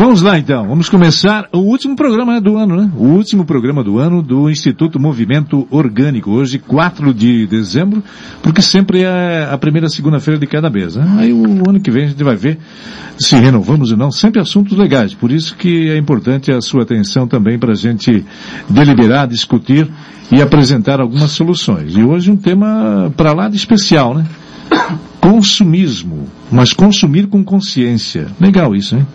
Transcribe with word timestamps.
Vamos 0.01 0.23
lá 0.23 0.39
então, 0.39 0.67
vamos 0.67 0.89
começar 0.89 1.47
o 1.53 1.59
último 1.59 1.95
programa 1.95 2.41
do 2.41 2.57
ano, 2.57 2.75
né? 2.75 2.91
O 2.97 3.05
último 3.05 3.45
programa 3.45 3.85
do 3.85 3.99
ano 3.99 4.23
do 4.23 4.49
Instituto 4.49 4.99
Movimento 4.99 5.69
Orgânico, 5.71 6.31
hoje 6.31 6.59
4 6.59 7.13
de 7.13 7.47
dezembro, 7.47 8.03
porque 8.43 8.63
sempre 8.63 9.03
é 9.03 9.47
a 9.53 9.59
primeira 9.59 9.91
segunda-feira 9.91 10.41
de 10.41 10.47
cada 10.47 10.71
mês, 10.71 10.97
né? 10.97 11.05
Aí 11.19 11.35
o 11.35 11.69
ano 11.69 11.79
que 11.79 11.91
vem 11.91 12.05
a 12.05 12.09
gente 12.09 12.25
vai 12.25 12.35
ver 12.35 12.59
se 13.19 13.37
renovamos 13.37 13.93
ou 13.93 13.99
não, 13.99 14.11
sempre 14.11 14.41
assuntos 14.41 14.75
legais, 14.75 15.13
por 15.13 15.31
isso 15.31 15.55
que 15.55 15.91
é 15.91 15.99
importante 15.99 16.51
a 16.51 16.63
sua 16.63 16.83
atenção 16.83 17.29
também 17.29 17.59
para 17.59 17.73
a 17.73 17.77
gente 17.77 18.25
deliberar, 18.71 19.29
discutir 19.29 19.87
e 20.33 20.41
apresentar 20.41 20.99
algumas 20.99 21.33
soluções. 21.33 21.95
E 21.95 22.03
hoje 22.03 22.31
um 22.31 22.39
tema 22.39 23.13
para 23.19 23.35
lá 23.35 23.51
de 23.51 23.57
especial, 23.57 24.15
né? 24.15 24.25
Consumismo, 25.21 26.29
mas 26.51 26.73
consumir 26.73 27.27
com 27.27 27.45
consciência. 27.45 28.27
Legal 28.41 28.75
isso, 28.75 28.97
hein? 28.97 29.07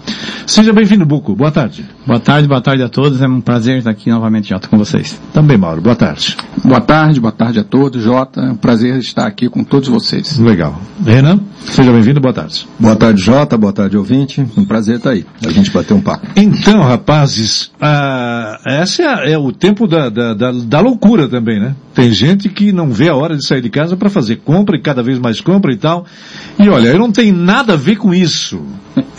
Seja 0.46 0.72
bem-vindo, 0.72 1.06
Buco. 1.06 1.36
Boa 1.36 1.52
tarde. 1.52 1.84
Boa 2.06 2.20
tarde, 2.20 2.48
boa 2.48 2.62
tarde 2.62 2.84
a 2.84 2.90
todos. 2.90 3.22
É 3.22 3.28
um 3.28 3.42
prazer 3.42 3.80
estar 3.80 3.90
aqui 3.90 4.12
novamente, 4.12 4.50
Jota, 4.50 4.68
com 4.68 4.78
vocês. 4.78 5.20
Também, 5.34 5.58
Mauro. 5.58 5.82
Boa 5.82 5.96
tarde. 5.96 6.38
Boa 6.64 6.80
tarde, 6.82 7.20
boa 7.20 7.32
tarde 7.32 7.60
a 7.60 7.64
todos, 7.64 8.04
Jota. 8.04 8.42
É 8.42 8.52
um 8.52 8.56
prazer 8.56 8.98
estar 8.98 9.26
aqui 9.26 9.50
com 9.50 9.64
todos 9.64 9.90
vocês. 9.90 10.38
Legal. 10.38 10.80
Renan, 11.04 11.40
seja 11.62 11.92
bem-vindo. 11.92 12.20
Boa 12.22 12.34
tarde. 12.34 12.68
Boa 12.80 12.96
tarde, 12.96 13.22
Jota. 13.22 13.58
Boa 13.58 13.74
tarde, 13.74 13.98
ouvinte. 13.98 14.46
Um 14.56 14.66
prazer 14.66 14.98
estar 14.98 15.12
aí. 15.12 15.26
A 15.46 15.50
gente 15.50 15.72
bater 15.72 15.94
um 15.94 16.02
papo. 16.02 16.28
Então, 16.36 16.82
rapazes, 16.82 17.72
ah, 17.82 18.60
esse 18.84 19.02
é, 19.02 19.32
é, 19.34 19.38
o 19.38 19.52
tempo 19.52 19.88
da, 19.88 20.10
da, 20.10 20.34
da, 20.34 20.52
da 20.52 20.80
loucura 20.80 21.28
também, 21.28 21.60
né? 21.60 21.76
Tem 21.94 22.12
gente 22.12 22.50
que 22.50 22.72
não 22.72 22.92
vê 22.92 23.10
a 23.10 23.16
hora 23.16 23.38
de 23.38 23.46
sair 23.46 23.62
de 23.62 23.70
casa 23.70 23.96
para 23.96 24.10
fazer 24.10 24.38
compra 24.38 24.76
e 24.76 24.82
cada 24.82 25.02
vez 25.02 25.18
mais 25.18 25.40
compra 25.40 25.72
e 25.72 25.78
tal. 25.78 25.95
E 26.60 26.68
olha, 26.68 26.90
eu 26.90 27.00
não 27.00 27.12
tenho 27.12 27.36
nada 27.36 27.74
a 27.74 27.78
ver 27.78 27.98
com 27.98 28.14
isso. 28.14 28.62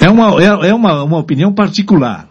É 0.00 0.08
uma, 0.08 0.42
é, 0.42 0.68
é 0.68 0.74
uma, 0.74 1.02
uma 1.02 1.18
opinião 1.18 1.52
particular. 1.52 2.28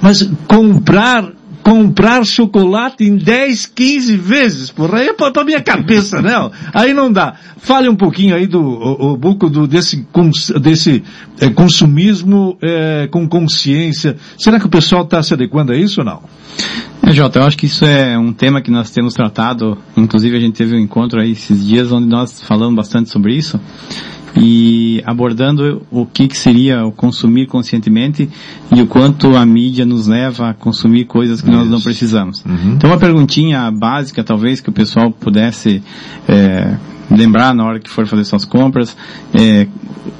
Mas 0.00 0.28
comprar, 0.48 1.30
comprar 1.62 2.26
chocolate 2.26 3.04
em 3.04 3.16
10, 3.16 3.66
15 3.66 4.16
vezes, 4.16 4.70
porra, 4.70 4.98
aí 4.98 5.08
é 5.08 5.12
pra, 5.12 5.44
minha 5.44 5.60
cabeça, 5.62 6.20
não. 6.20 6.50
Aí 6.74 6.92
não 6.92 7.10
dá. 7.10 7.34
Fale 7.58 7.88
um 7.88 7.94
pouquinho 7.94 8.34
aí 8.34 8.48
do, 8.48 8.60
o, 8.60 9.12
o 9.12 9.16
Buco, 9.16 9.48
do, 9.48 9.68
desse, 9.68 10.04
desse 10.60 11.04
é, 11.40 11.48
consumismo 11.50 12.58
é, 12.60 13.06
com 13.10 13.28
consciência. 13.28 14.16
Será 14.36 14.58
que 14.58 14.66
o 14.66 14.70
pessoal 14.70 15.04
está 15.04 15.22
se 15.22 15.32
adequando 15.32 15.72
a 15.72 15.76
isso 15.76 16.00
ou 16.00 16.04
não? 16.04 16.22
É, 17.02 17.12
Jota, 17.12 17.40
eu 17.40 17.44
acho 17.44 17.58
que 17.58 17.66
isso 17.66 17.84
é 17.84 18.16
um 18.16 18.32
tema 18.32 18.62
que 18.62 18.70
nós 18.70 18.90
temos 18.90 19.14
tratado, 19.14 19.76
inclusive 19.96 20.36
a 20.36 20.40
gente 20.40 20.54
teve 20.54 20.76
um 20.76 20.78
encontro 20.78 21.20
aí 21.20 21.32
esses 21.32 21.66
dias 21.66 21.90
onde 21.90 22.06
nós 22.06 22.40
falamos 22.42 22.76
bastante 22.76 23.10
sobre 23.10 23.34
isso 23.34 23.60
e 24.36 25.02
abordando 25.04 25.82
o 25.90 26.06
que, 26.06 26.26
que 26.26 26.36
seria 26.36 26.84
o 26.84 26.92
consumir 26.92 27.46
conscientemente 27.46 28.28
e 28.74 28.80
o 28.80 28.86
quanto 28.86 29.36
a 29.36 29.44
mídia 29.44 29.84
nos 29.84 30.06
leva 30.06 30.50
a 30.50 30.54
consumir 30.54 31.04
coisas 31.04 31.40
que 31.40 31.50
Isso. 31.50 31.58
nós 31.58 31.68
não 31.68 31.80
precisamos. 31.80 32.42
Uhum. 32.44 32.74
Então 32.74 32.90
uma 32.90 32.98
perguntinha 32.98 33.70
básica 33.70 34.24
talvez 34.24 34.60
que 34.60 34.70
o 34.70 34.72
pessoal 34.72 35.10
pudesse 35.10 35.82
é, 36.28 36.76
lembrar 37.10 37.54
na 37.54 37.64
hora 37.64 37.80
que 37.80 37.90
for 37.90 38.06
fazer 38.06 38.24
suas 38.24 38.44
compras, 38.44 38.96
é, 39.34 39.66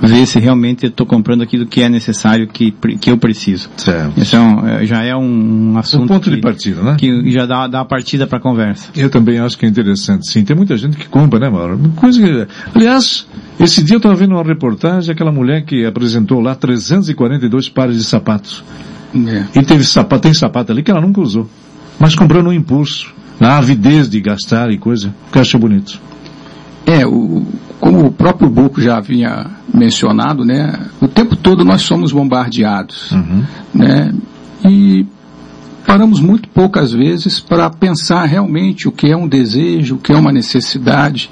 ver 0.01 0.27
se 0.27 0.39
realmente 0.39 0.87
estou 0.87 1.07
comprando 1.07 1.43
aquilo 1.43 1.67
que 1.67 1.83
é 1.83 1.89
necessário, 1.89 2.47
que, 2.47 2.73
que 3.01 3.11
eu 3.11 3.17
preciso. 3.17 3.69
Certo. 3.77 4.21
É, 4.21 4.87
já 4.87 5.03
é 5.03 5.15
um 5.17 5.77
assunto. 5.79 6.05
Um 6.05 6.07
ponto 6.07 6.31
que, 6.31 6.37
de 6.37 6.41
partida, 6.41 6.83
né? 6.83 6.97
Que 6.99 7.31
já 7.31 7.47
dá, 7.47 7.67
dá 7.67 7.81
a 7.81 7.85
partida 7.85 8.27
para 8.27 8.39
a 8.39 8.41
conversa. 8.41 8.91
Eu 8.97 9.11
também 9.11 9.39
acho 9.39 9.57
que 9.59 9.67
é 9.67 9.69
interessante, 9.69 10.31
sim. 10.31 10.45
Tem 10.45 10.57
muita 10.57 10.77
gente 10.77 10.97
que 10.97 11.09
compra, 11.09 11.39
né, 11.39 11.49
Mauro? 11.49 11.79
Coisa 11.97 12.21
que, 12.21 12.47
aliás, 12.75 13.27
esse 13.59 13.83
dia 13.83 13.95
eu 13.95 13.99
estava 13.99 14.15
vendo 14.15 14.35
uma 14.35 14.45
reportagem, 14.45 15.13
aquela 15.13 15.33
mulher 15.33 15.65
que 15.65 15.85
apresentou 15.85 16.41
lá 16.41 16.55
342 16.55 17.69
pares 17.69 17.97
de 17.97 18.05
sapatos. 18.05 18.65
É. 19.15 19.59
E 19.59 19.63
teve 19.63 19.85
sapato, 19.85 20.23
tem 20.23 20.35
sapato 20.35 20.73
ali 20.73 20.83
que 20.83 20.91
ela 20.91 21.01
nunca 21.01 21.21
usou. 21.21 21.49
Mas 21.99 22.15
comprou 22.15 22.43
no 22.43 22.53
impulso, 22.53 23.13
na 23.39 23.59
avidez 23.59 24.09
de 24.09 24.21
gastar 24.21 24.71
e 24.71 24.79
coisa, 24.79 25.15
que 25.31 25.39
achou 25.39 25.61
bonito. 25.61 26.01
É, 26.87 27.07
o, 27.07 27.45
como 27.81 28.07
o 28.07 28.13
próprio 28.13 28.49
Buco 28.49 28.81
já 28.81 28.97
havia 28.97 29.47
mencionado, 29.73 30.45
né, 30.45 30.87
o 31.01 31.09
tempo 31.09 31.37
todo 31.37 31.65
nós 31.65 31.83
somos 31.83 32.13
bombardeados, 32.13 33.13
uhum. 33.13 33.45
né, 33.73 34.13
e 34.65 35.07
paramos 35.87 36.21
muito 36.21 36.49
poucas 36.49 36.93
vezes 36.93 37.41
para 37.41 37.69
pensar 37.71 38.25
realmente 38.25 38.89
o 38.89 38.93
que 38.93 39.09
é 39.09 39.17
um 39.17 39.29
desejo, 39.29 39.97
o 39.97 39.99
que 39.99 40.13
é 40.13 40.17
uma 40.17 40.33
necessidade, 40.33 41.31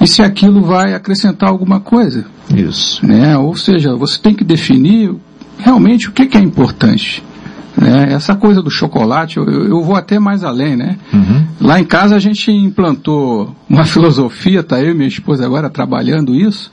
e 0.00 0.06
se 0.06 0.22
aquilo 0.22 0.62
vai 0.62 0.94
acrescentar 0.94 1.48
alguma 1.48 1.80
coisa. 1.80 2.26
Isso. 2.54 3.04
Né, 3.04 3.36
ou 3.36 3.56
seja, 3.56 3.96
você 3.96 4.18
tem 4.18 4.34
que 4.34 4.44
definir 4.44 5.14
realmente 5.58 6.08
o 6.08 6.12
que, 6.12 6.26
que 6.26 6.36
é 6.36 6.40
importante. 6.40 7.22
Né? 7.76 8.12
Essa 8.12 8.34
coisa 8.34 8.62
do 8.62 8.70
chocolate, 8.70 9.36
eu, 9.36 9.44
eu, 9.44 9.82
vou 9.82 9.96
até 9.96 10.18
mais 10.18 10.42
além, 10.42 10.76
né? 10.76 10.96
Uhum. 11.12 11.46
Lá 11.60 11.78
em 11.78 11.84
casa 11.84 12.16
a 12.16 12.18
gente 12.18 12.50
implantou 12.50 13.54
uma 13.68 13.84
filosofia, 13.86 14.62
tá 14.62 14.80
eu 14.80 14.92
e 14.92 14.94
minha 14.94 15.08
esposa 15.08 15.44
agora 15.44 15.68
trabalhando 15.68 16.34
isso, 16.34 16.72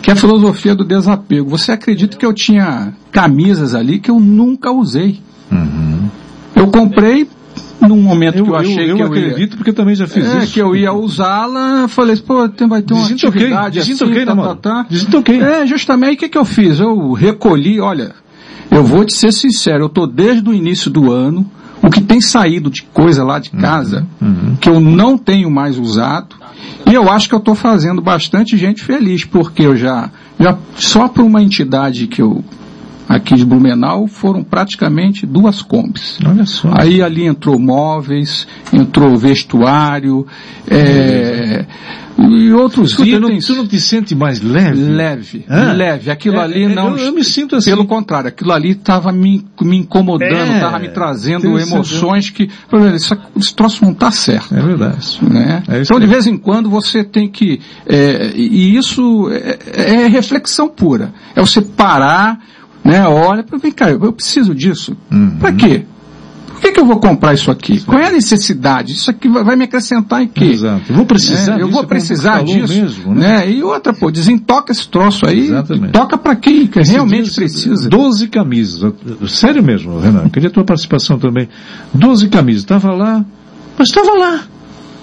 que 0.00 0.10
é 0.10 0.12
a 0.12 0.16
filosofia 0.16 0.74
do 0.74 0.84
desapego. 0.84 1.50
Você 1.50 1.72
acredita 1.72 2.16
que 2.16 2.24
eu 2.24 2.32
tinha 2.32 2.92
camisas 3.10 3.74
ali 3.74 3.98
que 3.98 4.10
eu 4.10 4.20
nunca 4.20 4.70
usei? 4.70 5.20
Uhum. 5.50 6.08
Eu 6.54 6.68
comprei 6.68 7.28
num 7.80 8.00
momento 8.00 8.38
eu, 8.38 8.44
que 8.44 8.50
eu 8.50 8.56
achei 8.56 8.84
eu, 8.84 8.88
eu 8.88 8.96
que 8.96 9.02
eu 9.02 9.06
acredito 9.06 9.52
ia, 9.52 9.56
porque 9.56 9.72
também 9.72 9.94
já 9.94 10.06
fiz 10.06 10.26
é, 10.26 10.38
isso. 10.38 10.52
que 10.52 10.60
eu 10.60 10.74
ia 10.74 10.92
usá-la, 10.92 11.88
falei, 11.88 12.16
pô, 12.16 12.48
tem, 12.48 12.68
vai 12.68 12.82
ter 12.82 12.94
uma 12.94 13.02
Desintoquei, 13.02 13.42
atividade 13.42 13.78
desintoquei, 13.78 14.22
assim, 14.22 14.26
né, 14.26 14.42
tá, 14.42 14.54
tá, 14.54 14.54
tá. 14.54 14.86
Desintoquei. 14.88 15.40
É, 15.40 15.66
justamente, 15.66 16.14
o 16.14 16.18
que 16.18 16.28
que 16.28 16.38
eu 16.38 16.44
fiz? 16.44 16.80
Eu 16.80 17.12
recolhi, 17.12 17.80
olha, 17.80 18.14
eu 18.70 18.84
vou 18.84 19.04
te 19.04 19.14
ser 19.14 19.32
sincero, 19.32 19.84
eu 19.84 19.86
estou 19.86 20.06
desde 20.06 20.48
o 20.48 20.54
início 20.54 20.90
do 20.90 21.12
ano, 21.12 21.48
o 21.82 21.90
que 21.90 22.00
tem 22.00 22.20
saído 22.20 22.70
de 22.70 22.82
coisa 22.82 23.24
lá 23.24 23.38
de 23.38 23.50
casa, 23.50 24.06
uhum, 24.20 24.28
uhum. 24.28 24.56
que 24.56 24.68
eu 24.68 24.80
não 24.80 25.16
tenho 25.16 25.50
mais 25.50 25.78
usado, 25.78 26.36
e 26.88 26.94
eu 26.94 27.10
acho 27.10 27.28
que 27.28 27.34
eu 27.34 27.38
estou 27.38 27.54
fazendo 27.54 28.00
bastante 28.00 28.56
gente 28.56 28.82
feliz, 28.82 29.24
porque 29.24 29.62
eu 29.62 29.76
já, 29.76 30.10
já 30.38 30.56
só 30.76 31.08
por 31.08 31.24
uma 31.24 31.42
entidade 31.42 32.06
que 32.06 32.22
eu 32.22 32.44
aqui 33.08 33.34
de 33.34 33.44
Blumenau 33.44 34.06
foram 34.06 34.42
praticamente 34.42 35.26
duas 35.26 35.62
combis. 35.62 36.18
Olha 36.26 36.46
só. 36.46 36.70
Aí 36.72 37.02
ali 37.02 37.24
entrou 37.24 37.58
móveis, 37.58 38.46
entrou 38.72 39.16
vestuário, 39.16 40.26
é, 40.68 41.64
e 42.18 42.50
outros 42.52 42.92
Escuta, 42.92 43.08
itens. 43.08 43.48
Não, 43.48 43.54
tu 43.54 43.60
não 43.60 43.68
te 43.68 43.78
sente 43.78 44.14
mais 44.14 44.40
leve? 44.40 44.80
Leve, 44.80 45.44
leve. 45.48 46.10
Aquilo 46.10 46.36
é, 46.36 46.40
ali 46.40 46.64
é, 46.64 46.68
não. 46.68 46.96
Eu, 46.96 47.06
eu, 47.06 47.12
me 47.12 47.22
sinto 47.22 47.56
assim. 47.56 47.70
Pelo 47.70 47.86
contrário, 47.86 48.28
aquilo 48.28 48.52
ali 48.52 48.70
estava 48.70 49.12
me, 49.12 49.44
me 49.60 49.76
incomodando, 49.76 50.54
estava 50.54 50.78
é, 50.78 50.80
me 50.80 50.88
trazendo 50.88 51.58
emoções 51.58 52.30
que. 52.30 52.48
Isso, 52.94 53.16
esse 53.36 53.54
troço 53.54 53.84
não 53.84 53.92
está 53.92 54.10
certo. 54.10 54.54
É 54.54 54.62
verdade. 54.62 55.18
Né? 55.22 55.62
É 55.68 55.82
então, 55.82 56.00
de 56.00 56.06
vez 56.06 56.26
em 56.26 56.38
quando, 56.38 56.70
você 56.70 57.04
tem 57.04 57.28
que. 57.28 57.60
E 58.34 58.76
isso 58.76 59.30
é, 59.30 60.04
é, 60.04 60.06
reflexão 60.06 60.68
pura. 60.68 61.12
É 61.34 61.40
você 61.40 61.60
parar, 61.60 62.38
né? 62.86 63.06
Olha, 63.06 63.44
vem 63.60 63.72
cá, 63.72 63.90
eu 63.90 64.12
preciso 64.12 64.54
disso. 64.54 64.96
Uhum. 65.10 65.36
Para 65.38 65.52
quê? 65.52 65.84
Por 66.56 66.62
que, 66.62 66.72
que 66.72 66.80
eu 66.80 66.86
vou 66.86 66.98
comprar 66.98 67.34
isso 67.34 67.50
aqui? 67.50 67.80
Qual 67.82 67.98
é 67.98 68.08
a 68.08 68.12
necessidade? 68.12 68.92
Isso 68.94 69.10
aqui 69.10 69.28
vai, 69.28 69.44
vai 69.44 69.56
me 69.56 69.64
acrescentar 69.64 70.22
em 70.22 70.26
quê? 70.26 70.46
Exato. 70.46 70.84
Eu 70.88 70.96
vou 70.96 71.04
precisar 71.04 71.58
é, 71.58 71.62
Eu 71.62 71.70
vou 71.70 71.84
precisar 71.84 72.42
disso. 72.42 72.72
Mesmo, 72.72 73.14
né? 73.14 73.38
né? 73.38 73.50
E 73.50 73.62
outra, 73.62 73.92
pô, 73.92 74.10
desentoca 74.10 74.72
esse 74.72 74.88
troço 74.88 75.26
aí. 75.26 75.48
Exatamente. 75.48 75.92
Toca 75.92 76.16
para 76.16 76.34
quem 76.34 76.66
que 76.66 76.80
realmente 76.80 77.30
precisa. 77.30 77.90
12 77.90 78.28
camisas. 78.28 78.90
Sério 79.28 79.62
mesmo, 79.62 80.00
Renan. 80.00 80.30
Queria 80.30 80.48
a 80.48 80.52
tua 80.52 80.64
participação 80.64 81.18
também. 81.18 81.46
12 81.92 82.26
camisas. 82.28 82.62
Estava 82.62 82.90
lá, 82.90 83.22
mas 83.78 83.88
estava 83.88 84.18
lá. 84.18 84.44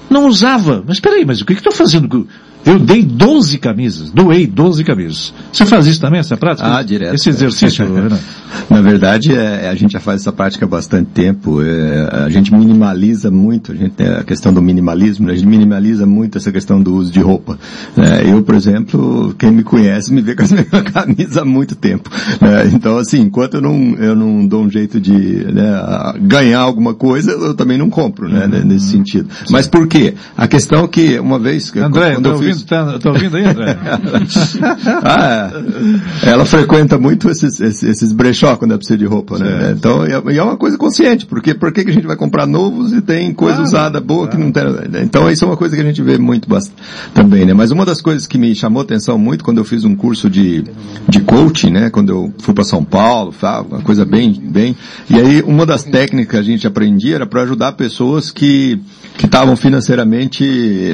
Não 0.10 0.26
usava. 0.26 0.84
Mas 0.88 1.00
peraí, 1.00 1.24
mas 1.24 1.40
o 1.40 1.46
que 1.46 1.54
estou 1.54 1.72
fazendo 1.72 2.28
Eu 2.65 2.80
dei 2.80 3.04
12 3.04 3.57
camisas, 3.57 4.10
doei 4.10 4.48
12 4.48 4.83
camisas. 4.83 5.33
Você 5.51 5.65
faz 5.65 5.86
isso 5.86 6.00
também, 6.00 6.19
essa 6.19 6.38
prática? 6.38 6.77
Ah, 6.77 6.81
direto. 6.81 7.15
Esse 7.15 7.30
exercício, 7.30 7.86
Renan? 7.86 8.18
Na 8.69 8.81
verdade, 8.81 9.33
é, 9.33 9.68
a 9.68 9.75
gente 9.75 9.92
já 9.94 10.00
faz 10.00 10.21
essa 10.21 10.31
prática 10.31 10.65
há 10.65 10.68
bastante 10.68 11.10
tempo. 11.12 11.62
É, 11.62 12.24
a 12.25 12.30
gente 12.30 12.54
minimaliza 12.54 13.30
muito, 13.31 13.71
a 13.71 13.75
gente 13.75 13.92
tem 13.92 14.07
a 14.07 14.24
questão 14.24 14.54
do 14.54 14.62
minimalismo, 14.62 15.25
né? 15.27 15.33
a 15.33 15.36
gente 15.36 15.48
minimaliza 15.48 16.06
muito 16.06 16.38
essa 16.38 16.51
questão 16.51 16.81
do 16.81 16.95
uso 16.95 17.12
de 17.12 17.19
roupa. 17.19 17.57
É, 17.98 18.31
eu, 18.31 18.42
por 18.44 18.56
exemplo, 18.56 19.36
quem 19.38 19.51
me 19.51 19.63
conhece 19.63 20.13
me 20.13 20.21
vê 20.21 20.36
com 20.36 20.44
a 20.44 20.48
mesma 20.56 20.83
camisa 20.83 21.42
há 21.42 21.45
muito 21.45 21.75
tempo. 21.75 22.10
né? 22.39 22.71
então, 22.74 22.98
assim, 22.98 23.21
enquanto 23.21 23.56
eu 23.56 23.62
não, 23.62 23.95
eu 23.98 24.15
não 24.15 24.45
dou 24.45 24.63
um 24.63 24.69
jeito 24.69 25.01
de 25.01 25.12
né, 25.12 26.13
ganhar 26.21 26.60
alguma 26.60 26.94
coisa, 26.94 27.31
eu 27.31 27.54
também 27.54 27.77
não 27.77 27.89
compro, 27.89 28.30
né, 28.30 28.45
Uhum. 28.45 28.65
nesse 28.68 28.88
sentido. 28.89 29.27
Mas 29.50 29.68
por 29.68 29.88
quê? 29.88 30.13
A 30.38 30.48
questão 30.48 30.86
é 30.86 30.88
que, 30.88 31.19
uma 31.19 31.39
vez... 31.39 31.75
André, 31.75 32.13
quando 32.13 32.27
eu 32.30 32.38
fiz- 32.38 32.53
ouvindo, 32.54 32.66
tá, 32.66 33.00
tá 33.00 33.10
ouvindo 33.10 33.38
ah, 35.04 35.52
é. 36.24 36.30
Ela 36.30 36.46
frequenta 36.46 36.98
muito 36.98 37.30
esses, 37.30 37.60
esses, 37.60 37.84
esses 37.84 38.12
brechó 38.12 38.56
quando 38.56 38.72
ela 38.72 38.78
precisa 38.78 38.98
de 38.98 39.06
roupa, 39.06 39.38
né? 39.38 39.74
Então, 39.78 40.06
e 40.08 40.38
é 40.38 40.44
uma 40.44 40.58
coisa 40.58 40.78
consciente, 40.78 41.26
porque 41.26 41.54
por 41.54 41.72
que 41.72 41.82
a 41.82 41.94
gente 41.94 42.08
vai 42.08 42.16
comprar 42.16 42.46
novos 42.46 42.94
e 42.94 43.02
tem 43.02 43.34
coisa 43.34 43.62
usada 43.62 44.00
boa 44.02 44.28
que 44.28 44.38
não 44.38 44.52
tem? 44.52 44.64
Então, 45.02 45.30
isso 45.30 45.46
é 45.46 45.48
uma 45.48 45.58
coisa 45.58 45.76
que 45.76 45.82
a 45.82 45.86
gente 45.86 46.02
vê 46.02 46.18
muito 46.18 46.50
bastante 46.50 46.82
também, 47.14 47.46
né? 47.46 47.54
Mas 47.54 47.72
uma 47.72 47.86
das 47.86 48.02
coisas 48.02 48.28
que 48.28 48.38
me 48.38 48.54
chamou 48.56 48.82
atenção 48.82 49.18
muito 49.18 49.44
quando 49.44 49.60
eu 49.60 49.66
fiz 49.66 49.84
um 49.84 49.96
curso 49.96 50.30
de, 50.30 50.64
de 51.08 51.20
coaching, 51.22 51.72
né? 51.72 51.90
Quando 51.90 52.10
eu 52.10 52.34
fui 52.40 52.54
para 52.54 52.64
São 52.64 52.84
Paulo, 52.84 53.34
uma 53.70 53.82
coisa 53.82 54.06
bem, 54.06 54.34
bem, 54.34 54.76
e 55.10 55.16
aí 55.16 55.42
uma 55.42 55.66
das 55.66 55.84
técnicas 55.84 56.34
que 56.34 56.38
a 56.38 56.42
gente 56.42 56.66
aprendia 56.66 57.16
era 57.16 57.28
para 57.28 57.44
ajudar 57.44 57.74
pessoas 57.74 58.32
que 58.32 58.80
que 59.18 59.25
estavam 59.25 59.56
financeiramente, 59.56 60.44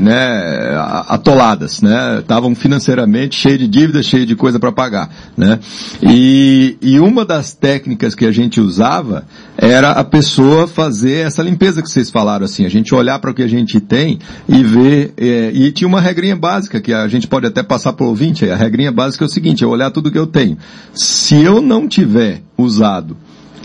né, 0.01 0.75
atoladas, 1.07 1.81
né, 1.81 2.19
estavam 2.19 2.53
financeiramente 2.53 3.35
cheias 3.35 3.59
de 3.59 3.67
dívidas, 3.67 4.05
cheias 4.05 4.27
de 4.27 4.35
coisa 4.35 4.59
para 4.59 4.71
pagar, 4.71 5.09
né, 5.37 5.59
e, 6.01 6.77
e 6.81 6.99
uma 6.99 7.23
das 7.23 7.53
técnicas 7.53 8.15
que 8.15 8.25
a 8.25 8.31
gente 8.31 8.59
usava 8.59 9.25
era 9.57 9.91
a 9.91 10.03
pessoa 10.03 10.67
fazer 10.67 11.25
essa 11.25 11.41
limpeza 11.41 11.81
que 11.81 11.89
vocês 11.89 12.09
falaram, 12.09 12.45
assim, 12.45 12.65
a 12.65 12.69
gente 12.69 12.93
olhar 12.93 13.19
para 13.19 13.31
o 13.31 13.33
que 13.33 13.43
a 13.43 13.47
gente 13.47 13.79
tem 13.79 14.19
e 14.47 14.63
ver, 14.63 15.13
é, 15.17 15.51
e 15.53 15.71
tinha 15.71 15.87
uma 15.87 16.01
regrinha 16.01 16.35
básica 16.35 16.81
que 16.81 16.93
a 16.93 17.07
gente 17.07 17.27
pode 17.27 17.47
até 17.47 17.63
passar 17.63 17.93
para 17.93 18.05
o 18.05 18.09
ouvinte, 18.09 18.49
a 18.49 18.55
regrinha 18.55 18.91
básica 18.91 19.23
é 19.23 19.27
o 19.27 19.29
seguinte, 19.29 19.63
é 19.63 19.67
olhar 19.67 19.91
tudo 19.91 20.11
que 20.11 20.19
eu 20.19 20.27
tenho. 20.27 20.57
Se 20.93 21.41
eu 21.41 21.61
não 21.61 21.87
tiver 21.87 22.41
usado 22.57 23.17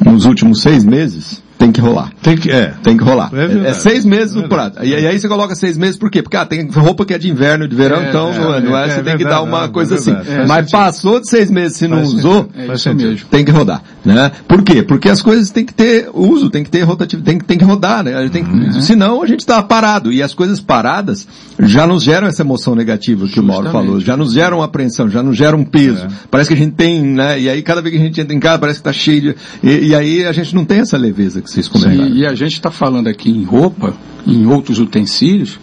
nos 0.05 0.25
últimos 0.27 0.63
seis 0.63 0.85
meses, 0.85 1.44
tem 1.59 1.71
que 1.73 1.81
rolar. 1.81 2.11
Tem 2.23 2.37
que, 2.37 2.51
é. 2.51 2.75
Tem 2.83 2.97
que 2.97 3.05
rolar. 3.05 3.31
É 3.33 3.67
É, 3.67 3.71
é 3.71 3.73
seis 3.75 4.05
meses 4.05 4.37
É 4.37 4.41
no 4.41 4.49
prato. 4.49 4.85
E, 4.85 4.95
aí- 4.95 5.07
aí 5.07 5.19
você 5.19 5.29
coloca 5.29 5.55
seis 5.55 5.77
meses 5.79 5.97
por 5.97 6.11
quê? 6.11 6.23
Porque 6.23 6.37
ah, 6.37 6.45
tem 6.45 6.69
roupa 6.69 7.05
que 7.05 7.15
é 7.15 7.19
de 7.19 7.31
inverno 7.31 7.65
e 7.65 7.69
de 7.69 7.75
verão, 7.77 8.03
É, 8.03 8.09
então 8.09 8.33
é, 8.33 8.39
não 8.39 8.55
é, 8.55 8.61
não 8.61 8.77
é, 8.79 8.85
é 8.85 8.89
você 8.89 8.95
tem 9.03 9.05
que 9.17 9.25
verdade, 9.25 9.31
dar 9.31 9.43
uma 9.43 9.63
não, 9.63 9.69
coisa 9.73 9.95
é 9.95 9.99
assim. 9.99 10.13
Mas 10.47 10.57
sentido. 10.67 10.71
passou 10.73 11.21
de 11.21 11.29
seis 11.31 11.51
meses 11.51 11.77
se 11.79 11.87
não 11.89 11.99
Faz 11.99 12.09
usou, 12.13 12.43
sentido. 12.43 12.61
É 12.63 12.67
Faz 12.67 12.81
isso 12.81 12.91
sentido. 12.91 13.11
mesmo. 13.11 13.27
tem 13.31 13.45
que 13.45 13.51
rodar, 13.51 13.83
né? 14.05 14.31
Por 14.47 14.63
quê? 14.63 14.83
Porque 14.83 15.09
as 15.09 15.23
coisas 15.23 15.51
têm 15.51 15.65
que 15.65 15.73
ter 15.73 16.09
uso, 16.13 16.51
tem 16.51 16.63
que 16.63 16.71
ter 16.71 16.83
rotatividade, 16.83 17.25
tem, 17.31 17.39
que- 17.39 17.45
tem 17.45 17.59
que 17.59 17.65
rodar, 17.65 18.05
né? 18.05 18.15
A 18.15 18.23
gente 18.23 18.33
tem 18.33 18.45
que- 18.45 18.51
Uhum. 18.51 18.81
Senão 18.83 19.23
a 19.23 19.27
gente 19.27 19.41
está 19.41 19.63
parado. 19.63 20.13
E 20.13 20.23
as 20.23 20.35
coisas 20.35 20.61
paradas 20.61 21.27
já 21.59 21.87
nos 21.87 22.03
geram 22.03 22.27
essa 22.27 22.43
emoção 22.43 22.75
negativa 22.75 23.27
que 23.27 23.41
o 23.41 23.43
Mauro 23.43 23.65
Justamente. 23.65 23.87
falou, 23.89 24.01
já 24.01 24.17
nos 24.17 24.33
geram 24.35 24.63
apreensão, 24.63 25.09
já 25.09 25.23
nos 25.23 25.37
geram 25.37 25.59
um 25.61 25.65
peso. 25.65 26.05
É. 26.05 26.09
Parece 26.31 26.49
que 26.49 26.55
a 26.55 26.59
gente 26.59 26.75
tem, 26.75 27.03
né? 27.03 27.41
E 27.41 27.49
aí 27.49 27.63
cada 27.63 27.81
vez 27.81 27.95
que 27.95 28.01
a 28.01 28.05
gente 28.05 28.21
entra 28.21 28.35
em 28.35 28.41
casa 28.41 28.59
parece 28.59 28.83
que 28.83 28.89
está 28.89 28.93
cheio 28.93 29.21
de... 29.21 29.35
E, 29.63 29.89
e 29.89 29.95
aí 29.95 30.25
a 30.27 30.33
gente 30.33 30.55
não 30.55 30.65
tem 30.65 30.81
essa 30.81 30.97
leveza 30.99 31.41
que 31.41 31.51
vocês 31.51 31.67
comentaram. 31.69 32.09
E, 32.09 32.21
e 32.21 32.27
a 32.27 32.35
gente 32.35 32.53
está 32.53 32.71
falando 32.71 33.09
aqui 33.09 33.31
em 33.31 33.45
roupa, 33.45 33.95
em 34.27 34.45
outros 34.47 34.79
utensílios, 34.79 35.59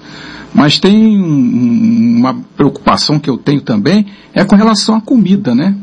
mas 0.53 0.79
tem 0.79 1.17
um- 1.19 2.17
uma 2.17 2.35
preocupação 2.57 3.19
que 3.19 3.29
eu 3.29 3.37
tenho 3.37 3.61
também, 3.61 4.07
é 4.33 4.43
com 4.43 4.55
relação 4.55 4.95
à 4.95 5.01
comida, 5.01 5.53
né? 5.55 5.75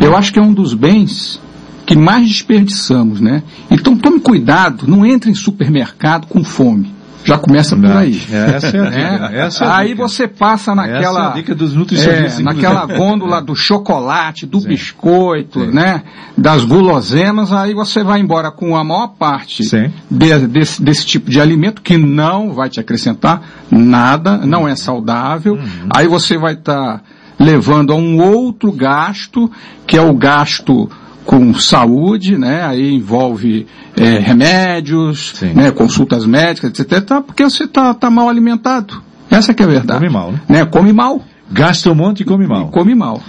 Eu 0.00 0.16
acho 0.16 0.32
que 0.32 0.38
é 0.38 0.42
um 0.42 0.52
dos 0.52 0.74
bens 0.74 1.40
que 1.86 1.96
mais 1.96 2.26
desperdiçamos, 2.28 3.20
né? 3.20 3.42
Então 3.70 3.96
tome 3.96 4.20
cuidado, 4.20 4.86
não 4.88 5.06
entre 5.06 5.30
em 5.30 5.34
supermercado 5.34 6.26
com 6.26 6.42
fome. 6.44 6.94
Já 7.24 7.36
começa 7.36 7.74
por 7.76 7.86
aí. 7.90 8.22
Essa 8.30 8.76
é 8.76 8.80
a 8.80 8.82
né? 8.90 9.10
dica. 9.12 9.24
Essa 9.36 9.64
é 9.64 9.68
a 9.68 9.76
aí 9.78 9.88
dica. 9.88 10.02
você 10.08 10.28
passa 10.28 10.74
naquela 10.76 11.30
é 11.30 11.34
dica 11.34 11.54
dos 11.56 11.74
nutricionistas. 11.74 12.38
é, 12.38 12.42
naquela 12.44 12.86
gôndola 12.86 13.42
do 13.42 13.52
chocolate, 13.56 14.46
do 14.46 14.60
biscoito, 14.60 15.58
né? 15.66 16.04
Das 16.38 16.62
guloseimas, 16.64 17.52
aí 17.52 17.74
você 17.74 18.04
vai 18.04 18.20
embora 18.20 18.52
com 18.52 18.76
a 18.76 18.84
maior 18.84 19.08
parte 19.18 19.64
de- 20.08 20.46
desse, 20.46 20.80
desse 20.80 21.04
tipo 21.04 21.28
de 21.28 21.40
alimento 21.40 21.82
que 21.82 21.96
não 21.96 22.52
vai 22.52 22.68
te 22.68 22.78
acrescentar 22.78 23.42
nada, 23.72 24.38
não 24.38 24.68
é 24.68 24.76
saudável. 24.76 25.54
Uhum. 25.54 25.88
Aí 25.90 26.06
você 26.06 26.38
vai 26.38 26.52
estar 26.54 27.02
levando 27.40 27.92
a 27.92 27.96
um 27.96 28.20
outro 28.22 28.70
gasto, 28.70 29.50
que 29.84 29.96
é 29.96 30.00
o 30.00 30.14
gasto 30.14 30.88
com 31.26 31.52
saúde, 31.54 32.38
né? 32.38 32.64
Aí 32.64 32.94
envolve 32.94 33.66
é, 33.96 34.18
remédios, 34.18 35.32
Sim. 35.34 35.52
né? 35.52 35.72
consultas 35.72 36.24
médicas, 36.24 36.70
etc. 36.70 37.04
Tá, 37.04 37.20
porque 37.20 37.42
você 37.42 37.64
está 37.64 37.92
tá 37.92 38.08
mal 38.08 38.28
alimentado. 38.28 39.02
Essa 39.28 39.52
que 39.52 39.62
é 39.62 39.66
a 39.66 39.68
verdade. 39.68 40.00
Come 40.00 40.12
mal, 40.12 40.32
né? 40.32 40.40
né? 40.48 40.64
Come 40.64 40.92
mal. 40.92 41.20
Gasta 41.50 41.90
um 41.90 41.94
monte 41.94 42.20
e 42.20 42.24
come 42.24 42.46
mal. 42.46 42.68
E 42.68 42.70
come 42.70 42.94
mal. 42.94 43.20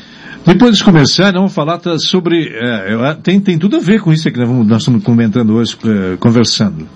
Depois 0.46 0.82
comerciais, 0.82 1.34
nós 1.34 1.42
vamos 1.42 1.54
falar 1.54 1.82
sobre. 1.98 2.54
é, 2.54 3.18
tem, 3.22 3.40
tem 3.40 3.58
tudo 3.58 3.76
a 3.78 3.80
ver 3.80 4.00
com 4.00 4.14
isso 4.14 4.32
que 4.32 4.40
nós, 4.40 4.48
vamos, 4.48 4.66
nós 4.66 4.78
estamos 4.84 5.04
comentando 5.04 5.56
hoje, 5.56 5.76
é, 5.84 6.16
conversando. 6.18 6.88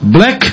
Black 0.00 0.52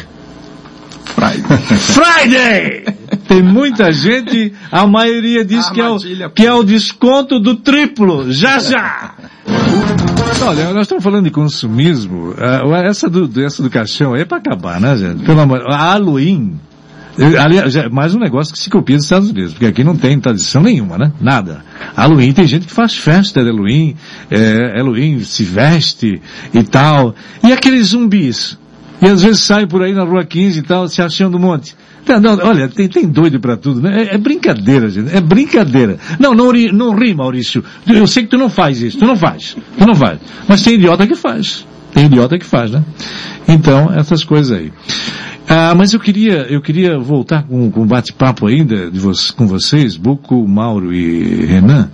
Friday! 1.96 2.96
Tem 3.28 3.42
muita 3.42 3.92
gente, 3.92 4.54
a 4.72 4.86
maioria 4.86 5.44
diz 5.46 5.70
que 5.70 5.80
é, 5.80 5.90
o, 5.90 6.00
que 6.30 6.46
é 6.46 6.54
o 6.54 6.64
desconto 6.64 7.40
do 7.40 7.56
triplo. 7.56 8.32
Já 8.32 8.60
já! 8.60 9.14
Olha, 10.44 10.74
nós 10.74 10.84
estamos 10.84 11.04
falando 11.04 11.26
de 11.26 11.32
consumismo. 11.32 12.34
ah, 12.38 12.82
essa, 12.84 13.10
do, 13.10 13.30
essa 13.44 13.62
do 13.62 13.70
caixão 13.70 14.14
aí 14.14 14.22
é 14.22 14.26
para 14.26 14.40
acabar, 14.40 14.82
né, 14.82 14.98
gente? 14.98 15.24
Pelo 15.24 15.40
amor. 15.40 15.62
A 15.68 15.78
Halloween. 15.78 16.60
Aliás, 17.40 17.76
mais 17.92 18.16
um 18.16 18.20
negócio 18.20 18.54
que 18.54 18.60
se 18.60 18.70
copia 18.70 18.96
dos 18.96 19.06
Estados 19.06 19.30
Unidos, 19.30 19.52
porque 19.52 19.66
aqui 19.66 19.84
não 19.84 19.98
tem 19.98 20.20
tradição 20.20 20.64
nenhuma, 20.64 20.98
né? 20.98 21.12
Nada. 21.20 21.64
Halloween 21.96 22.32
tem 22.32 22.48
gente 22.48 22.68
que 22.68 22.74
faz 22.74 22.96
festa 22.96 23.44
de 23.44 23.52
Halloween, 23.52 23.96
é, 24.30 24.78
Halloween 24.78 25.20
se 25.20 25.44
veste 25.44 26.22
e 26.54 26.64
tal. 26.64 27.14
E 27.44 27.52
aqueles 27.52 27.88
zumbis? 27.88 28.58
E 29.02 29.08
às 29.08 29.22
vezes 29.22 29.42
saem 29.42 29.68
por 29.68 29.84
aí 29.84 29.94
na 29.94 30.04
rua 30.04 30.24
15 30.24 30.60
e 30.60 30.62
tal, 30.62 30.88
se 30.88 31.02
achando 31.02 31.38
um 31.38 31.42
monte. 31.42 31.76
Não, 32.08 32.20
não, 32.20 32.48
olha, 32.48 32.68
tem, 32.68 32.88
tem 32.88 33.08
doido 33.08 33.40
pra 33.40 33.56
tudo, 33.56 33.82
né? 33.82 34.04
É, 34.04 34.16
é 34.16 34.18
brincadeira, 34.18 34.90
gente. 34.90 35.16
É 35.16 35.22
brincadeira. 35.22 35.98
Não, 36.20 36.34
não 36.34 36.52
ri, 36.52 36.72
não 36.72 36.96
ri, 36.96 37.14
Maurício. 37.14 37.64
Eu 37.88 38.08
sei 38.08 38.24
que 38.24 38.30
tu 38.30 38.38
não 38.38 38.50
faz 38.50 38.82
isso. 38.82 38.98
Tu 38.98 39.06
não 39.06 39.16
faz. 39.16 39.56
Tu 39.78 39.86
não 39.86 39.96
faz. 39.96 40.20
Mas 40.48 40.64
tem 40.64 40.76
idiota 40.76 41.06
que 41.08 41.16
faz. 41.16 41.66
Tem 41.94 42.06
idiota 42.06 42.38
que 42.38 42.46
faz, 42.46 42.72
né? 42.72 42.84
Então, 43.48 43.92
essas 43.94 44.24
coisas 44.24 44.58
aí. 44.58 44.72
Ah, 45.48 45.76
mas 45.76 45.94
eu 45.94 46.00
queria, 46.00 46.46
eu 46.50 46.62
queria 46.62 46.98
voltar 46.98 47.44
com, 47.44 47.72
um 47.76 47.86
bate-papo 47.86 48.48
ainda 48.48 48.90
de 48.90 49.00
com 49.36 49.48
vocês, 49.48 49.98
Buco, 49.98 50.48
Mauro 50.48 50.94
e 50.94 51.46
Renan. 51.46 51.92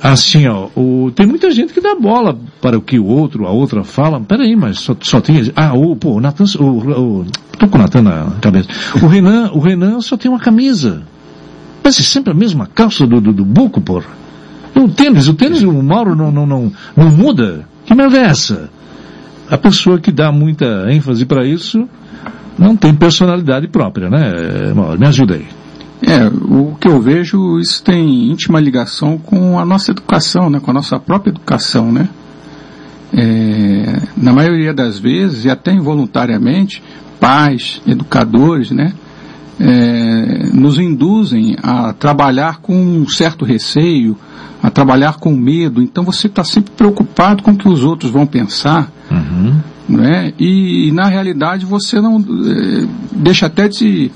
Assim, 0.00 0.46
ó, 0.46 0.68
o, 0.76 1.10
tem 1.10 1.26
muita 1.26 1.50
gente 1.50 1.72
que 1.72 1.80
dá 1.80 1.96
bola 1.96 2.38
para 2.62 2.78
o 2.78 2.80
que 2.80 2.98
o 2.98 3.06
outro, 3.06 3.46
a 3.46 3.50
outra 3.50 3.82
fala. 3.82 4.20
Peraí, 4.20 4.54
mas 4.54 4.78
só, 4.78 4.96
só 5.00 5.20
tem, 5.20 5.50
ah, 5.56 5.74
o, 5.74 5.96
pô, 5.96 6.20
o 6.20 6.62
o, 6.62 6.64
o, 6.64 7.26
tô 7.58 7.68
com 7.68 7.78
o 7.78 7.80
Natan 7.80 8.02
na 8.02 8.26
cabeça. 8.40 8.68
O 9.02 9.06
Renan, 9.06 9.50
o 9.52 9.58
Renan 9.58 10.00
só 10.00 10.16
tem 10.16 10.30
uma 10.30 10.40
camisa. 10.40 11.02
É 11.84 11.90
sempre 11.90 12.32
a 12.32 12.36
mesma 12.36 12.66
calça 12.66 13.06
do, 13.06 13.20
do, 13.20 13.32
do 13.32 13.44
Buco, 13.44 13.80
porra. 13.80 14.06
E 14.74 14.78
o 14.78 14.88
tênis, 14.88 15.26
o 15.26 15.34
tênis, 15.34 15.62
o 15.62 15.82
Mauro 15.82 16.14
não, 16.14 16.30
não, 16.30 16.46
não, 16.46 16.72
não 16.96 17.10
muda. 17.10 17.66
Que 17.84 17.94
merda 17.94 18.18
é 18.18 18.24
essa? 18.24 18.70
A 19.50 19.56
pessoa 19.56 19.98
que 19.98 20.12
dá 20.12 20.30
muita 20.30 20.92
ênfase 20.92 21.24
para 21.24 21.46
isso 21.46 21.88
não 22.58 22.76
tem 22.76 22.94
personalidade 22.94 23.66
própria, 23.68 24.10
né, 24.10 24.72
Mauro? 24.74 24.98
Me 24.98 25.06
ajuda 25.06 25.34
aí. 25.34 25.46
É, 26.02 26.26
o 26.26 26.76
que 26.78 26.86
eu 26.86 27.00
vejo, 27.00 27.58
isso 27.58 27.82
tem 27.82 28.30
íntima 28.30 28.60
ligação 28.60 29.18
com 29.18 29.58
a 29.58 29.64
nossa 29.64 29.90
educação, 29.90 30.48
né? 30.48 30.60
Com 30.60 30.70
a 30.70 30.74
nossa 30.74 30.98
própria 30.98 31.30
educação, 31.30 31.90
né? 31.90 32.08
É, 33.12 34.02
na 34.16 34.32
maioria 34.32 34.72
das 34.72 34.98
vezes, 34.98 35.44
e 35.44 35.50
até 35.50 35.72
involuntariamente, 35.72 36.82
pais, 37.20 37.80
educadores, 37.86 38.70
né? 38.70 38.92
É, 39.60 40.50
nos 40.54 40.78
induzem 40.78 41.56
a 41.62 41.92
trabalhar 41.92 42.58
com 42.60 42.74
um 42.76 43.08
certo 43.08 43.44
receio, 43.44 44.16
a 44.62 44.70
trabalhar 44.70 45.16
com 45.18 45.34
medo. 45.36 45.82
Então 45.82 46.04
você 46.04 46.28
está 46.28 46.44
sempre 46.44 46.70
preocupado 46.76 47.42
com 47.42 47.50
o 47.50 47.56
que 47.56 47.68
os 47.68 47.82
outros 47.82 48.10
vão 48.10 48.24
pensar, 48.26 48.90
Uhum. 49.10 49.54
não 49.88 50.04
é? 50.04 50.32
E, 50.38 50.92
na 50.92 51.08
realidade 51.08 51.64
você 51.66 52.00
não 52.00 52.18
eh, 52.20 52.86
deixa 53.10 53.46
até 53.46 53.66
de, 53.68 54.12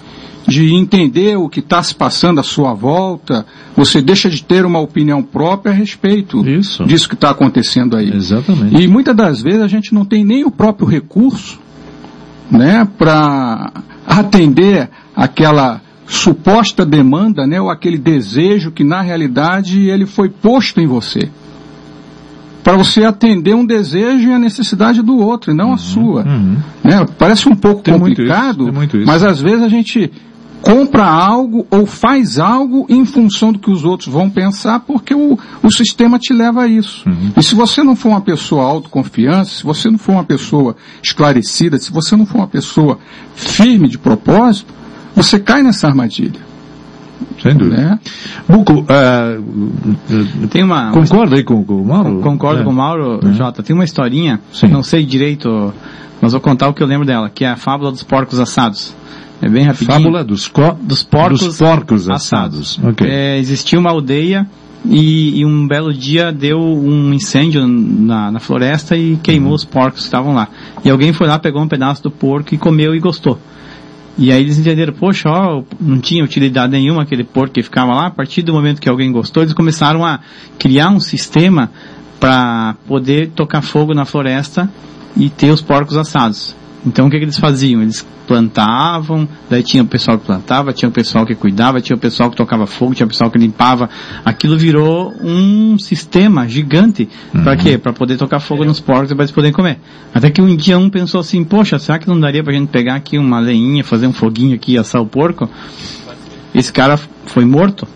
de 0.46 0.74
entender 0.74 1.36
o 1.36 1.48
que 1.48 1.58
está 1.60 1.82
se 1.82 1.94
passando 1.94 2.38
à 2.38 2.42
sua 2.44 2.72
volta, 2.72 3.44
você 3.76 4.00
deixa 4.00 4.30
de 4.30 4.44
ter 4.44 4.64
uma 4.64 4.78
opinião 4.78 5.22
própria 5.24 5.72
a 5.72 5.74
respeito 5.74 6.46
Isso. 6.48 6.84
disso 6.84 7.08
que 7.08 7.14
está 7.14 7.30
acontecendo 7.30 7.96
aí. 7.96 8.14
Exatamente. 8.14 8.80
E 8.80 8.86
muitas 8.86 9.16
das 9.16 9.40
vezes 9.40 9.60
a 9.62 9.66
gente 9.66 9.92
não 9.92 10.04
tem 10.04 10.24
nem 10.24 10.44
o 10.44 10.50
próprio 10.52 10.86
recurso, 10.86 11.58
né, 12.52 12.86
para 12.98 13.72
atender 14.06 14.88
aquela 15.16 15.80
suposta 16.06 16.84
demanda, 16.84 17.46
né, 17.46 17.60
ou 17.60 17.70
aquele 17.70 17.96
desejo 17.96 18.70
que 18.70 18.84
na 18.84 19.00
realidade 19.00 19.88
ele 19.88 20.04
foi 20.04 20.28
posto 20.28 20.80
em 20.80 20.86
você. 20.86 21.30
Para 22.62 22.76
você 22.76 23.04
atender 23.04 23.54
um 23.54 23.66
desejo 23.66 24.28
e 24.28 24.32
a 24.32 24.38
necessidade 24.38 25.02
do 25.02 25.16
outro, 25.18 25.50
e 25.50 25.54
não 25.54 25.68
Uhum, 25.68 25.74
a 25.74 25.78
sua. 25.78 26.24
Né? 26.24 27.06
Parece 27.18 27.48
um 27.48 27.56
pouco 27.56 27.82
Tem 27.82 27.98
muito 27.98 28.16
complicado, 28.16 28.56
isso, 28.56 28.64
tem 28.66 28.72
muito 28.72 28.96
isso. 28.98 29.06
mas 29.06 29.24
às 29.24 29.40
vezes 29.40 29.62
a 29.62 29.68
gente 29.68 30.12
compra 30.62 31.04
algo 31.04 31.66
ou 31.70 31.84
faz 31.84 32.38
algo 32.38 32.86
em 32.88 33.04
função 33.04 33.52
do 33.52 33.58
que 33.58 33.70
os 33.70 33.84
outros 33.84 34.08
vão 34.08 34.30
pensar, 34.30 34.80
porque 34.80 35.14
o, 35.14 35.38
o 35.62 35.70
sistema 35.72 36.18
te 36.18 36.32
leva 36.32 36.62
a 36.62 36.68
isso. 36.68 37.06
Uhum. 37.06 37.32
E 37.36 37.42
se 37.42 37.54
você 37.54 37.82
não 37.82 37.96
for 37.96 38.10
uma 38.10 38.20
pessoa 38.20 38.64
autoconfiante, 38.64 39.50
se 39.50 39.64
você 39.64 39.90
não 39.90 39.98
for 39.98 40.12
uma 40.12 40.24
pessoa 40.24 40.76
esclarecida, 41.02 41.78
se 41.78 41.92
você 41.92 42.16
não 42.16 42.24
for 42.24 42.38
uma 42.38 42.46
pessoa 42.46 42.98
firme 43.34 43.88
de 43.88 43.98
propósito, 43.98 44.72
você 45.14 45.38
cai 45.38 45.62
nessa 45.62 45.88
armadilha. 45.88 46.40
Sem 47.42 47.56
dúvida. 47.56 47.76
Né? 47.76 47.98
Buco, 48.48 48.84
ah, 48.88 49.36
Tem 50.50 50.62
uma, 50.62 50.92
concorda 50.92 51.36
aí 51.36 51.42
com, 51.42 51.64
com 51.64 51.82
o 51.82 51.84
Mauro? 51.84 52.20
Concordo 52.20 52.60
É. 52.60 52.64
com 52.64 52.70
o 52.70 52.74
Mauro, 52.74 53.20
Jota. 53.32 53.62
Tem 53.62 53.74
uma 53.74 53.84
historinha, 53.84 54.40
Sim. 54.52 54.68
não 54.68 54.82
sei 54.82 55.04
direito, 55.04 55.72
mas 56.20 56.32
vou 56.32 56.40
contar 56.40 56.68
o 56.68 56.74
que 56.74 56.82
eu 56.82 56.86
lembro 56.86 57.06
dela, 57.06 57.28
que 57.28 57.44
é 57.44 57.48
a 57.48 57.56
fábula 57.56 57.90
dos 57.90 58.02
porcos 58.02 58.38
assados. 58.38 58.94
É 59.42 59.48
bem 59.48 59.64
rapidinho. 59.64 59.90
Fábula 59.92 60.22
dos, 60.24 60.46
co... 60.46 60.72
dos 60.80 61.02
porcos, 61.02 61.40
dos 61.40 61.58
porcos 61.58 62.08
assados. 62.08 62.78
Ok. 62.82 63.06
É, 63.06 63.38
existia 63.38 63.76
uma 63.78 63.90
aldeia 63.90 64.46
e, 64.88 65.40
e 65.40 65.44
um 65.44 65.66
belo 65.66 65.92
dia 65.92 66.30
deu 66.32 66.60
um 66.60 67.12
incêndio 67.12 67.66
na, 67.66 68.30
na 68.30 68.38
floresta 68.40 68.96
e 68.96 69.16
queimou 69.16 69.50
Uhum. 69.50 69.56
os 69.56 69.64
porcos 69.64 70.00
que 70.00 70.06
estavam 70.06 70.32
lá. 70.32 70.48
E 70.84 70.88
alguém 70.90 71.12
foi 71.12 71.26
lá, 71.26 71.38
pegou 71.40 71.60
um 71.60 71.66
pedaço 71.68 72.02
do 72.04 72.10
porco 72.10 72.54
e 72.54 72.58
comeu 72.58 72.94
e 72.94 73.00
gostou. 73.00 73.36
E 74.16 74.30
aí 74.30 74.42
eles 74.42 74.58
entenderam, 74.58 74.92
poxa, 74.92 75.28
ó, 75.28 75.62
não 75.80 75.98
tinha 75.98 76.22
utilidade 76.22 76.70
nenhuma 76.70 77.02
aquele 77.02 77.24
porco 77.24 77.54
que 77.54 77.62
ficava 77.62 77.92
lá. 77.94 78.06
A 78.06 78.10
partir 78.10 78.42
do 78.42 78.52
momento 78.52 78.80
que 78.80 78.88
alguém 78.88 79.10
gostou, 79.10 79.42
eles 79.42 79.54
começaram 79.54 80.04
a 80.04 80.20
criar 80.58 80.90
um 80.90 81.00
sistema 81.00 81.70
para 82.20 82.76
poder 82.86 83.30
tocar 83.30 83.62
fogo 83.62 83.92
na 83.94 84.04
floresta 84.04 84.70
e 85.16 85.28
ter 85.28 85.50
os 85.50 85.60
porcos 85.62 85.96
assados. 85.96 86.54
Então 86.84 87.06
o 87.06 87.10
que, 87.10 87.18
que 87.18 87.24
eles 87.24 87.38
faziam? 87.38 87.80
Eles 87.82 88.06
plantavam, 88.26 89.28
daí 89.48 89.62
tinha 89.62 89.82
o 89.82 89.86
pessoal 89.86 90.18
que 90.18 90.24
plantava, 90.24 90.72
tinha 90.72 90.88
o 90.88 90.92
pessoal 90.92 91.26
que 91.26 91.34
cuidava, 91.34 91.80
tinha 91.80 91.96
o 91.96 91.98
pessoal 91.98 92.30
que 92.30 92.36
tocava 92.36 92.66
fogo, 92.66 92.94
tinha 92.94 93.06
o 93.06 93.08
pessoal 93.08 93.30
que 93.30 93.38
limpava. 93.38 93.88
Aquilo 94.24 94.56
virou 94.56 95.14
um 95.20 95.78
sistema 95.78 96.48
gigante. 96.48 97.08
Para 97.32 97.56
quê? 97.56 97.78
Para 97.78 97.92
poder 97.92 98.16
tocar 98.16 98.40
fogo 98.40 98.64
nos 98.64 98.80
porcos 98.80 99.10
e 99.10 99.14
para 99.14 99.24
eles 99.24 99.32
poderem 99.32 99.52
comer. 99.52 99.78
Até 100.14 100.30
que 100.30 100.40
um 100.40 100.56
dia 100.56 100.78
um 100.78 100.88
pensou 100.88 101.20
assim, 101.20 101.44
poxa, 101.44 101.78
será 101.78 101.98
que 101.98 102.08
não 102.08 102.18
daria 102.18 102.42
pra 102.42 102.52
gente 102.52 102.68
pegar 102.68 102.94
aqui 102.94 103.18
uma 103.18 103.38
leinha, 103.38 103.84
fazer 103.84 104.06
um 104.06 104.12
foguinho 104.12 104.54
aqui 104.54 104.72
e 104.72 104.78
assar 104.78 105.00
o 105.00 105.06
porco? 105.06 105.48
Esse 106.54 106.72
cara 106.72 106.98
foi 107.26 107.44
morto, 107.46 107.88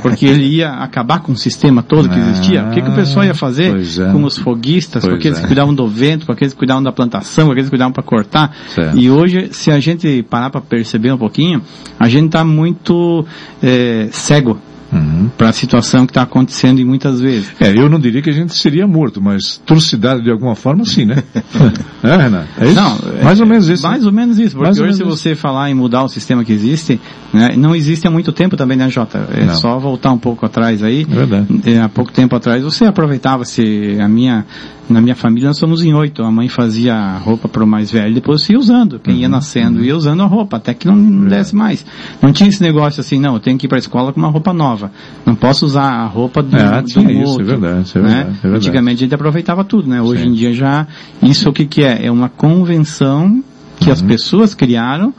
porque 0.00 0.26
ele 0.26 0.44
ia 0.44 0.70
acabar 0.70 1.20
com 1.20 1.32
o 1.32 1.36
sistema 1.36 1.82
todo 1.82 2.08
que 2.08 2.18
existia. 2.18 2.64
O 2.64 2.70
que, 2.70 2.80
que 2.80 2.88
o 2.88 2.94
pessoal 2.94 3.24
ia 3.24 3.34
fazer 3.34 3.74
é. 3.74 4.12
com 4.12 4.22
os 4.22 4.38
foguistas, 4.38 5.02
com 5.02 5.10
Pois 5.10 5.18
aqueles 5.18 5.38
é. 5.38 5.40
que 5.40 5.46
cuidavam 5.48 5.74
do 5.74 5.88
vento, 5.88 6.24
com 6.24 6.32
aqueles 6.32 6.52
que 6.52 6.58
cuidavam 6.58 6.82
da 6.82 6.92
plantação, 6.92 7.46
com 7.46 7.52
aqueles 7.52 7.68
que 7.68 7.70
cuidavam 7.70 7.92
para 7.92 8.02
cortar? 8.02 8.54
Certo. 8.68 8.96
E 8.96 9.10
hoje, 9.10 9.48
se 9.50 9.70
a 9.70 9.80
gente 9.80 10.22
parar 10.24 10.50
para 10.50 10.60
perceber 10.60 11.12
um 11.12 11.18
pouquinho, 11.18 11.62
a 11.98 12.08
gente 12.08 12.26
está 12.26 12.44
muito 12.44 13.26
eh, 13.62 14.08
cego 14.12 14.58
Uhum. 14.96 15.30
para 15.36 15.50
a 15.50 15.52
situação 15.52 16.06
que 16.06 16.10
está 16.10 16.22
acontecendo 16.22 16.80
e 16.80 16.84
muitas 16.84 17.20
vezes. 17.20 17.50
É, 17.60 17.70
eu 17.70 17.88
não 17.88 17.98
diria 17.98 18.22
que 18.22 18.30
a 18.30 18.32
gente 18.32 18.54
seria 18.54 18.86
morto, 18.86 19.20
mas 19.20 19.60
trucidado 19.66 20.22
de 20.22 20.30
alguma 20.30 20.54
forma 20.54 20.84
sim, 20.84 21.04
né? 21.04 21.22
é, 22.02 22.16
Renan? 22.16 22.44
É 22.58 22.66
isso? 22.66 22.74
Não, 22.74 22.98
é- 23.20 23.24
mais 23.24 23.40
ou 23.40 23.46
menos 23.46 23.68
isso. 23.68 23.82
Mais 23.82 24.00
né? 24.02 24.06
ou 24.06 24.12
menos 24.12 24.38
isso, 24.38 24.50
porque 24.56 24.64
Mais 24.64 24.78
hoje 24.78 24.94
se 24.94 25.02
menos 25.04 25.20
você 25.20 25.34
falar 25.34 25.70
em 25.70 25.74
mudar 25.74 26.04
o 26.04 26.08
sistema 26.08 26.44
que 26.44 26.52
existe, 26.52 27.00
né, 27.32 27.54
não 27.56 27.74
existe 27.74 28.06
há 28.06 28.10
muito 28.10 28.32
tempo 28.32 28.56
também, 28.56 28.76
né, 28.76 28.88
Jota? 28.88 29.28
É 29.32 29.44
Não. 29.44 29.54
só 29.54 29.78
voltar 29.78 30.12
um 30.12 30.18
pouco 30.18 30.44
atrás 30.46 30.82
aí. 30.82 31.02
É 31.10 31.14
verdade. 31.14 31.46
É, 31.64 31.80
há 31.80 31.88
pouco 31.88 32.12
tempo 32.12 32.34
atrás 32.34 32.62
você 32.62 32.84
aproveitava 32.84 33.44
se 33.44 33.98
a 34.00 34.08
minha 34.08 34.44
na 34.88 35.00
minha 35.00 35.16
família 35.16 35.48
nós 35.48 35.58
somos 35.58 35.82
em 35.82 35.92
oito 35.94 36.22
a 36.22 36.30
mãe 36.30 36.48
fazia 36.48 37.18
roupa 37.18 37.48
para 37.48 37.64
o 37.64 37.66
mais 37.66 37.90
velho 37.90 38.14
depois 38.14 38.48
ia 38.48 38.58
usando 38.58 38.98
quem 39.00 39.14
Uhum. 39.14 39.20
ia 39.20 39.28
nascendo 39.28 39.84
ia 39.84 39.96
usando 39.96 40.22
a 40.22 40.26
roupa 40.26 40.58
até 40.58 40.72
que 40.74 40.86
não 40.86 41.26
desse 41.28 41.54
mais 41.56 41.84
não 42.22 42.32
tinha 42.32 42.48
esse 42.48 42.62
negócio 42.62 43.00
assim 43.00 43.18
não 43.18 43.34
eu 43.34 43.40
tenho 43.40 43.58
que 43.58 43.66
ir 43.66 43.68
para 43.68 43.78
a 43.78 43.80
escola 43.80 44.12
com 44.12 44.20
uma 44.20 44.28
roupa 44.30 44.52
nova 44.52 44.90
não 45.24 45.34
posso 45.34 45.66
usar 45.66 45.90
a 45.90 46.06
roupa 46.06 46.42
do, 46.42 46.54
Ah, 46.56 46.80
do 46.80 46.86
tinha 46.86 47.10
isso, 47.12 47.30
outro, 47.32 47.42
é 47.42 47.46
verdade, 47.56 47.82
isso 47.86 47.98
é 47.98 48.02
né? 48.02 48.08
verdade, 48.08 48.28
é 48.30 48.40
verdade. 48.42 48.56
antigamente 48.66 48.96
a 48.98 49.04
gente 49.06 49.14
aproveitava 49.14 49.64
tudo 49.64 49.88
né 49.88 50.00
hoje 50.00 50.22
Sim. 50.22 50.28
em 50.28 50.32
dia 50.34 50.52
já 50.52 50.86
isso 51.22 51.48
o 51.48 51.52
que 51.52 51.66
que 51.66 51.82
é 51.82 52.06
é 52.06 52.10
uma 52.10 52.28
convenção 52.28 53.42
que 53.78 53.86
Uhum. 53.86 53.92
as 53.92 54.02
pessoas 54.02 54.54
criaram 54.54 55.12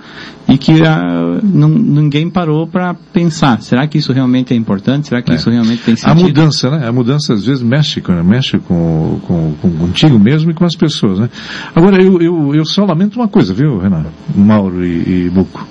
e 0.47 0.57
que 0.57 0.81
ah, 0.83 1.39
não, 1.43 1.69
ninguém 1.69 2.29
parou 2.29 2.65
para 2.67 2.93
pensar. 3.13 3.61
Será 3.61 3.87
que 3.87 3.97
isso 3.97 4.11
realmente 4.11 4.53
é 4.53 4.57
importante? 4.57 5.07
Será 5.07 5.21
que 5.21 5.31
É. 5.31 5.35
isso 5.35 5.49
realmente 5.49 5.83
tem 5.83 5.93
A 5.93 5.97
sentido? 5.97 6.23
mudança, 6.23 6.69
né? 6.71 6.87
A 6.87 6.91
mudança 6.91 7.33
às 7.33 7.45
vezes 7.45 7.61
mexe, 7.61 8.01
com- 8.01 8.23
mexe 8.23 8.57
com, 8.59 9.19
com, 9.27 9.53
com 9.61 9.71
contigo 9.77 10.17
mesmo 10.17 10.51
e 10.51 10.53
com 10.53 10.65
as 10.65 10.75
pessoas, 10.75 11.19
né? 11.19 11.29
Agora, 11.75 12.01
eu, 12.01 12.19
eu, 12.21 12.55
eu 12.55 12.65
só 12.65 12.83
lamento 12.85 13.15
uma 13.19 13.27
coisa, 13.27 13.53
viu, 13.53 13.77
Renan? 13.77 14.05
Mauro 14.35 14.83
e, 14.85 15.25
e 15.25 15.29
Buco. 15.29 15.67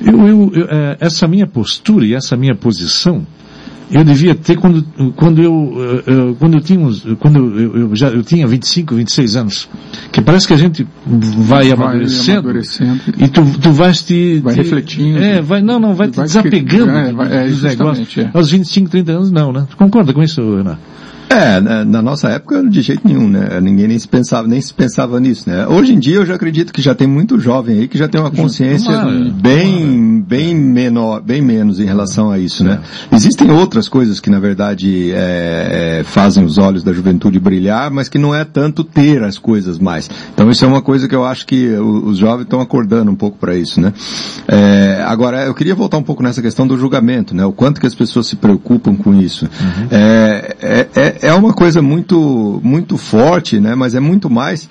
Eu, 0.00 0.26
eu, 0.26 0.52
eu, 0.54 0.66
eh, 0.68 0.96
essa 1.00 1.26
minha 1.28 1.46
postura 1.46 2.04
e 2.04 2.14
essa 2.14 2.36
minha 2.36 2.54
posição, 2.54 3.24
eu 3.90 4.04
devia 4.04 4.34
ter 4.34 4.56
quando, 4.56 4.82
quando 5.16 5.42
eu, 5.42 5.72
eh, 6.06 6.10
eh, 6.10 6.34
quando 6.38 6.54
eu 6.54 6.60
tinha, 6.60 6.80
uns- 6.80 7.04
quando 7.18 7.58
eu, 7.58 7.76
eu 7.76 7.96
já, 7.96 8.08
eu 8.08 8.22
tinha 8.22 8.46
25, 8.46 8.94
26 8.94 9.36
anos. 9.36 9.68
Que 10.12 10.20
parece 10.20 10.46
que 10.46 10.54
a 10.54 10.56
gente 10.56 10.86
vai 11.06 11.70
amadurecendo. 11.72 12.38
amadurecendo. 12.40 13.00
E 13.18 13.28
tu, 13.28 13.42
tu 13.60 13.72
vais 13.72 14.02
te... 14.02 14.40
Vai 14.40 14.54
te- 14.54 14.58
refletindo. 14.62 15.18
É, 15.18 15.40
vai, 15.42 15.60
não, 15.60 15.78
não, 15.80 15.94
vai 15.94 16.08
te 16.08 16.16
Vai 16.16 16.26
desapegando 16.26 16.92
cri- 16.92 17.08
é, 17.08 17.12
vai- 17.12 17.32
é, 17.44 17.48
dos 17.48 17.62
negócios. 17.62 18.18
é. 18.18 18.30
Aos 18.32 18.50
25, 18.50 18.90
30 18.90 19.12
anos 19.12 19.30
não, 19.30 19.52
né? 19.52 19.66
Tu 19.68 19.76
concorda 19.76 20.12
com 20.12 20.22
isso, 20.22 20.40
Renan? 20.56 20.78
É, 21.30 21.60
na, 21.60 21.84
na 21.84 22.02
nossa 22.02 22.28
época 22.28 22.60
de 22.68 22.82
jeito 22.82 23.06
nenhum, 23.06 23.28
né? 23.28 23.60
Ninguém 23.60 23.86
nem 23.86 23.96
se 23.96 24.08
pensava, 24.08 24.48
nem 24.48 24.60
se 24.60 24.74
pensava 24.74 25.20
nisso, 25.20 25.48
né? 25.48 25.64
Hoje 25.68 25.94
em 25.94 25.98
dia 26.00 26.16
eu 26.16 26.26
já 26.26 26.34
acredito 26.34 26.72
que 26.72 26.82
já 26.82 26.92
tem 26.92 27.06
muito 27.06 27.38
jovem 27.38 27.78
aí 27.78 27.88
que 27.88 27.96
já 27.96 28.08
tem 28.08 28.20
uma 28.20 28.32
consciência 28.32 28.92
Tomara, 28.92 29.30
bem, 29.40 30.20
bem 30.20 30.56
menor, 30.56 31.22
bem 31.22 31.40
menos 31.40 31.78
em 31.78 31.84
relação 31.84 32.32
a 32.32 32.38
isso, 32.40 32.64
né? 32.64 32.80
Existem 33.12 33.48
outras 33.48 33.88
coisas 33.88 34.18
que 34.18 34.28
na 34.28 34.40
verdade 34.40 35.12
é, 35.12 36.00
é, 36.00 36.02
fazem 36.02 36.44
os 36.44 36.58
olhos 36.58 36.82
da 36.82 36.92
juventude 36.92 37.38
brilhar, 37.38 37.92
mas 37.92 38.08
que 38.08 38.18
não 38.18 38.34
é 38.34 38.44
tanto 38.44 38.82
ter 38.82 39.22
as 39.22 39.38
coisas 39.38 39.78
mais. 39.78 40.10
Então 40.34 40.50
isso 40.50 40.64
é 40.64 40.68
uma 40.68 40.82
coisa 40.82 41.06
que 41.06 41.14
eu 41.14 41.24
acho 41.24 41.46
que 41.46 41.68
os 41.76 42.18
jovens 42.18 42.42
estão 42.42 42.60
acordando 42.60 43.08
um 43.08 43.14
pouco 43.14 43.38
para 43.38 43.54
isso, 43.54 43.80
né? 43.80 43.92
É, 44.48 45.04
agora 45.06 45.44
eu 45.44 45.54
queria 45.54 45.76
voltar 45.76 45.96
um 45.96 46.02
pouco 46.02 46.24
nessa 46.24 46.42
questão 46.42 46.66
do 46.66 46.76
julgamento, 46.76 47.36
né? 47.36 47.44
O 47.44 47.52
quanto 47.52 47.80
que 47.80 47.86
as 47.86 47.94
pessoas 47.94 48.26
se 48.26 48.34
preocupam 48.34 48.96
com 48.96 49.14
isso. 49.14 49.48
É, 49.92 50.56
é, 50.60 50.88
é, 50.96 51.19
é 51.20 51.32
uma 51.34 51.52
coisa 51.52 51.80
muito, 51.82 52.60
muito 52.62 52.96
forte, 52.96 53.58
né? 53.60 53.74
Mas 53.74 53.94
é 53.94 54.00
muito 54.00 54.28
mais 54.30 54.68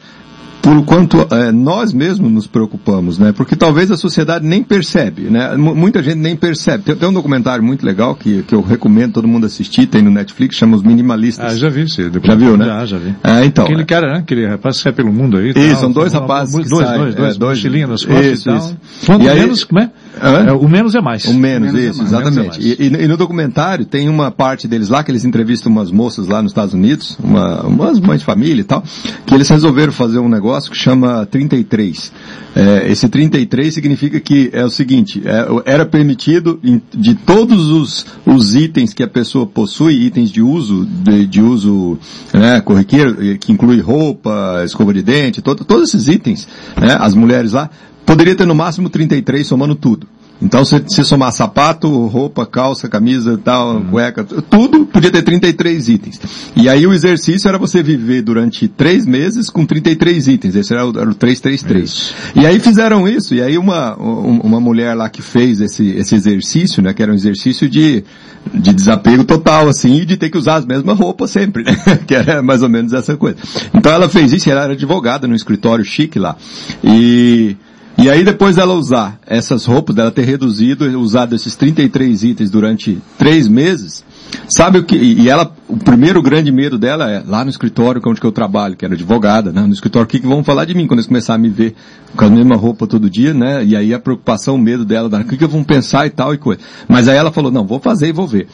por 0.61 0.83
quanto 0.83 1.25
é, 1.33 1.53
nós 1.53 1.93
mesmos 1.93 2.29
nos 2.29 2.45
preocupamos, 2.45 3.17
né? 3.17 3.31
Porque 3.31 3.55
talvez 3.55 3.89
a 3.91 3.95
sociedade 3.95 4.45
nem 4.45 4.61
percebe, 4.61 5.21
né? 5.23 5.53
M- 5.53 5.73
muita 5.73 6.03
gente 6.03 6.17
nem 6.17 6.35
percebe. 6.35 6.83
Tem, 6.83 6.95
tem 6.97 7.07
um 7.07 7.13
documentário 7.13 7.63
muito 7.63 7.85
legal 7.85 8.13
que, 8.13 8.43
que 8.43 8.53
eu 8.53 8.61
recomendo 8.61 9.13
todo 9.13 9.25
mundo 9.27 9.45
assistir, 9.45 9.85
tem 9.87 10.01
no 10.01 10.11
Netflix, 10.11 10.57
chama 10.57 10.75
Os 10.75 10.83
Minimalistas. 10.83 11.53
Ah, 11.53 11.55
já 11.55 11.69
vi 11.69 11.83
isso. 11.83 12.01
Já 12.21 12.35
viu, 12.35 12.57
né? 12.57 12.65
Já, 12.65 12.85
já 12.85 12.97
vi. 12.97 13.15
É, 13.23 13.45
então. 13.45 13.63
Aquele 13.63 13.85
cara, 13.85 14.11
né? 14.11 14.19
Aquele 14.19 14.45
rapaz 14.47 14.75
que 14.77 14.83
sai 14.83 14.91
pelo 14.91 15.13
mundo 15.13 15.37
aí. 15.37 15.51
Isso, 15.51 15.59
tal, 15.71 15.79
são 15.79 15.91
dois 15.93 16.11
rapazes 16.11 16.53
Dois, 16.53 16.67
que 16.67 16.75
dois, 16.75 16.87
saem, 16.87 16.99
dois, 17.03 17.15
dois, 17.15 17.35
é, 17.35 17.39
dois- 17.39 17.57
mochilinha 17.57 17.87
nas 17.87 18.03
costas 18.03 18.25
Isso, 18.25 18.49
e 18.49 18.51
tal. 18.51 18.57
isso. 18.57 18.77
Quanto 19.05 19.23
E 19.23 19.29
aí- 19.29 19.39
menos, 19.39 19.63
como 19.63 19.79
é? 19.81 19.89
Hã? 20.21 20.45
É, 20.47 20.51
O 20.53 20.67
menos 20.67 20.95
é 20.95 21.01
mais. 21.01 21.25
O 21.25 21.33
menos, 21.33 21.71
Menos 21.71 21.81
é 21.87 21.89
isso, 21.89 21.97
mais. 21.99 22.11
exatamente. 22.11 22.59
Menos 22.59 22.79
é 22.79 22.83
E, 22.83 23.03
e- 23.05 23.07
no 23.07 23.15
documentário 23.17 23.85
tem 23.85 24.09
uma 24.09 24.31
parte 24.31 24.67
deles 24.67 24.89
lá 24.89 25.03
que 25.03 25.11
eles 25.11 25.23
entrevistam 25.25 25.71
umas 25.71 25.91
moças 25.91 26.27
lá 26.27 26.41
nos 26.41 26.51
Estados 26.51 26.73
Unidos, 26.73 27.17
uma, 27.23 27.61
umas 27.65 27.99
mães 27.99 28.19
de 28.19 28.25
família 28.25 28.61
e 28.61 28.63
tal, 28.63 28.83
que 29.25 29.33
eles 29.35 29.47
resolveram 29.47 29.91
fazer 29.93 30.19
um 30.19 30.27
negócio 30.29 30.71
que 30.71 30.77
chama 30.77 31.25
33. 31.25 32.11
É, 32.55 32.91
esse 32.91 33.07
33 33.07 33.73
significa 33.73 34.19
que 34.19 34.49
é 34.51 34.65
o 34.65 34.69
seguinte, 34.69 35.21
é, 35.23 35.71
era 35.71 35.85
permitido 35.85 36.59
de 36.93 37.13
todos 37.13 37.69
os, 37.69 38.05
os 38.25 38.55
itens 38.55 38.93
que 38.93 39.03
a 39.03 39.07
pessoa 39.07 39.45
possui, 39.45 39.93
itens 40.05 40.31
de 40.31 40.41
uso, 40.41 40.85
de, 40.85 41.25
de 41.27 41.41
uso 41.41 41.97
né, 42.33 42.59
corriqueiro, 42.61 43.15
que 43.37 43.51
inclui 43.51 43.79
roupa, 43.79 44.63
escova 44.65 44.93
de 44.93 45.01
dente, 45.03 45.41
todo- 45.41 45.63
todos 45.63 45.89
esses 45.89 46.07
itens, 46.07 46.47
né, 46.79 46.97
as 46.99 47.13
mulheres 47.13 47.53
lá, 47.53 47.69
poderia 48.09 48.33
ter 48.33 48.47
no 48.47 48.55
máximo 48.55 48.89
33 48.89 49.45
somando 49.45 49.75
tudo. 49.75 50.07
Então, 50.41 50.63
se, 50.63 50.81
se 50.87 51.03
somar 51.03 51.31
sapato, 51.33 51.89
roupa, 52.07 52.45
calça, 52.45 52.87
camisa, 52.87 53.37
tal, 53.43 53.81
cueca, 53.81 54.23
tudo 54.23 54.85
podia 54.85 55.11
ter 55.11 55.21
33 55.21 55.89
itens. 55.89 56.19
E 56.55 56.67
aí 56.69 56.87
o 56.87 56.93
exercício 56.93 57.47
era 57.49 57.57
você 57.57 57.83
viver 57.83 58.21
durante 58.21 58.67
três 58.69 59.05
meses 59.05 59.49
com 59.49 59.65
33 59.65 60.27
itens. 60.29 60.55
Esse 60.55 60.73
era 60.73 60.87
o, 60.87 60.97
era 60.97 61.09
o 61.09 61.13
333. 61.13 62.13
E 62.37 62.45
aí 62.47 62.57
fizeram 62.59 63.05
isso. 63.05 63.35
E 63.35 63.41
aí 63.41 63.57
uma, 63.57 64.01
um- 64.01 64.39
uma 64.39 64.61
mulher 64.61 64.95
lá 64.95 65.09
que 65.09 65.21
fez 65.21 65.59
esse, 65.59 65.89
esse 65.89 66.15
exercício, 66.15 66.81
né, 66.81 66.93
que 66.93 67.03
era 67.03 67.11
um 67.11 67.15
exercício 67.15 67.67
de, 67.69 68.05
de 68.53 68.73
desapego 68.73 69.25
total, 69.25 69.67
assim, 69.67 69.93
e 69.97 70.05
de 70.05 70.15
ter 70.15 70.29
que 70.29 70.37
usar 70.37 70.55
as 70.55 70.65
mesmas 70.65 70.97
roupas 70.97 71.31
sempre, 71.31 71.63
né? 71.65 71.75
que 72.07 72.15
era 72.15 72.41
mais 72.41 72.63
ou 72.63 72.69
menos 72.69 72.93
essa 72.93 73.17
coisa. 73.17 73.37
Então 73.73 73.91
ela 73.91 74.07
fez 74.07 74.31
isso, 74.31 74.47
e 74.47 74.51
ela 74.53 74.63
era 74.63 74.71
advogada 74.73 75.27
no 75.27 75.35
escritório 75.35 75.83
chique 75.83 76.17
lá. 76.17 76.37
E, 76.81 77.57
E 78.01 78.09
aí 78.09 78.23
depois 78.23 78.55
dela 78.55 78.73
usar 78.75 79.19
essas 79.27 79.65
roupas, 79.65 79.93
dela 79.93 80.09
ter 80.09 80.23
reduzido, 80.23 80.85
usado 80.97 81.35
esses 81.35 81.57
33 81.57 82.23
itens 82.23 82.49
durante 82.49 82.97
três 83.17 83.45
meses, 83.45 84.05
sabe 84.47 84.79
o 84.79 84.85
que, 84.85 84.95
e 84.95 85.27
ela, 85.27 85.53
o 85.67 85.75
primeiro 85.75 86.21
grande 86.21 86.49
medo 86.49 86.77
dela 86.77 87.11
é, 87.11 87.21
lá 87.27 87.43
no 87.43 87.49
escritório, 87.49 88.01
é 88.03 88.09
onde 88.09 88.21
que 88.21 88.25
eu 88.25 88.31
trabalho, 88.31 88.77
que 88.77 88.85
era 88.85 88.93
advogada, 88.93 89.51
né? 89.51 89.63
No 89.63 89.73
escritório, 89.73 90.05
o 90.05 90.07
que, 90.07 90.17
que 90.17 90.25
vão 90.25 90.45
falar 90.45 90.63
de 90.63 90.73
mim 90.73 90.87
quando 90.87 90.99
eles 90.99 91.07
começarem 91.07 91.45
a 91.45 91.49
me 91.49 91.53
ver 91.53 91.75
com 92.15 92.23
a 92.23 92.29
mesma 92.29 92.55
roupa 92.55 92.87
todo 92.87 93.09
dia, 93.09 93.33
né? 93.33 93.65
E 93.65 93.75
aí 93.75 93.93
a 93.93 93.99
preocupação, 93.99 94.55
o 94.55 94.59
medo 94.59 94.85
dela, 94.85 95.09
o 95.19 95.25
que, 95.25 95.35
que 95.35 95.45
vão 95.45 95.61
pensar 95.61 96.07
e 96.07 96.09
tal 96.09 96.33
e 96.33 96.37
coisa. 96.37 96.61
Mas 96.87 97.09
aí 97.09 97.17
ela 97.17 97.33
falou, 97.33 97.51
não, 97.51 97.67
vou 97.67 97.81
fazer 97.81 98.07
e 98.07 98.13
vou 98.13 98.25
ver. 98.25 98.47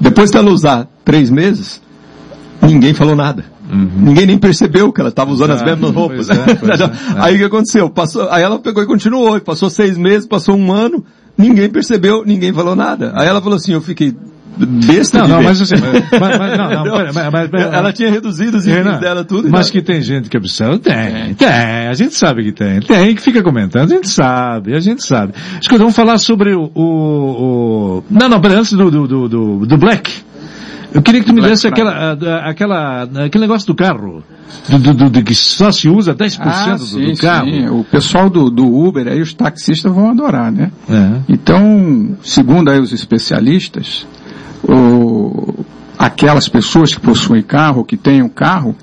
Depois 0.00 0.30
que 0.30 0.36
ela 0.36 0.50
usar 0.50 0.88
três 1.04 1.28
meses, 1.28 1.82
ninguém 2.62 2.94
falou 2.94 3.16
nada. 3.16 3.44
Uhum. 3.70 3.90
Ninguém 3.96 4.26
nem 4.26 4.38
percebeu 4.38 4.92
que 4.92 5.00
ela 5.00 5.10
estava 5.10 5.30
usando 5.30 5.50
as 5.50 5.62
mesmas 5.62 5.90
roupas. 5.90 6.30
É, 6.30 6.34
é, 6.34 6.90
aí 7.18 7.34
o 7.34 7.38
que 7.38 7.44
aconteceu? 7.44 7.90
Passou, 7.90 8.28
aí 8.30 8.42
ela 8.42 8.58
pegou 8.58 8.82
e 8.82 8.86
continuou. 8.86 9.40
Passou 9.40 9.68
seis 9.68 9.98
meses, 9.98 10.26
passou 10.26 10.56
um 10.56 10.72
ano, 10.72 11.04
ninguém 11.36 11.68
percebeu, 11.68 12.24
ninguém 12.24 12.52
falou 12.52 12.76
nada. 12.76 13.12
Aí 13.14 13.26
ela 13.26 13.40
falou 13.40 13.56
assim, 13.56 13.72
eu 13.72 13.80
fiquei 13.80 14.14
besta 14.64 15.18
não, 15.18 15.28
não, 15.28 15.42
mas, 15.42 15.60
assim, 15.60 15.74
mas, 16.18 16.38
mas, 16.38 16.58
não, 16.58 16.70
não, 16.70 16.96
pera, 16.96 17.12
mas, 17.12 17.50
mas, 17.50 17.62
ela 17.74 17.92
tinha 17.92 18.10
reduzido 18.10 18.56
os 18.56 18.66
itens 18.66 18.98
dela 18.98 19.24
tudo. 19.24 19.50
Mas 19.50 19.68
que 19.68 19.82
tem 19.82 20.00
gente 20.00 20.30
que 20.30 20.36
observa, 20.36 20.78
tem, 20.78 21.34
tem, 21.34 21.48
a 21.48 21.92
gente 21.92 22.14
sabe 22.14 22.44
que 22.44 22.52
tem, 22.52 22.80
tem 22.80 23.14
que 23.14 23.20
fica 23.20 23.42
comentando, 23.42 23.92
a 23.92 23.94
gente 23.94 24.08
sabe, 24.08 24.74
a 24.74 24.80
gente 24.80 25.04
sabe. 25.04 25.34
Escuta, 25.60 25.80
vamos 25.80 25.94
falar 25.94 26.18
sobre 26.18 26.54
o, 26.54 26.70
o, 26.74 26.82
o... 26.82 28.04
não, 28.10 28.28
não, 28.28 28.40
pera, 28.40 28.58
antes 28.58 28.72
do, 28.72 28.90
do, 28.90 29.28
do, 29.28 29.66
do 29.66 29.76
Black. 29.76 30.24
Eu 30.96 31.02
queria 31.02 31.20
que 31.20 31.26
tu 31.26 31.34
me 31.34 31.42
desse 31.42 31.66
aquela, 31.66 32.12
aquela, 32.48 33.02
aquele 33.02 33.42
negócio 33.42 33.66
do 33.66 33.74
carro, 33.74 34.24
do, 34.66 34.94
do, 34.94 35.10
do, 35.10 35.22
que 35.22 35.34
só 35.34 35.70
se 35.70 35.88
usa 35.90 36.14
10% 36.14 36.38
ah, 36.40 36.74
do, 36.74 36.84
sim, 36.84 37.12
do 37.12 37.18
carro. 37.18 37.50
Sim. 37.50 37.68
O 37.68 37.84
pessoal 37.84 38.30
do, 38.30 38.48
do 38.48 38.66
Uber 38.66 39.06
aí, 39.06 39.20
os 39.20 39.34
taxistas 39.34 39.92
vão 39.92 40.10
adorar, 40.10 40.50
né? 40.50 40.72
É. 40.88 41.20
Então, 41.28 42.16
segundo 42.22 42.70
aí 42.70 42.80
os 42.80 42.92
especialistas, 42.92 44.06
o, 44.64 45.54
aquelas 45.98 46.48
pessoas 46.48 46.94
que 46.94 47.00
possuem 47.00 47.42
carro, 47.42 47.84
que 47.84 47.98
têm 47.98 48.22
um 48.22 48.28
carro, 48.28 48.74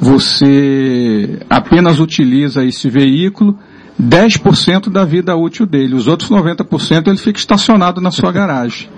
você 0.00 1.40
apenas 1.50 2.00
utiliza 2.00 2.64
esse 2.64 2.88
veículo 2.88 3.58
10% 4.00 4.88
da 4.88 5.04
vida 5.04 5.36
útil 5.36 5.66
dele. 5.66 5.94
Os 5.94 6.06
outros 6.06 6.30
90% 6.30 7.08
ele 7.08 7.18
fica 7.18 7.38
estacionado 7.38 8.00
na 8.00 8.10
sua 8.10 8.32
garagem. 8.32 8.88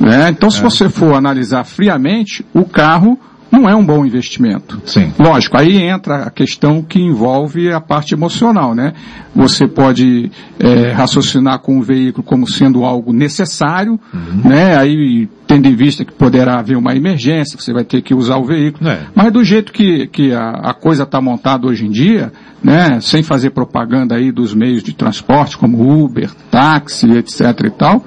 Né? 0.00 0.30
Então, 0.30 0.50
se 0.50 0.58
é. 0.58 0.62
você 0.62 0.88
for 0.88 1.14
analisar 1.14 1.64
friamente, 1.64 2.44
o 2.52 2.64
carro 2.64 3.18
não 3.52 3.68
é 3.68 3.76
um 3.76 3.84
bom 3.84 4.04
investimento. 4.06 4.80
Sim. 4.86 5.12
Lógico, 5.18 5.58
aí 5.58 5.76
entra 5.76 6.22
a 6.22 6.30
questão 6.30 6.82
que 6.82 6.98
envolve 6.98 7.70
a 7.70 7.82
parte 7.82 8.14
emocional, 8.14 8.74
né? 8.74 8.94
Você 9.34 9.68
pode 9.68 10.30
é, 10.58 10.90
raciocinar 10.92 11.58
com 11.58 11.78
o 11.78 11.82
veículo 11.82 12.24
como 12.24 12.48
sendo 12.48 12.82
algo 12.82 13.12
necessário, 13.12 14.00
uhum. 14.12 14.48
né? 14.48 14.74
Aí 14.78 15.28
tendo 15.52 15.68
em 15.68 15.76
vista 15.76 16.02
que 16.02 16.12
poderá 16.12 16.58
haver 16.58 16.78
uma 16.78 16.94
emergência, 16.96 17.58
que 17.58 17.62
você 17.62 17.74
vai 17.74 17.84
ter 17.84 18.00
que 18.00 18.14
usar 18.14 18.36
o 18.38 18.44
veículo. 18.44 18.88
É. 18.88 19.00
Mas 19.14 19.30
do 19.30 19.44
jeito 19.44 19.70
que, 19.70 20.06
que 20.06 20.32
a, 20.32 20.48
a 20.50 20.74
coisa 20.74 21.02
está 21.02 21.20
montada 21.20 21.66
hoje 21.66 21.84
em 21.84 21.90
dia, 21.90 22.32
né? 22.64 22.98
Sem 23.02 23.22
fazer 23.22 23.50
propaganda 23.50 24.14
aí 24.14 24.32
dos 24.32 24.54
meios 24.54 24.82
de 24.82 24.94
transporte 24.94 25.58
como 25.58 26.04
Uber, 26.04 26.30
táxi, 26.50 27.10
etc 27.18 27.40
e 27.66 27.70
tal, 27.70 28.02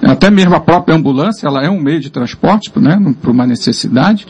até 0.00 0.30
mesmo 0.30 0.54
a 0.54 0.60
própria 0.60 0.94
ambulância, 0.94 1.48
ela 1.48 1.64
é 1.64 1.68
um 1.68 1.80
meio 1.80 1.98
de 1.98 2.08
transporte, 2.08 2.70
né, 2.76 2.96
por 3.20 3.30
uma 3.30 3.46
necessidade. 3.46 4.24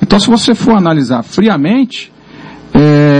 Então, 0.00 0.18
se 0.18 0.30
você 0.30 0.54
for 0.54 0.78
analisar 0.78 1.22
friamente, 1.22 2.10
é, 2.72 3.17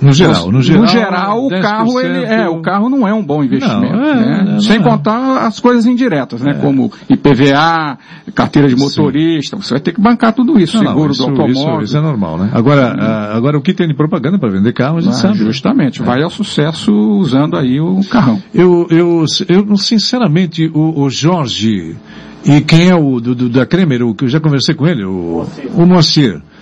no 0.00 0.12
geral, 0.12 0.52
no 0.52 0.60
geral, 0.60 0.82
no 0.82 0.88
geral 0.88 1.46
o 1.46 1.48
carro 1.48 2.00
ele 2.00 2.24
é, 2.24 2.48
o 2.48 2.60
carro 2.60 2.90
não 2.90 3.08
é 3.08 3.14
um 3.14 3.24
bom 3.24 3.42
investimento, 3.42 3.96
não, 3.96 4.04
é, 4.04 4.44
né? 4.44 4.60
Sem 4.60 4.76
é. 4.76 4.80
contar 4.80 5.46
as 5.46 5.58
coisas 5.58 5.86
indiretas, 5.86 6.42
né? 6.42 6.50
É. 6.50 6.54
Como 6.54 6.92
IPVA, 7.08 7.98
carteira 8.34 8.68
de 8.68 8.76
motorista, 8.76 9.56
Sim. 9.56 9.62
você 9.62 9.70
vai 9.70 9.80
ter 9.80 9.92
que 9.92 10.00
bancar 10.00 10.34
tudo 10.34 10.58
isso, 10.58 10.76
não, 10.76 10.84
seguro 10.84 11.04
não, 11.06 11.10
isso, 11.12 11.22
do 11.22 11.30
automóvel. 11.30 11.74
Isso, 11.76 11.84
isso, 11.84 11.96
é 11.96 12.00
normal, 12.00 12.38
né? 12.38 12.50
Agora, 12.52 12.94
uh, 12.94 13.36
agora 13.36 13.56
o 13.56 13.62
que 13.62 13.72
tem 13.72 13.88
de 13.88 13.94
propaganda 13.94 14.38
para 14.38 14.50
vender 14.50 14.72
carro, 14.74 14.98
a 14.98 15.00
gente 15.00 15.14
ah, 15.14 15.16
sabe. 15.16 15.38
Justamente, 15.38 16.02
vai 16.02 16.22
ao 16.22 16.30
sucesso 16.30 16.92
usando 16.92 17.56
aí 17.56 17.80
o 17.80 18.00
carrão. 18.10 18.40
Eu, 18.54 18.86
eu, 18.90 19.24
eu 19.48 19.76
sinceramente, 19.78 20.70
o, 20.74 21.00
o 21.00 21.08
Jorge 21.08 21.96
e 22.44 22.60
quem 22.60 22.90
é 22.90 22.94
o 22.94 23.18
do, 23.18 23.34
do, 23.34 23.48
da 23.48 23.66
Kremer, 23.66 24.02
o 24.02 24.14
que 24.14 24.24
eu 24.24 24.28
já 24.28 24.38
conversei 24.38 24.74
com 24.74 24.86
ele, 24.86 25.04
o, 25.04 25.46
o 25.74 25.86
Moacir. 25.86 26.36
Uh, 26.36 26.55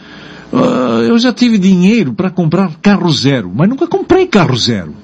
eu 0.53 1.19
já 1.19 1.33
tive 1.33 1.59
dinheiro 1.59 2.13
para 2.13 2.31
comprar 2.31 2.71
carro 2.81 3.11
zero, 3.11 3.51
mas 3.55 3.69
nunca 3.69 3.87
comprei 3.87 4.27
carro 4.27 4.57
zero. 4.57 4.95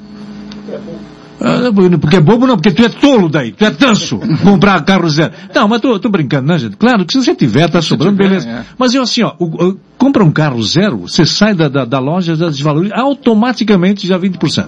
Uh, 1.41 1.99
porque 1.99 2.17
é 2.17 2.21
bobo 2.21 2.47
não, 2.47 2.55
porque 2.55 2.71
tu 2.71 2.85
é 2.85 2.89
tolo 2.91 3.27
daí, 3.27 3.51
tu 3.53 3.65
é 3.65 3.71
tanso, 3.71 4.21
comprar 4.45 4.85
carro 4.85 5.09
zero. 5.09 5.33
Não, 5.55 5.67
mas 5.67 5.81
tô, 5.81 5.99
tô 5.99 6.11
brincando, 6.11 6.47
né, 6.47 6.59
gente? 6.59 6.77
Claro 6.77 7.07
que 7.07 7.15
se 7.15 7.25
você 7.25 7.35
tiver, 7.35 7.69
tá 7.71 7.81
sobrando, 7.81 8.17
tiver, 8.17 8.29
beleza. 8.29 8.49
É. 8.49 8.65
Mas 8.79 8.93
eu 8.93 9.03
assim, 9.03 9.23
ó, 9.23 9.33
o, 9.39 9.47
o, 9.47 9.81
compra 9.97 10.23
um 10.23 10.31
carro 10.31 10.63
zero, 10.63 10.99
você 10.99 11.25
sai 11.25 11.55
da, 11.55 11.67
da, 11.69 11.87
da 11.87 11.99
loja, 11.99 12.37
já 12.37 12.47
desvaloriza, 12.47 12.95
automaticamente 12.95 14.07
já 14.07 14.19
20%. 14.19 14.67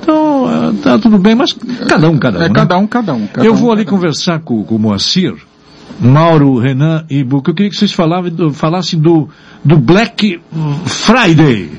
Então, 0.00 0.44
uh, 0.44 0.72
tá 0.74 0.96
tudo 0.96 1.18
bem, 1.18 1.34
mas 1.34 1.52
cada 1.88 2.08
um, 2.08 2.16
cada 2.18 2.38
um. 2.38 2.42
É 2.42 2.48
né? 2.48 2.54
cada 2.54 2.78
um, 2.78 2.86
cada 2.86 3.14
um. 3.14 3.26
Cada 3.26 3.44
eu 3.44 3.52
um, 3.52 3.56
vou 3.56 3.72
ali 3.72 3.84
conversar 3.84 4.38
com, 4.38 4.62
com 4.62 4.76
o 4.76 4.78
Moacir, 4.78 5.34
Mauro, 6.00 6.58
Renan 6.58 7.04
e 7.08 7.24
Buco, 7.24 7.50
eu 7.50 7.54
queria 7.54 7.70
que 7.70 7.76
vocês 7.76 7.92
falassem, 7.92 8.52
falassem 8.52 8.98
do, 8.98 9.28
do 9.64 9.76
Black 9.76 10.40
Friday. 10.86 11.70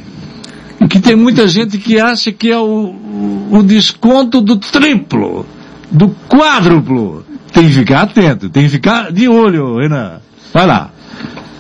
Que 0.89 0.99
tem 0.99 1.15
muita 1.15 1.47
gente 1.47 1.77
que 1.77 1.99
acha 1.99 2.31
que 2.31 2.51
é 2.51 2.57
o, 2.57 3.47
o 3.51 3.63
desconto 3.63 4.41
do 4.41 4.57
triplo, 4.57 5.45
do 5.91 6.09
quádruplo. 6.29 7.25
Tem 7.51 7.65
que 7.67 7.73
ficar 7.73 8.03
atento, 8.03 8.49
tem 8.49 8.63
que 8.63 8.69
ficar 8.69 9.11
de 9.11 9.27
olho, 9.27 9.77
Renan. 9.77 10.19
Vai 10.53 10.65
lá. 10.65 10.91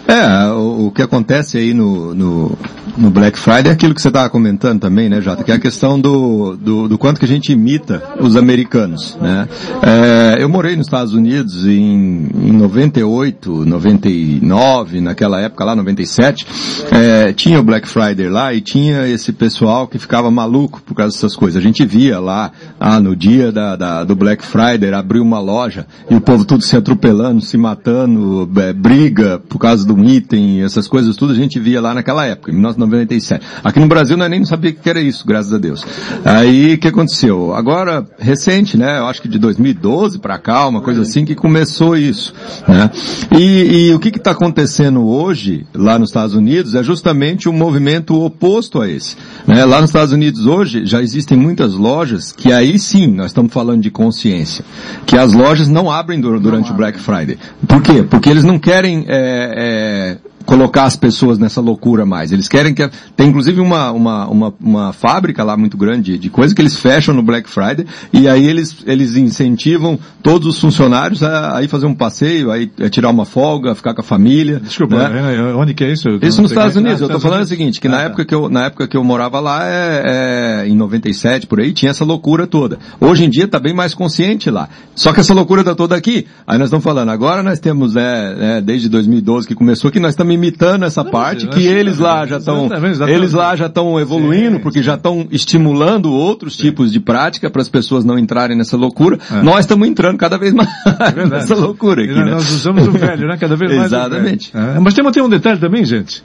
É, 0.07 0.51
o, 0.51 0.87
o 0.87 0.91
que 0.91 1.01
acontece 1.01 1.57
aí 1.57 1.73
no, 1.73 2.13
no, 2.15 2.57
no, 2.97 3.09
Black 3.09 3.37
Friday 3.37 3.69
é 3.69 3.71
aquilo 3.71 3.93
que 3.93 4.01
você 4.01 4.07
estava 4.07 4.29
comentando 4.29 4.81
também, 4.81 5.09
né, 5.09 5.21
Jota? 5.21 5.43
Que 5.43 5.51
é 5.51 5.55
a 5.55 5.59
questão 5.59 5.99
do, 5.99 6.55
do, 6.55 6.87
do 6.87 6.97
quanto 6.97 7.19
que 7.19 7.25
a 7.25 7.27
gente 7.27 7.51
imita 7.51 8.01
os 8.19 8.35
americanos, 8.35 9.17
né? 9.21 9.47
É, 9.81 10.41
eu 10.41 10.49
morei 10.49 10.75
nos 10.75 10.87
Estados 10.87 11.13
Unidos 11.13 11.65
em, 11.65 12.27
em 12.33 12.51
98, 12.51 13.65
99, 13.65 15.01
naquela 15.01 15.41
época 15.41 15.65
lá, 15.65 15.75
97, 15.75 16.47
é, 16.91 17.33
tinha 17.33 17.59
o 17.59 17.63
Black 17.63 17.87
Friday 17.87 18.29
lá 18.29 18.53
e 18.53 18.61
tinha 18.61 19.07
esse 19.07 19.31
pessoal 19.31 19.87
que 19.87 19.99
ficava 19.99 20.31
maluco 20.31 20.81
por 20.81 20.95
causa 20.95 21.15
dessas 21.15 21.35
coisas. 21.35 21.61
A 21.61 21.65
gente 21.65 21.85
via 21.85 22.19
lá, 22.19 22.51
ah, 22.79 22.99
no 22.99 23.15
dia 23.15 23.51
da, 23.51 23.75
da 23.75 24.03
do 24.03 24.15
Black 24.15 24.45
Friday, 24.45 24.93
abriu 24.93 25.21
uma 25.21 25.39
loja 25.39 25.85
e 26.09 26.15
o 26.15 26.21
povo 26.21 26.45
tudo 26.45 26.63
se 26.63 26.75
atropelando, 26.75 27.41
se 27.41 27.57
matando, 27.57 28.49
é, 28.57 28.73
briga 28.73 29.39
por 29.47 29.59
causa 29.59 29.85
do 29.85 29.97
um 29.97 30.05
item, 30.05 30.61
essas 30.63 30.87
coisas 30.87 31.15
tudo 31.15 31.33
a 31.33 31.35
gente 31.35 31.59
via 31.59 31.81
lá 31.81 31.93
naquela 31.93 32.25
época, 32.25 32.51
em 32.51 32.55
1997. 32.87 33.45
Aqui 33.63 33.79
no 33.79 33.87
Brasil 33.87 34.17
nós 34.17 34.29
nem 34.29 34.43
sabia 34.45 34.71
que 34.73 34.89
era 34.89 34.99
isso, 34.99 35.25
graças 35.25 35.53
a 35.53 35.57
Deus. 35.57 35.85
Aí 36.25 36.73
o 36.73 36.77
que 36.77 36.87
aconteceu? 36.87 37.53
Agora, 37.53 38.05
recente, 38.17 38.77
né, 38.77 38.99
eu 38.99 39.07
acho 39.07 39.21
que 39.21 39.27
de 39.27 39.39
2012 39.39 40.19
para 40.19 40.37
cá, 40.37 40.67
uma 40.67 40.81
coisa 40.81 41.01
assim, 41.01 41.25
que 41.25 41.35
começou 41.35 41.95
isso, 41.95 42.33
né? 42.67 42.89
E, 43.37 43.87
e 43.89 43.93
o 43.93 43.99
que 43.99 44.09
está 44.09 44.31
acontecendo 44.31 45.05
hoje, 45.05 45.65
lá 45.73 45.99
nos 45.99 46.09
Estados 46.09 46.35
Unidos, 46.35 46.75
é 46.75 46.83
justamente 46.83 47.49
um 47.49 47.53
movimento 47.53 48.19
oposto 48.21 48.81
a 48.81 48.89
esse. 48.89 49.15
Né? 49.45 49.63
Lá 49.65 49.81
nos 49.81 49.89
Estados 49.89 50.13
Unidos 50.13 50.45
hoje, 50.45 50.85
já 50.85 51.01
existem 51.01 51.37
muitas 51.37 51.73
lojas 51.73 52.31
que 52.31 52.51
aí 52.51 52.77
sim, 52.79 53.07
nós 53.07 53.27
estamos 53.27 53.51
falando 53.53 53.81
de 53.81 53.91
consciência, 53.91 54.63
que 55.05 55.17
as 55.17 55.33
lojas 55.33 55.67
não 55.67 55.91
abrem 55.91 56.19
durante 56.19 56.71
o 56.71 56.73
Black 56.73 56.99
Friday. 56.99 57.37
Por 57.67 57.81
quê? 57.81 58.03
Porque 58.03 58.29
eles 58.29 58.43
não 58.43 58.59
querem 58.59 59.05
é, 59.07 60.17
é, 60.17 60.17
colocar 60.47 60.85
as 60.85 60.95
pessoas 60.95 61.37
nessa 61.37 61.59
loucura 61.59 62.05
mais. 62.05 62.31
Eles 62.31 62.47
querem 62.47 62.73
que, 62.73 62.89
tem 63.17 63.27
inclusive 63.27 63.59
uma, 63.59 63.91
uma, 63.91 64.27
uma, 64.27 64.53
uma 64.61 64.93
fábrica 64.93 65.43
lá 65.43 65.57
muito 65.57 65.75
grande 65.75 66.17
de 66.17 66.29
coisa 66.29 66.55
que 66.55 66.61
eles 66.61 66.79
fecham 66.79 67.13
no 67.13 67.21
Black 67.21 67.49
Friday 67.49 67.85
e 68.13 68.29
aí 68.29 68.47
eles, 68.47 68.77
eles 68.85 69.17
incentivam 69.17 69.99
todos 70.23 70.47
os 70.47 70.59
funcionários 70.59 71.21
a, 71.21 71.57
a 71.57 71.63
ir 71.63 71.67
fazer 71.67 71.85
um 71.85 71.93
passeio, 71.93 72.49
a, 72.49 72.57
ir, 72.57 72.71
a 72.79 72.89
tirar 72.89 73.09
uma 73.09 73.25
folga, 73.25 73.73
a 73.73 73.75
ficar 73.75 73.93
com 73.93 73.99
a 73.99 74.03
família. 74.03 74.61
Desculpa, 74.61 75.09
né? 75.09 75.53
onde 75.53 75.73
que 75.73 75.83
é 75.83 75.91
isso? 75.91 76.07
Isso 76.21 76.41
nos 76.41 76.51
Estados 76.51 76.77
Unidos. 76.77 77.01
Eu 77.01 77.07
estou 77.07 77.19
falando 77.19 77.41
o 77.41 77.45
seguinte, 77.45 77.81
que 77.81 77.87
ah, 77.87 77.91
na 77.91 77.97
tá. 77.97 78.03
época 78.03 78.25
que 78.25 78.33
eu, 78.33 78.49
na 78.49 78.65
época 78.67 78.87
que 78.87 78.95
eu 78.95 79.03
morava 79.03 79.41
lá, 79.41 79.67
é, 79.67 80.63
é, 80.63 80.67
em 80.67 80.75
97 80.77 81.45
por 81.45 81.59
aí, 81.59 81.73
tinha 81.73 81.91
essa 81.91 82.05
loucura 82.05 82.47
toda. 82.47 82.79
Hoje 83.01 83.25
em 83.25 83.29
dia 83.29 83.43
está 83.43 83.59
bem 83.59 83.73
mais 83.73 83.93
consciente 83.93 84.49
lá. 84.49 84.69
Só 84.95 85.11
que 85.11 85.19
essa 85.19 85.33
loucura 85.33 85.61
está 85.61 85.75
toda 85.75 85.93
aqui. 85.93 86.25
Aí 86.47 86.57
nós 86.57 86.67
estamos 86.67 86.85
falando, 86.85 87.09
agora 87.09 87.43
nós 87.43 87.59
temos, 87.59 87.97
é, 87.97 88.57
é 88.57 88.61
desde 88.61 88.87
2012 88.87 89.45
que 89.45 89.53
começou, 89.53 89.91
que 89.91 89.99
nós 89.99 90.11
estamos 90.11 90.36
imitando 90.37 90.85
essa 90.85 91.03
não, 91.03 91.11
parte 91.11 91.47
que 91.47 91.65
eles 91.65 91.97
lá 91.97 92.25
já 92.25 92.37
estão, 92.37 92.69
eles 93.07 93.33
lá 93.33 93.55
já 93.55 93.65
estão 93.65 93.99
evoluindo, 93.99 94.57
sim, 94.57 94.61
porque 94.61 94.79
sim. 94.79 94.85
já 94.85 94.95
estão 94.95 95.27
estimulando 95.31 96.11
outros 96.11 96.55
sim. 96.55 96.63
tipos 96.63 96.91
de 96.91 96.99
prática 96.99 97.49
para 97.49 97.61
as 97.61 97.69
pessoas 97.69 98.05
não 98.05 98.17
entrarem 98.17 98.57
nessa 98.57 98.77
loucura. 98.77 99.19
É. 99.31 99.41
Nós 99.41 99.59
estamos 99.61 99.87
entrando 99.87 100.17
cada 100.17 100.37
vez 100.37 100.53
mais 100.53 100.69
é 101.15 101.25
nessa 101.25 101.55
loucura 101.55 102.03
aqui, 102.03 102.13
né? 102.13 102.31
Nós 102.31 102.49
usamos 102.49 102.87
o 102.87 102.91
velho, 102.91 103.27
né? 103.27 103.37
Cada 103.37 103.55
vez 103.55 103.71
mais 103.71 103.85
Exatamente. 103.85 104.51
É. 104.55 104.79
Mas 104.79 104.93
tem, 104.93 105.11
tem 105.11 105.23
um 105.23 105.29
detalhe 105.29 105.59
também, 105.59 105.83
gente, 105.83 106.23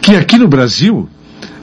que 0.00 0.16
aqui 0.16 0.38
no 0.38 0.48
Brasil, 0.48 1.08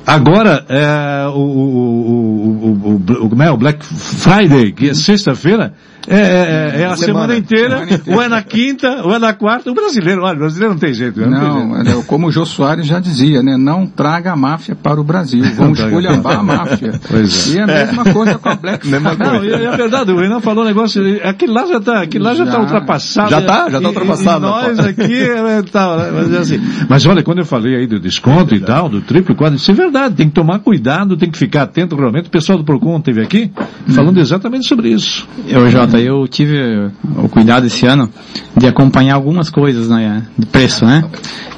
Agora, 0.07 0.65
é, 0.69 1.27
o, 1.27 1.37
o, 1.37 2.71
o, 2.85 3.25
o, 3.25 3.29
como 3.29 3.43
é, 3.43 3.51
o 3.51 3.57
Black 3.57 3.85
Friday, 3.85 4.71
que 4.71 4.89
é 4.89 4.93
sexta-feira, 4.93 5.73
é, 6.07 6.17
é, 6.17 6.81
é 6.81 6.85
a 6.85 6.95
semana, 6.95 6.97
semana 6.97 7.37
inteira, 7.37 7.69
semana 7.79 7.93
inteira, 7.93 8.17
ou 8.17 8.23
é 8.23 8.27
na 8.29 8.41
quinta, 8.41 9.01
ou 9.03 9.13
é 9.13 9.19
na 9.19 9.33
quarta. 9.33 9.69
O 9.69 9.73
brasileiro, 9.73 10.23
olha, 10.23 10.35
o 10.35 10.39
brasileiro 10.39 10.73
não 10.73 10.79
tem 10.79 10.93
jeito. 10.93 11.19
Não, 11.19 11.29
não 11.29 11.75
tem 11.75 11.91
jeito. 11.91 12.07
como 12.07 12.27
o 12.27 12.31
Jô 12.31 12.45
Soares 12.45 12.85
já 12.85 12.99
dizia, 12.99 13.43
né? 13.43 13.57
Não 13.57 13.85
traga 13.85 14.31
a 14.31 14.35
máfia 14.35 14.75
para 14.75 14.99
o 14.99 15.03
Brasil. 15.03 15.43
Vamos 15.55 15.79
esculhambar 15.79 16.39
a 16.39 16.43
máfia. 16.43 16.99
Pois 17.07 17.55
é. 17.55 17.57
E 17.57 17.59
a 17.59 17.67
mesma 17.67 18.05
coisa 18.05 18.37
com 18.37 18.49
a 18.49 18.55
Black 18.55 18.85
Friday. 18.87 19.17
Não, 19.17 19.43
e 19.43 19.51
é 19.51 19.77
verdade, 19.77 20.11
o 20.11 20.19
Renan 20.19 20.39
falou 20.39 20.63
um 20.63 20.67
negócio, 20.67 21.01
aquele 21.23 21.51
lá 21.51 21.65
já 21.65 21.77
está, 21.77 22.05
lá 22.19 22.33
já 22.33 22.43
está 22.45 22.59
ultrapassado. 22.59 23.29
Já 23.29 23.39
está? 23.39 23.69
Já 23.69 23.77
está 23.77 23.89
ultrapassado. 23.89 24.45
E, 24.45 24.47
e 24.47 24.51
nós 24.51 24.79
aqui, 24.79 25.21
é, 25.21 25.61
tá, 25.63 25.97
né, 25.97 26.11
mas, 26.13 26.33
é 26.33 26.37
assim. 26.37 26.61
mas 26.87 27.05
olha, 27.05 27.23
quando 27.23 27.39
eu 27.39 27.45
falei 27.45 27.75
aí 27.75 27.87
do 27.87 27.99
desconto 27.99 28.55
e 28.55 28.59
tal, 28.59 28.87
do 28.87 29.01
triplo, 29.01 29.35
quadro, 29.35 29.57
isso 29.57 29.69
é 29.71 29.73
verdade, 29.73 30.15
tem 30.15 30.27
que 30.27 30.35
tomar 30.35 30.59
cuidado, 30.59 31.17
tem 31.17 31.29
que 31.29 31.37
ficar 31.37 31.63
atento 31.63 31.95
realmente. 31.95 32.27
O 32.27 32.31
pessoal 32.31 32.57
do 32.57 32.63
Procon 32.63 33.01
teve 33.01 33.21
aqui 33.21 33.51
falando 33.89 34.19
exatamente 34.19 34.67
sobre 34.67 34.89
isso. 34.89 35.27
Eu, 35.47 35.69
Jota, 35.97 35.99
eu 35.99 36.27
tive 36.27 36.91
o 37.17 37.29
cuidado 37.29 37.65
esse 37.65 37.85
ano 37.85 38.09
de 38.55 38.67
acompanhar 38.67 39.15
algumas 39.15 39.49
coisas 39.49 39.89
né, 39.89 40.23
de 40.37 40.45
preço, 40.45 40.85
né? 40.85 41.03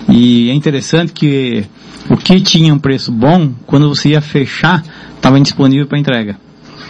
E 0.08 0.50
é 0.50 0.54
interessante 0.54 1.12
que 1.12 1.66
o 2.10 2.18
que 2.18 2.40
tinha 2.42 2.74
um 2.74 2.80
preço 2.80 3.12
bom, 3.12 3.52
quando 3.66 3.88
você 3.90 4.10
ia 4.10 4.22
fechar, 4.22 4.84
estava 5.16 5.38
indisponível 5.38 5.86
para 5.88 6.00
entrega. 6.00 6.38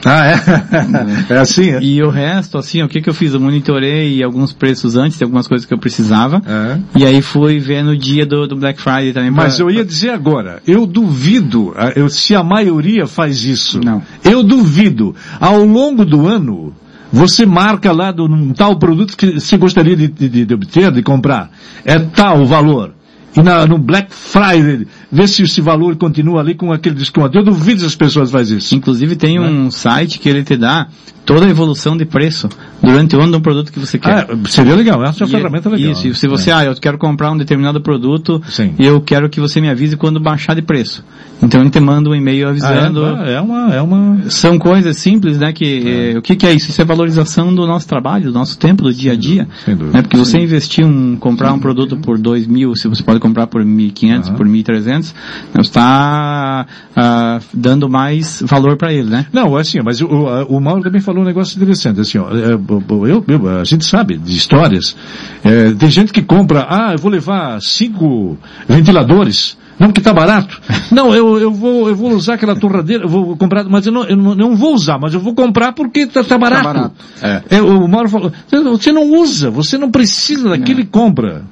Ah, 0.06 0.28
é? 0.28 1.34
é 1.34 1.38
assim, 1.38 1.72
é? 1.72 1.80
E 1.82 2.02
o 2.02 2.10
resto, 2.10 2.58
assim, 2.58 2.82
o 2.82 2.88
que 2.88 3.02
que 3.02 3.10
eu 3.10 3.14
fiz? 3.14 3.34
Eu 3.34 3.40
monitorei 3.40 4.24
alguns 4.24 4.54
preços 4.54 4.96
antes, 4.96 5.18
de 5.18 5.24
algumas 5.24 5.48
coisas 5.48 5.66
que 5.66 5.74
eu 5.74 5.78
precisava, 5.78 6.42
é. 6.46 6.80
e 6.96 7.06
aí 7.06 7.22
fui 7.22 7.60
ver 7.60 7.84
no 7.84 7.98
dia 7.98 8.26
do, 8.26 8.48
do 8.48 8.56
Black 8.56 8.82
Friday 8.82 9.12
também. 9.12 9.32
Mas 9.32 9.56
pra... 9.56 9.66
eu 9.66 9.70
ia 9.70 9.84
dizer 9.84 10.12
agora, 10.12 10.62
eu 10.66 10.86
duvido, 10.86 11.74
eu, 11.96 12.10
se 12.10 12.36
a 12.36 12.44
maioria 12.44 13.08
faz 13.08 13.44
isso. 13.44 13.82
Não. 13.84 14.02
Eu 14.24 14.42
duvido. 14.42 15.14
Ao 15.40 15.64
longo 15.66 16.06
do 16.06 16.28
ano, 16.28 16.74
você 17.12 17.46
marca 17.46 17.92
lá 17.92 18.12
do 18.12 18.26
um 18.26 18.54
tal 18.54 18.78
produto 18.78 19.18
que 19.18 19.40
você 19.40 19.58
gostaria 19.58 19.96
de, 19.96 20.08
de, 20.08 20.46
de 20.46 20.54
obter, 20.54 20.92
de 20.92 21.02
comprar. 21.02 21.50
É 21.84 21.98
tal 22.00 22.42
o 22.42 22.46
valor. 22.46 22.94
E 23.36 23.42
na, 23.42 23.66
no 23.68 23.78
Black 23.78 24.14
Friday, 24.14 24.88
ver 25.12 25.28
se 25.28 25.44
esse 25.44 25.62
valor 25.62 25.96
continua 25.96 26.42
ali 26.42 26.56
com 26.56 26.72
aquele 26.72 26.96
desconto. 26.96 27.38
Eu 27.38 27.44
duvido 27.44 27.80
se 27.80 27.86
as 27.86 27.96
pessoas 27.96 28.32
fazem 28.32 28.58
isso. 28.58 28.76
Inclusive 28.76 29.16
tem 29.16 29.40
né? 29.40 29.48
um 29.48 29.70
site 29.70 30.20
que 30.20 30.28
ele 30.28 30.44
te 30.44 30.58
dá 30.58 30.88
toda 31.30 31.46
a 31.46 31.50
evolução 31.50 31.96
de 31.96 32.06
preço 32.06 32.50
durante 32.82 33.16
o 33.16 33.22
ano 33.22 33.34
do 33.34 33.40
produto 33.40 33.72
que 33.72 33.78
você 33.78 34.00
quer. 34.00 34.26
Ah, 34.28 34.28
seria 34.50 34.74
legal, 34.74 35.04
essa 35.04 35.24
é 35.24 35.28
uma 35.28 35.32
ferramenta 35.32 35.70
legal. 35.70 35.92
Isso, 35.92 36.16
se 36.16 36.28
você, 36.28 36.50
é. 36.50 36.54
ah, 36.54 36.66
eu 36.66 36.74
quero 36.74 36.98
comprar 36.98 37.32
um 37.32 37.38
determinado 37.38 37.80
produto, 37.80 38.42
Sim. 38.50 38.74
eu 38.80 39.00
quero 39.00 39.30
que 39.30 39.40
você 39.40 39.62
me 39.62 39.70
avise 39.70 39.96
quando 39.96 40.20
baixar 40.20 40.56
de 40.56 40.64
preço. 40.64 41.06
Então 41.42 41.62
ele 41.62 41.70
te 41.70 41.80
manda 41.80 42.10
um 42.10 42.16
e-mail 42.16 42.50
avisando. 42.50 43.06
Ah, 43.06 43.24
é, 43.28 43.34
é, 43.34 43.42
uma, 43.42 43.76
é 43.76 43.82
uma... 43.82 44.30
São 44.32 44.58
coisas 44.58 44.98
simples, 44.98 45.38
né, 45.38 45.54
que, 45.54 46.14
é. 46.16 46.18
o 46.18 46.22
que, 46.22 46.36
que 46.36 46.48
é 46.48 46.52
isso? 46.52 46.72
Isso 46.72 46.82
é 46.82 46.86
valorização 46.86 47.54
do 47.54 47.68
nosso 47.68 47.88
trabalho, 47.88 48.26
do 48.26 48.34
nosso 48.34 48.58
tempo, 48.58 48.82
do 48.82 48.92
dia 48.92 49.12
a 49.14 49.16
dia. 49.16 49.48
Sem 49.64 49.76
dúvida. 49.76 49.98
Né, 49.98 50.02
porque 50.02 50.18
Sim. 50.18 50.24
você 50.26 50.40
investir 50.40 50.84
um, 50.84 51.16
comprar 51.16 51.54
um 51.54 51.60
produto 51.60 51.96
por 51.98 52.18
dois 52.18 52.48
mil, 52.48 52.76
se 52.76 52.88
você 52.88 53.04
pode 53.04 53.20
comprar 53.20 53.46
por 53.46 53.64
1.500, 53.64 54.30
uhum. 54.30 54.34
por 54.34 54.48
1.300, 54.48 55.14
você 55.54 55.60
está 55.60 56.66
uh, 56.98 57.46
dando 57.54 57.88
mais 57.88 58.44
valor 58.46 58.78
para 58.78 58.92
ele, 58.92 59.10
né? 59.12 59.28
Não, 59.32 59.56
assim, 59.56 59.78
mas 59.84 60.02
o, 60.02 60.08
o 60.08 60.60
Mauro 60.60 60.82
também 60.82 61.00
falou 61.00 61.19
um 61.20 61.24
negócio 61.24 61.58
interessante, 61.58 62.00
assim, 62.00 62.18
ó, 62.18 62.30
é, 62.32 62.54
eu, 62.54 63.24
eu, 63.28 63.60
a 63.60 63.64
gente 63.64 63.86
sabe 63.86 64.18
de 64.18 64.36
histórias, 64.36 64.96
é, 65.44 65.72
tem 65.74 65.90
gente 65.90 66.12
que 66.12 66.22
compra, 66.22 66.66
ah, 66.70 66.94
eu 66.94 66.98
vou 66.98 67.12
levar 67.12 67.60
cinco 67.62 68.38
ventiladores, 68.68 69.58
não 69.80 69.88
porque 69.88 70.02
está 70.02 70.14
barato. 70.14 70.62
Não, 70.92 71.16
eu, 71.16 71.40
eu, 71.40 71.54
vou, 71.54 71.88
eu 71.88 71.96
vou 71.96 72.12
usar 72.12 72.34
aquela 72.34 72.54
torradeira, 72.54 73.06
eu 73.06 73.08
vou 73.08 73.38
comprar, 73.38 73.64
mas 73.64 73.86
eu 73.86 73.94
não, 73.94 74.04
eu 74.04 74.18
não 74.18 74.56
vou 74.56 74.74
usar, 74.74 75.00
mas 75.00 75.14
eu 75.14 75.22
vou 75.22 75.34
comprar 75.34 75.72
porque 75.72 76.02
está 76.02 76.22
tá 76.22 76.38
barato. 76.38 76.64
Tá 76.64 76.74
barato. 76.74 76.96
É. 77.22 77.44
É, 77.50 77.62
o 77.62 77.88
Mauro 77.88 78.10
falou, 78.10 78.34
você 78.50 78.92
não 78.92 79.10
usa, 79.14 79.50
você 79.50 79.78
não 79.78 79.90
precisa 79.90 80.50
daquilo 80.50 80.82
e 80.82 80.86
compra. 80.86 81.44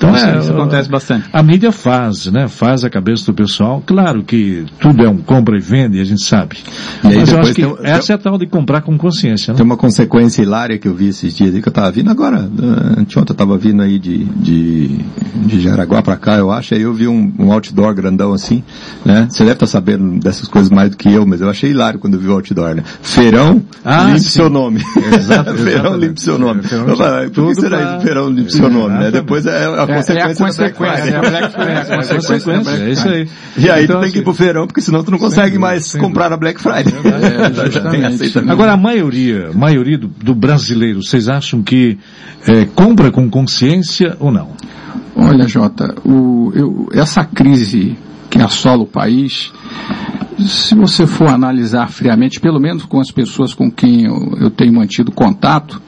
Então, 0.00 0.16
é, 0.16 0.38
isso 0.38 0.50
acontece 0.50 0.88
bastante. 0.88 1.28
A 1.30 1.42
mídia 1.42 1.70
faz, 1.70 2.24
né? 2.26 2.48
Faz 2.48 2.84
a 2.84 2.88
cabeça 2.88 3.26
do 3.26 3.34
pessoal. 3.34 3.82
Claro 3.84 4.22
que 4.22 4.64
tudo 4.80 5.04
é 5.04 5.08
um 5.10 5.18
compra 5.18 5.58
e 5.58 5.60
venda, 5.60 6.00
a 6.00 6.04
gente 6.04 6.24
sabe. 6.24 6.56
E 7.04 7.16
Mas 7.16 7.30
eu 7.30 7.38
acho 7.38 7.54
que 7.54 7.62
tem, 7.62 7.76
essa 7.82 8.12
é 8.12 8.14
a 8.14 8.18
tal 8.18 8.38
de 8.38 8.46
comprar 8.46 8.80
com 8.80 8.96
consciência, 8.96 9.52
né? 9.52 9.58
Tem 9.58 9.66
uma 9.66 9.76
consequência 9.76 10.40
hilária 10.40 10.78
que 10.78 10.88
eu 10.88 10.94
vi 10.94 11.08
esses 11.08 11.36
dias 11.36 11.54
aí, 11.54 11.60
que 11.60 11.68
eu 11.68 11.70
estava 11.70 11.90
vindo 11.90 12.10
agora, 12.10 12.38
anteontem 12.96 13.30
eu 13.30 13.32
estava 13.32 13.58
vindo 13.58 13.82
aí 13.82 13.98
de, 13.98 14.24
de, 14.24 14.88
de 15.46 15.60
Jaraguá 15.60 16.00
para 16.00 16.16
cá, 16.16 16.38
eu 16.38 16.50
acho, 16.50 16.74
aí 16.74 16.80
eu 16.80 16.94
vi 16.94 17.06
um, 17.06 17.30
um 17.38 17.52
outdoor 17.52 17.94
grandão 17.94 18.32
assim, 18.32 18.64
né? 19.04 19.28
Você 19.28 19.40
deve 19.40 19.52
estar 19.52 19.66
tá 19.66 19.70
sabendo 19.70 20.18
dessas 20.18 20.48
coisas 20.48 20.70
mais 20.70 20.90
do 20.90 20.96
que 20.96 21.12
eu, 21.12 21.26
mas 21.26 21.42
eu 21.42 21.50
achei 21.50 21.70
hilário 21.70 22.00
quando 22.00 22.14
eu 22.14 22.20
vi 22.20 22.28
o 22.28 22.32
outdoor, 22.32 22.74
né? 22.74 22.82
Feirão, 23.02 23.62
ah, 23.84 24.04
limpe 24.04 24.20
sim. 24.20 24.30
seu 24.30 24.48
nome. 24.48 24.82
Exato, 25.14 25.54
feirão, 25.62 25.96
limpe 25.96 26.20
seu 26.20 26.38
nome. 26.38 26.62
Feirão, 26.62 26.88
eu 26.88 26.96
falei, 26.96 27.28
por 27.28 27.48
que 27.48 27.60
será 27.60 27.76
pra... 27.76 27.96
isso, 27.96 28.06
feirão, 28.06 28.30
limpe 28.30 28.52
seu 28.52 28.70
nome, 28.70 28.98
né? 28.98 29.10
Depois 29.10 29.44
é 29.44 29.66
a 29.66 29.86
consequência. 29.96 30.12
É, 30.12 30.28
é 30.28 30.32
a 30.32 30.34
consequência, 30.34 31.10
é 31.10 31.16
a 31.16 31.20
Black 31.20 31.52
Friday. 31.52 31.74
É 31.74 31.94
a 31.94 32.16
consequência, 32.16 32.84
é 32.84 32.90
isso 32.90 33.08
aí. 33.08 33.28
E 33.56 33.70
aí 33.70 33.84
então, 33.84 34.00
tu 34.00 34.02
tem 34.02 34.12
que 34.12 34.18
ir 34.18 34.22
pro 34.22 34.34
feirão, 34.34 34.66
porque 34.66 34.80
senão 34.80 35.02
tu 35.02 35.10
não 35.10 35.18
consegue 35.18 35.58
mais 35.58 35.94
comprar 35.94 36.32
a 36.32 36.36
Black 36.36 36.60
Friday. 36.60 36.92
É, 36.94 38.50
Agora, 38.50 38.72
a 38.72 38.76
maioria, 38.76 39.50
maioria 39.52 39.98
do, 39.98 40.08
do 40.08 40.34
brasileiro, 40.34 41.02
vocês 41.02 41.28
acham 41.28 41.62
que 41.62 41.98
é, 42.46 42.64
compra 42.66 43.10
com 43.10 43.28
consciência 43.28 44.16
ou 44.18 44.30
não? 44.30 44.50
Olha, 45.16 45.46
Jota, 45.46 45.94
o, 46.04 46.52
eu, 46.54 46.88
essa 46.92 47.24
crise 47.24 47.96
que 48.30 48.40
assola 48.40 48.82
o 48.82 48.86
país, 48.86 49.52
se 50.38 50.74
você 50.74 51.06
for 51.06 51.28
analisar 51.28 51.88
friamente, 51.88 52.40
pelo 52.40 52.60
menos 52.60 52.84
com 52.84 53.00
as 53.00 53.10
pessoas 53.10 53.52
com 53.52 53.70
quem 53.70 54.04
eu, 54.04 54.36
eu 54.40 54.50
tenho 54.50 54.72
mantido 54.72 55.10
contato, 55.10 55.82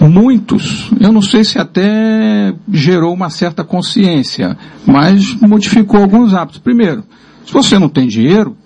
muitos, 0.00 0.90
eu 1.00 1.12
não 1.12 1.22
sei 1.22 1.44
se 1.44 1.58
até 1.58 2.54
gerou 2.72 3.14
uma 3.14 3.30
certa 3.30 3.64
consciência, 3.64 4.56
mas 4.84 5.34
modificou 5.40 6.00
alguns 6.00 6.34
hábitos. 6.34 6.60
Primeiro, 6.60 7.04
se 7.44 7.52
você 7.52 7.78
não 7.78 7.88
tem 7.88 8.06
dinheiro, 8.06 8.56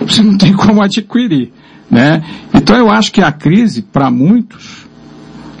você 0.00 0.22
não 0.22 0.36
tem 0.38 0.52
como 0.54 0.82
adquirir, 0.82 1.52
né? 1.90 2.22
Então 2.54 2.76
eu 2.76 2.90
acho 2.90 3.12
que 3.12 3.22
a 3.22 3.30
crise, 3.30 3.82
para 3.82 4.10
muitos, 4.10 4.86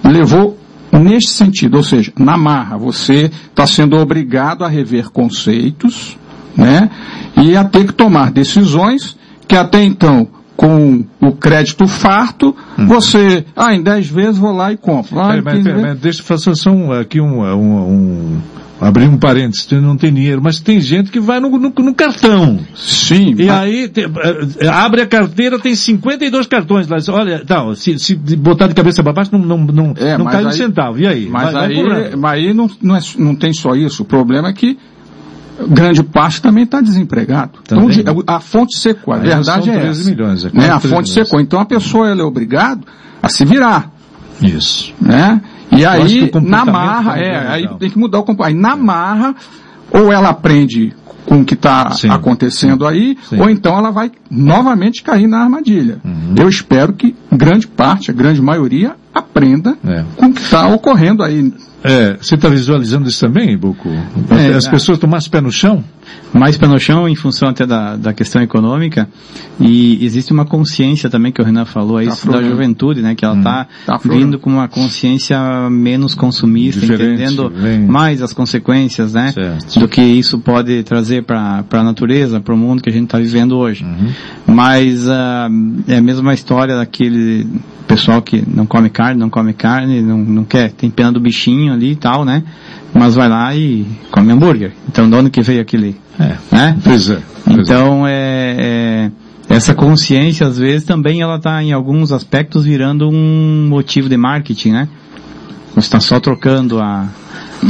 levou 0.02 0.58
neste 0.92 1.30
sentido, 1.30 1.76
ou 1.76 1.82
seja, 1.82 2.12
na 2.18 2.36
marra, 2.36 2.76
você 2.76 3.30
está 3.48 3.66
sendo 3.66 3.96
obrigado 3.96 4.64
a 4.64 4.68
rever 4.68 5.10
conceitos, 5.10 6.16
né? 6.56 6.90
E 7.36 7.56
a 7.56 7.64
ter 7.64 7.86
que 7.86 7.92
tomar 7.92 8.30
decisões 8.30 9.16
que 9.46 9.56
até 9.56 9.82
então 9.82 10.28
com 10.60 11.02
o 11.22 11.32
crédito 11.32 11.86
farto, 11.86 12.54
hum. 12.78 12.86
você, 12.86 13.46
ah, 13.56 13.74
em 13.74 13.82
10 13.82 14.08
vezes 14.08 14.36
vou 14.36 14.52
lá 14.52 14.70
e 14.70 14.76
compro. 14.76 15.18
Ah, 15.18 15.34
é, 15.34 15.40
mas, 15.40 15.64
mas, 15.64 15.98
deixa 15.98 16.20
eu 16.20 16.24
fazer 16.26 16.54
só 16.54 16.70
um, 16.70 16.92
aqui 16.92 17.18
um, 17.18 17.42
um, 17.42 17.94
um 17.94 18.40
abrir 18.78 19.08
um 19.08 19.16
parênteses, 19.16 19.66
não 19.80 19.96
tem 19.96 20.12
dinheiro, 20.12 20.42
mas 20.42 20.60
tem 20.60 20.78
gente 20.78 21.10
que 21.10 21.18
vai 21.18 21.40
no, 21.40 21.48
no, 21.48 21.70
no 21.70 21.94
cartão. 21.94 22.60
Sim. 22.74 23.34
E 23.38 23.46
mas... 23.46 23.50
aí 23.50 23.88
te, 23.88 24.02
eh, 24.02 24.68
abre 24.68 25.00
a 25.00 25.06
carteira, 25.06 25.58
tem 25.58 25.74
52 25.74 26.46
cartões 26.46 26.86
lá. 26.88 26.98
Olha, 27.08 27.42
tá, 27.42 27.74
se, 27.74 27.98
se 27.98 28.14
botar 28.14 28.66
de 28.66 28.74
cabeça 28.74 29.02
para 29.02 29.14
baixo, 29.14 29.30
não, 29.32 29.38
não, 29.38 29.58
não, 29.64 29.94
é, 29.96 30.18
não 30.18 30.26
cai 30.26 30.40
aí, 30.42 30.46
um 30.46 30.52
centavo. 30.52 30.98
E 31.00 31.06
aí? 31.06 31.26
Mas 31.26 31.54
vai, 31.54 31.66
aí, 31.68 31.82
vai 31.82 32.16
mas 32.16 32.32
aí 32.32 32.52
não, 32.52 32.70
não, 32.82 32.96
é, 32.96 33.00
não 33.16 33.34
tem 33.34 33.54
só 33.54 33.74
isso. 33.74 34.02
O 34.02 34.06
problema 34.06 34.50
é 34.50 34.52
que 34.52 34.76
grande 35.68 36.02
parte 36.02 36.40
também 36.40 36.64
está 36.64 36.80
desempregado. 36.80 37.58
Então, 37.62 37.88
a 38.26 38.40
fonte 38.40 38.78
secou. 38.78 39.14
A 39.14 39.18
Aí 39.18 39.22
verdade 39.22 39.70
é 39.70 39.86
essa. 39.86 40.08
Milhões, 40.08 40.44
é 40.44 40.50
né? 40.52 40.70
A 40.70 40.80
fonte 40.80 40.88
milhões. 40.88 41.10
secou. 41.10 41.40
Então 41.40 41.60
a 41.60 41.64
pessoa 41.64 42.08
ela 42.08 42.22
é 42.22 42.24
obrigada 42.24 42.80
a 43.22 43.28
se 43.28 43.44
virar. 43.44 43.90
Isso. 44.40 44.92
Né? 45.00 45.40
E 45.70 45.82
Eu 45.82 45.90
aí, 45.90 46.30
na 46.42 46.64
marra, 46.64 47.18
é, 47.18 47.48
aí 47.48 47.68
tem 47.78 47.90
que 47.90 47.98
mudar 47.98 48.18
o 48.18 48.22
comportamento. 48.22 48.56
Aí 48.56 48.62
na 48.62 48.76
marra, 48.76 49.34
ou 49.92 50.12
ela 50.12 50.30
aprende 50.30 50.94
com 51.26 51.42
o 51.42 51.44
que 51.44 51.54
está 51.54 51.92
acontecendo 52.08 52.86
aí, 52.86 53.16
Sim. 53.28 53.40
ou 53.40 53.48
então 53.48 53.78
ela 53.78 53.90
vai 53.90 54.10
novamente 54.28 55.02
cair 55.02 55.28
na 55.28 55.38
armadilha. 55.38 56.00
Uhum. 56.04 56.34
Eu 56.36 56.48
espero 56.48 56.92
que 56.92 57.14
grande 57.30 57.68
parte, 57.68 58.10
a 58.10 58.14
grande 58.14 58.42
maioria, 58.42 58.96
aprenda 59.14 59.76
é. 59.86 60.04
com 60.16 60.26
o 60.26 60.32
que 60.32 60.40
está 60.40 60.66
ocorrendo 60.68 61.22
aí 61.22 61.52
é, 61.82 62.16
você 62.16 62.34
está 62.34 62.48
visualizando 62.48 63.08
isso 63.08 63.20
também, 63.20 63.56
Buco? 63.56 63.88
É, 64.30 64.54
As 64.54 64.68
pessoas 64.68 64.96
estão 64.96 65.08
mais 65.08 65.26
pé 65.28 65.40
no 65.40 65.50
chão? 65.50 65.82
Mais 66.32 66.56
pé 66.56 66.68
no 66.68 66.78
chão 66.78 67.08
em 67.08 67.16
função 67.16 67.48
até 67.48 67.66
da, 67.66 67.96
da 67.96 68.12
questão 68.12 68.40
econômica 68.40 69.08
e 69.58 70.04
existe 70.04 70.32
uma 70.32 70.44
consciência 70.44 71.10
também 71.10 71.32
que 71.32 71.42
o 71.42 71.44
Renan 71.44 71.64
falou 71.64 71.96
aí 71.96 72.06
tá 72.06 72.30
da 72.30 72.42
juventude, 72.42 73.02
né? 73.02 73.14
Que 73.16 73.24
ela 73.24 73.36
está 73.36 73.66
hum. 73.68 73.84
tá 73.86 74.00
vindo 74.04 74.38
com 74.38 74.48
uma 74.48 74.68
consciência 74.68 75.38
menos 75.68 76.14
consumista, 76.14 76.80
Diferente, 76.80 77.22
entendendo 77.22 77.52
mais 77.88 78.22
as 78.22 78.32
consequências, 78.32 79.12
né? 79.12 79.32
Certo. 79.32 79.80
Do 79.80 79.88
que 79.88 80.00
isso 80.00 80.38
pode 80.38 80.82
trazer 80.84 81.24
para 81.24 81.64
a 81.70 81.82
natureza, 81.82 82.40
para 82.40 82.54
o 82.54 82.56
mundo 82.56 82.80
que 82.82 82.88
a 82.88 82.92
gente 82.92 83.04
está 83.04 83.18
vivendo 83.18 83.56
hoje. 83.56 83.84
Uhum. 83.84 84.10
Mas 84.46 85.08
uh, 85.08 85.50
é 85.88 85.96
a 85.96 86.02
mesma 86.02 86.32
história 86.32 86.76
daquele 86.76 87.46
pessoal 87.88 88.22
que 88.22 88.44
não 88.46 88.66
come 88.66 88.88
carne, 88.88 89.18
não 89.18 89.28
come 89.28 89.52
carne, 89.52 90.00
não, 90.00 90.18
não 90.18 90.44
quer, 90.44 90.70
tem 90.70 90.88
pena 90.88 91.10
do 91.10 91.20
bichinho, 91.20 91.72
ali 91.72 91.90
e 91.92 91.96
tal, 91.96 92.24
né? 92.24 92.44
Mas 92.92 93.14
vai 93.14 93.28
lá 93.28 93.54
e 93.54 93.86
come 94.10 94.32
hambúrguer. 94.32 94.72
Então, 94.88 95.08
de 95.08 95.14
onde 95.16 95.30
que 95.30 95.42
veio 95.42 95.60
aquele, 95.60 95.96
É. 96.18 96.36
né? 96.50 96.76
Pois 96.82 97.08
é. 97.08 97.20
pois 97.44 97.58
é. 97.58 97.60
Então, 97.62 98.06
é, 98.06 98.56
é, 98.58 99.10
essa 99.48 99.74
consciência, 99.74 100.46
às 100.46 100.58
vezes, 100.58 100.84
também 100.84 101.20
ela 101.20 101.36
está 101.36 101.62
em 101.62 101.72
alguns 101.72 102.12
aspectos 102.12 102.64
virando 102.64 103.08
um 103.08 103.66
motivo 103.68 104.08
de 104.08 104.16
marketing, 104.16 104.72
né? 104.72 104.88
Você 105.74 105.80
está 105.80 106.00
só 106.00 106.18
trocando 106.18 106.80
a, 106.80 107.08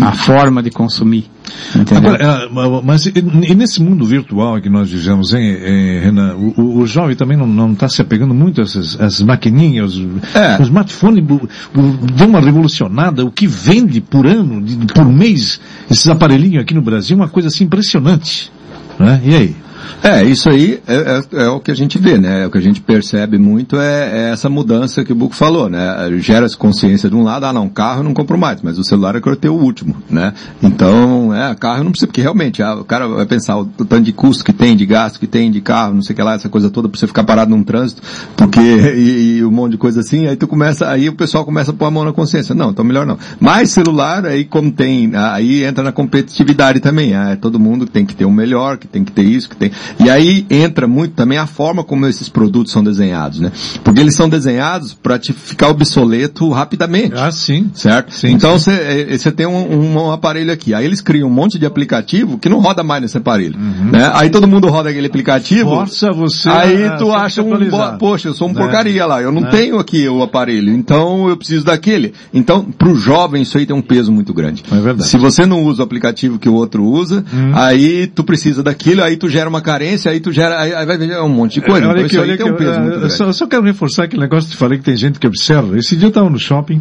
a 0.01 0.13
forma 0.13 0.63
de 0.63 0.71
consumir. 0.71 1.31
Entendeu? 1.75 2.13
Agora, 2.15 2.49
ah, 2.49 2.81
mas 2.85 3.07
e, 3.07 3.55
nesse 3.55 3.83
mundo 3.83 4.05
virtual 4.05 4.61
que 4.61 4.69
nós 4.71 4.89
vivemos, 4.91 5.33
hein, 5.35 5.57
eh, 5.61 6.01
Renan, 6.05 6.35
o, 6.37 6.79
o- 6.81 6.87
jovem 6.87 7.17
também 7.17 7.37
não 7.37 7.73
está 7.73 7.89
se 7.89 8.01
apegando 8.01 8.33
muito 8.33 8.61
a 8.61 8.65
essas, 8.65 8.99
essas 9.01 9.23
maquininhas, 9.23 9.97
os- 9.97 10.07
É. 10.35 10.59
o 10.59 10.63
smartphone 10.63 11.21
deu 11.21 12.27
uma 12.29 12.41
revolucionada, 12.41 13.25
o 13.25 13.31
que 13.33 13.47
vende 13.47 14.01
por 14.01 14.27
ano, 14.27 14.63
por 14.95 15.05
mês, 15.07 15.61
esses 15.91 16.07
aparelhinhos 16.09 16.63
aqui 16.63 16.73
no 16.75 16.83
Brasil, 16.83 17.17
uma 17.17 17.29
coisa 17.29 17.49
assim 17.49 17.65
impressionante. 17.65 18.51
Né? 18.99 19.21
E 19.25 19.35
aí? 19.35 19.57
É, 20.03 20.25
isso 20.25 20.49
aí 20.49 20.81
é, 20.87 20.95
é- 20.95 21.43
é 21.45 21.49
o 21.49 21.61
que 21.61 21.71
a 21.71 21.75
gente 21.75 21.99
vê, 21.99 22.19
né? 22.19 22.47
O 22.47 22.51
que 22.51 22.59
a 22.59 22.63
gente 22.63 22.81
percebe 22.81 23.39
muito 23.39 23.77
é, 23.77 24.29
é 24.29 24.31
essa 24.31 24.49
mudança 24.49 25.05
que 25.05 25.13
o 25.13 25.17
Buco 25.17 25.35
falou, 25.35 25.69
né? 25.69 26.11
Gera 26.19 26.47
essa 26.47 26.57
consciência 26.57 27.09
de 27.09 27.17
um 27.17 27.23
lado, 27.23 27.45
ah 27.45 27.53
não, 27.53 27.69
carro 27.69 28.01
eu 28.01 28.05
não 28.05 28.15
compro 28.15 28.39
mais, 28.39 28.61
mas 28.63 28.79
o 28.79 28.85
celular 28.85 29.15
eu 29.15 29.23
quero 29.23 29.37
ter 29.37 29.49
o 29.49 29.55
último, 29.55 29.97
né? 30.09 30.33
Então, 30.63 31.35
é, 31.35 31.55
carro 31.55 31.81
eu 31.81 31.85
não 31.85 31.91
preciso, 31.91 32.09
porque 32.09 32.21
realmente, 32.21 32.63
ah, 32.63 32.75
o 32.75 32.85
cara 32.85 33.07
vai 33.09 33.27
pensar 33.27 33.59
o 33.59 33.65
tanto 33.65 34.03
de 34.03 34.13
custo 34.13 34.45
que 34.45 34.53
tem, 34.53 34.77
de 34.77 34.87
gasto 34.87 35.19
que 35.19 35.27
tem, 35.27 35.51
de 35.51 35.61
carro, 35.61 35.95
não 35.95 36.03
sei 36.03 36.13
o 36.15 36.17
que 36.17 36.23
lá, 36.23 36.35
essa 36.35 36.49
coisa 36.49 36.71
toda 36.71 36.89
pra 36.89 36.99
você 36.99 37.07
ficar 37.07 37.25
parado 37.25 37.51
num 37.51 37.63
trânsito, 37.63 38.03
porque, 38.37 38.61
e, 38.97 39.39
e 39.39 39.45
um 39.45 39.51
monte 39.51 39.73
de 39.73 39.79
coisa 39.79 40.01
assim, 40.01 40.27
aí 40.27 40.37
tu 40.37 40.47
começa, 40.47 40.89
aí 40.89 41.09
o 41.09 41.15
pessoal 41.15 41.45
começa 41.45 41.71
a 41.71 41.75
pôr 41.75 41.87
a 41.87 41.91
mão 41.91 42.05
na 42.05 42.13
consciência. 42.13 42.55
Não, 42.55 42.71
então 42.71 42.85
melhor 42.85 43.07
não. 43.07 43.19
Mas 43.39 43.71
celular, 43.71 44.25
aí 44.27 44.45
como 44.45 44.71
tem, 44.71 45.13
aí 45.15 45.65
entra 45.65 45.83
na 45.83 45.93
competitividade 45.93 46.81
também, 46.81 47.15
ah, 47.15 47.31
é 47.31 47.37
todo 47.37 47.59
mundo 47.59 47.87
tem 47.87 48.05
que 48.05 48.15
ter 48.15 48.25
o 48.25 48.31
melhor, 48.31 48.79
que 48.79 48.87
tem 48.87 49.05
que 49.05 49.13
ter 49.13 49.23
isso, 49.23 49.49
que 49.49 49.57
tem, 49.57 49.71
e 49.99 50.09
aí 50.11 50.47
entra 50.51 50.87
muito 50.87 51.15
também 51.15 51.39
a 51.39 51.47
forma 51.47 51.83
como 51.85 52.07
esses 52.07 52.29
produtos 52.29 52.73
são 52.73 52.83
desenhados, 52.83 53.41
né? 53.41 53.53
Porque 53.83 54.01
eles 54.01 54.15
são 54.15 54.29
desenhados 54.29 54.95
para 54.95 55.19
te 55.19 55.33
ficar 55.33 55.69
obsoleto 55.69 56.49
rapidamente. 56.51 57.15
Ah, 57.17 57.31
sim. 57.31 57.71
Certo? 57.75 58.13
Sim, 58.15 58.29
então 58.33 58.59
você 58.59 59.33
tem 59.33 59.47
um, 59.47 59.97
um 59.97 60.13
aparelho 60.13 60.53
aqui. 60.53 60.75
Aí 60.75 60.85
eles 60.85 61.01
criam 61.01 61.29
um 61.29 61.33
monte 61.33 61.59
de 61.59 61.67
aplicativo 61.67 62.39
que 62.39 62.49
não 62.49 62.61
roda 62.61 62.83
mais 62.83 63.03
nesse 63.03 63.17
aparelho. 63.19 63.59
Né? 63.59 64.11
Aí 64.15 64.31
todo 64.31 64.47
mundo 64.47 64.69
roda 64.69 64.91
aquele 64.91 65.07
aplicativo. 65.07 65.71
Força 65.71 66.13
você 66.13 66.49
Aí 66.49 66.97
tu 66.99 67.13
acha 67.13 67.43
um, 67.43 67.99
poxa, 67.99 68.29
eu 68.29 68.35
sou 68.35 68.49
um 68.49 68.53
Né? 68.53 68.61
porcaria 68.61 69.07
lá, 69.07 69.23
eu 69.23 69.33
não 69.33 69.43
Né? 69.43 69.51
tenho 69.51 69.79
aqui 69.79 70.09
o 70.09 70.23
aparelho, 70.23 70.73
então 70.73 71.29
eu 71.29 71.37
preciso 71.37 71.65
daquele. 71.65 72.13
Então, 72.33 72.65
pro 72.65 72.97
jovem 72.97 73.43
isso 73.43 73.57
aí 73.59 73.67
tem 73.67 73.75
um 73.75 73.83
peso 73.83 74.13
muito 74.13 74.33
grande. 74.35 74.63
É 74.71 74.81
verdade. 74.81 75.09
Se 75.09 75.17
você 75.17 75.47
não 75.47 75.63
usa 75.65 75.83
o 75.83 75.85
aplicativo 75.85 76.39
que 76.39 76.49
o 76.49 76.55
outro 76.55 76.85
usa, 76.85 77.25
aí 77.55 78.07
tu 78.07 78.23
precisa 78.25 78.63
daquilo, 78.63 79.03
aí 79.03 79.17
tu 79.17 79.29
gera 79.29 79.49
uma 79.49 79.60
carência, 79.61 80.11
aí 80.11 80.21
tu 80.21 80.33
gera, 80.33 80.61
aí, 80.61 80.75
aí 80.75 80.87
vai 80.87 80.97
ver 80.99 81.19
um 81.21 81.29
monte 81.29 81.55
de 81.55 81.61
coisa. 81.63 81.87
Olha 81.89 82.03
então 82.03 82.23
aí 82.23 82.31
olha 82.31 82.53
um 82.53 82.57
peso 82.57 82.71
eu- 83.05 83.11
só, 83.11 83.33
só 83.33 83.47
quero 83.47 83.63
reforçar 83.63 84.05
aquele 84.05 84.23
negócio 84.23 84.49
que 84.51 84.57
te 84.57 84.59
falei 84.59 84.79
que 84.79 84.85
tem 84.85 84.97
gente 84.97 85.19
que 85.19 85.27
observa. 85.27 85.79
Esse 85.79 85.97
dia 85.97 86.07
eu 86.07 86.11
estava 86.11 86.29
no 86.31 86.39
shopping 86.39 86.81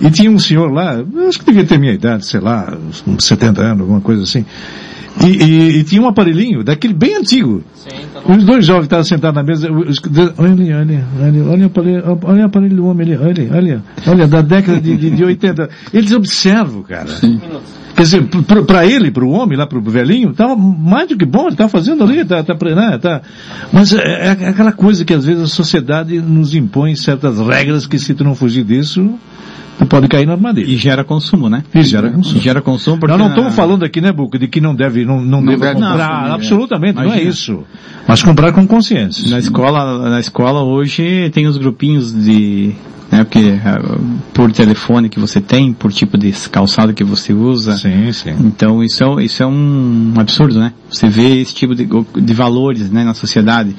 e 0.00 0.10
tinha 0.10 0.30
um 0.30 0.38
senhor 0.38 0.70
lá, 0.72 1.02
acho 1.28 1.38
que 1.38 1.44
devia 1.46 1.64
ter 1.64 1.78
minha 1.78 1.92
idade, 1.92 2.26
sei 2.26 2.40
lá, 2.40 2.72
uns 3.06 3.24
70 3.24 3.60
anos, 3.62 3.80
alguma 3.80 4.00
coisa 4.00 4.22
assim. 4.22 4.44
E, 5.22 5.26
e- 5.26 5.78
e 5.78 5.84
tinha 5.84 6.02
um 6.02 6.08
aparelhinho, 6.08 6.64
daquele 6.64 6.92
bem 6.92 7.16
antigo. 7.16 7.62
Os 8.26 8.44
dois 8.44 8.64
jovens 8.66 8.84
estavam 8.84 9.04
sentados 9.04 9.36
na 9.36 9.42
mesa, 9.42 9.70
os- 9.70 10.00
olha 10.38 10.52
ali, 10.52 10.72
olha, 10.72 11.04
olha, 11.22 11.44
olha 11.44 11.62
o 11.64 11.66
aparelho, 11.66 12.18
olha 12.24 12.42
o 12.42 12.46
aparelho 12.46 12.76
do 12.76 12.86
homem 12.86 13.12
ali, 13.12 13.16
olha, 13.24 13.48
olha, 13.54 13.82
olha, 14.06 14.26
da 14.26 14.40
década 14.42 14.80
de, 14.80 14.96
de, 14.96 15.10
de 15.10 15.22
80. 15.24 15.68
Eles 15.92 16.12
observam, 16.12 16.82
cara. 16.82 17.08
Quer 17.94 18.02
dizer, 18.02 18.24
para 18.66 18.84
ele, 18.84 19.12
para 19.12 19.24
o 19.24 19.30
homem, 19.30 19.56
lá 19.56 19.68
para 19.68 19.78
o 19.78 19.82
velhinho, 19.82 20.30
estava 20.30 20.56
mais 20.56 21.08
do 21.08 21.16
que 21.16 21.24
bom, 21.24 21.42
ele 21.42 21.50
está 21.52 21.68
fazendo 21.68 22.02
ali, 22.02 22.24
tá, 22.24 22.42
tá, 22.42 22.54
né, 22.74 22.98
tá. 22.98 23.22
Mas 23.72 23.92
é, 23.92 24.26
é 24.42 24.48
aquela 24.48 24.72
coisa 24.72 25.04
que 25.04 25.14
às 25.14 25.24
vezes 25.24 25.42
a 25.42 25.46
sociedade 25.46 26.18
nos 26.20 26.56
impõe 26.56 26.96
certas 26.96 27.38
regras 27.38 27.86
que 27.86 27.98
se 28.00 28.12
tu 28.14 28.24
não 28.24 28.34
fugir 28.34 28.64
disso, 28.64 29.14
tu 29.78 29.86
pode 29.86 30.08
cair 30.08 30.26
na 30.26 30.32
armadilha. 30.32 30.66
E 30.66 30.76
gera 30.76 31.04
consumo, 31.04 31.48
né? 31.48 31.62
E 31.74 31.82
gera 31.82 32.10
consumo. 32.10 32.38
E 32.38 32.40
gera 32.40 32.62
consumo 32.62 32.98
porque... 32.98 33.12
Nós 33.12 33.20
não 33.20 33.28
estamos 33.28 33.54
falando 33.54 33.84
aqui, 33.84 34.00
né, 34.00 34.12
Buco, 34.12 34.38
de 34.38 34.48
que 34.48 34.60
não 34.60 34.74
deve, 34.74 35.04
não, 35.04 35.20
não, 35.20 35.40
Não 35.40 35.56
deve 35.56 35.74
comprar, 35.74 36.08
consumir, 36.08 36.28
é. 36.28 36.32
absolutamente, 36.32 36.94
não 36.96 37.12
é 37.12 37.22
isso. 37.22 37.64
Mas 38.06 38.22
comprar 38.22 38.52
com 38.52 38.66
consciência. 38.66 39.28
Na 39.30 39.38
escola, 39.38 40.10
na 40.10 40.20
escola 40.20 40.62
hoje 40.62 41.30
tem 41.30 41.46
os 41.46 41.56
grupinhos 41.56 42.12
de, 42.12 42.74
né, 43.10 43.24
porque 43.24 43.58
ah, 43.64 43.98
por 44.32 44.50
telefone 44.52 45.08
que 45.08 45.18
você 45.20 45.40
tem, 45.40 45.72
por 45.72 45.92
tipo 45.92 46.18
de 46.18 46.32
calçado 46.50 46.92
que 46.92 47.04
você 47.04 47.32
usa. 47.32 47.76
Sim, 47.76 48.12
sim. 48.12 48.34
Então 48.40 48.82
isso 48.82 49.04
é, 49.04 49.24
isso 49.24 49.42
é 49.42 49.46
um 49.46 50.14
absurdo, 50.16 50.58
né? 50.58 50.72
Você 50.90 51.08
vê 51.08 51.40
esse 51.40 51.54
tipo 51.54 51.74
de, 51.74 51.86
de 51.86 52.34
valores, 52.34 52.90
né, 52.90 53.04
na 53.04 53.14
sociedade. 53.14 53.74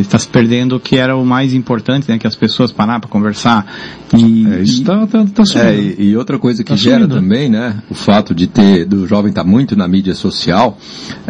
Está 0.00 0.18
se 0.18 0.26
perdendo 0.28 0.76
o 0.76 0.80
que 0.80 0.96
era 0.96 1.16
o 1.16 1.24
mais 1.24 1.54
importante, 1.54 2.10
né? 2.10 2.18
Que 2.18 2.26
as 2.26 2.34
pessoas 2.34 2.72
pararam 2.72 3.00
para 3.00 3.08
conversar. 3.08 3.64
E, 4.16 4.46
É, 4.46 4.60
isso 4.62 4.82
e- 4.82 4.84
tá, 4.84 5.06
tá, 5.06 5.24
tá 5.32 5.44
subindo. 5.44 5.64
É, 5.66 5.76
e, 5.78 6.08
e 6.10 6.16
outra 6.16 6.38
coisa 6.38 6.64
que 6.64 6.70
Tá 6.70 6.76
gera 6.76 6.96
sumindo, 7.04 7.14
também, 7.14 7.48
né, 7.48 7.80
o 7.88 7.94
fato 7.94 8.34
de 8.34 8.46
ter, 8.48 8.84
do 8.84 9.06
jovem 9.06 9.28
estar 9.30 9.44
muito 9.44 9.76
na 9.76 9.86
mídia 9.86 10.14
social, 10.14 10.76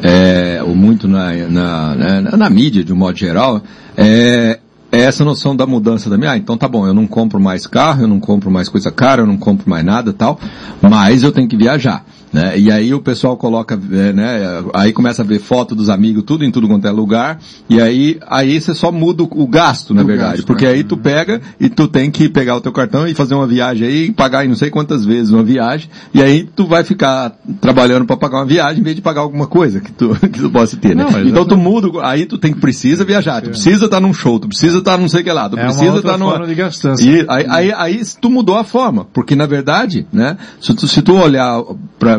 é, 0.02 0.62
ou 0.64 0.74
muito 0.74 1.06
na, 1.06 1.32
na, 1.48 1.94
né, 1.94 2.20
na, 2.20 2.36
na 2.36 2.50
mídia 2.50 2.82
de 2.82 2.92
um 2.92 2.96
modo 2.96 3.18
geral, 3.18 3.62
é, 3.96 4.58
é 4.90 5.00
essa 5.02 5.24
noção 5.24 5.54
da 5.54 5.66
mudança 5.66 6.08
também. 6.08 6.28
Ah, 6.28 6.36
então 6.36 6.56
tá 6.56 6.66
bom, 6.66 6.86
eu 6.86 6.94
não 6.94 7.06
compro 7.06 7.38
mais 7.38 7.66
carro, 7.66 8.02
eu 8.02 8.08
não 8.08 8.18
compro 8.18 8.50
mais 8.50 8.68
coisa 8.68 8.90
cara, 8.90 9.22
eu 9.22 9.26
não 9.26 9.36
compro 9.36 9.68
mais 9.68 9.84
nada 9.84 10.12
tal, 10.12 10.40
mas 10.80 11.22
eu 11.22 11.32
tenho 11.32 11.46
que 11.48 11.56
viajar. 11.56 12.04
Né? 12.32 12.58
E 12.58 12.70
aí 12.70 12.94
o 12.94 13.00
pessoal 13.00 13.36
coloca, 13.36 13.74
é, 13.74 14.12
né, 14.12 14.62
aí 14.72 14.92
começa 14.92 15.22
a 15.22 15.24
ver 15.24 15.40
foto 15.40 15.74
dos 15.74 15.88
amigos, 15.88 16.22
tudo 16.24 16.44
em 16.44 16.50
tudo 16.50 16.68
quanto 16.68 16.86
é 16.86 16.90
lugar, 16.90 17.40
e 17.68 17.80
aí, 17.80 18.18
aí 18.28 18.60
você 18.60 18.72
só 18.72 18.92
muda 18.92 19.24
o, 19.24 19.46
gasto, 19.48 19.92
na 19.92 20.02
O 20.02 20.06
verdade, 20.06 20.36
gasto, 20.36 20.46
porque 20.46 20.64
né? 20.64 20.72
aí 20.72 20.84
tu 20.84 20.96
pega 20.96 21.40
e 21.58 21.68
tu 21.68 21.88
tem 21.88 22.10
que 22.10 22.28
pegar 22.28 22.56
o 22.56 22.60
teu 22.60 22.72
cartão 22.72 23.06
e 23.06 23.14
fazer 23.14 23.34
uma 23.34 23.46
viagem 23.46 23.86
aí, 23.86 24.12
pagar 24.12 24.44
em 24.44 24.48
não 24.48 24.54
sei 24.54 24.70
quantas 24.70 25.04
vezes 25.04 25.30
uma 25.30 25.42
viagem, 25.42 25.90
e 26.14 26.22
aí 26.22 26.48
tu 26.54 26.66
vai 26.66 26.84
ficar 26.84 27.32
trabalhando 27.60 28.04
para 28.06 28.16
pagar 28.16 28.38
uma 28.38 28.46
viagem 28.46 28.80
em 28.80 28.84
vez 28.84 28.94
de 28.94 29.02
pagar 29.02 29.22
alguma 29.22 29.46
coisa 29.48 29.80
que 29.80 29.90
tu, 29.90 30.14
que 30.30 30.40
tu 30.40 30.50
possa 30.50 30.76
ter, 30.76 30.94
né? 30.94 31.04
Não, 31.10 31.22
então 31.22 31.44
tu 31.44 31.56
muda, 31.56 31.88
aí 32.06 32.26
tu 32.26 32.38
tem 32.38 32.52
que 32.52 32.60
precisa 32.60 33.04
viajar, 33.04 33.42
tu 33.42 33.50
precisa 33.50 33.86
estar 33.86 34.00
num 34.00 34.14
show, 34.14 34.38
tu 34.38 34.46
precisa 34.46 34.78
estar 34.78 34.96
não 34.98 35.08
sei 35.08 35.22
o 35.22 35.24
que 35.24 35.32
lá, 35.32 35.48
tu 35.48 35.58
É 35.58 35.64
precisa 35.64 35.96
estar 35.96 36.16
numa... 36.16 36.30
forma 36.30 36.46
de 36.46 36.54
gastança. 36.54 37.02
E 37.02 37.24
aí, 37.28 37.46
aí, 37.48 37.72
aí 37.72 38.02
tu 38.20 38.30
mudou 38.30 38.56
a 38.56 38.62
forma, 38.62 39.04
porque 39.12 39.34
na 39.34 39.46
verdade, 39.46 40.06
né, 40.12 40.36
se 40.60 40.72
tu, 40.74 40.86
se 40.86 41.02
tu 41.02 41.14
olhar, 41.16 41.60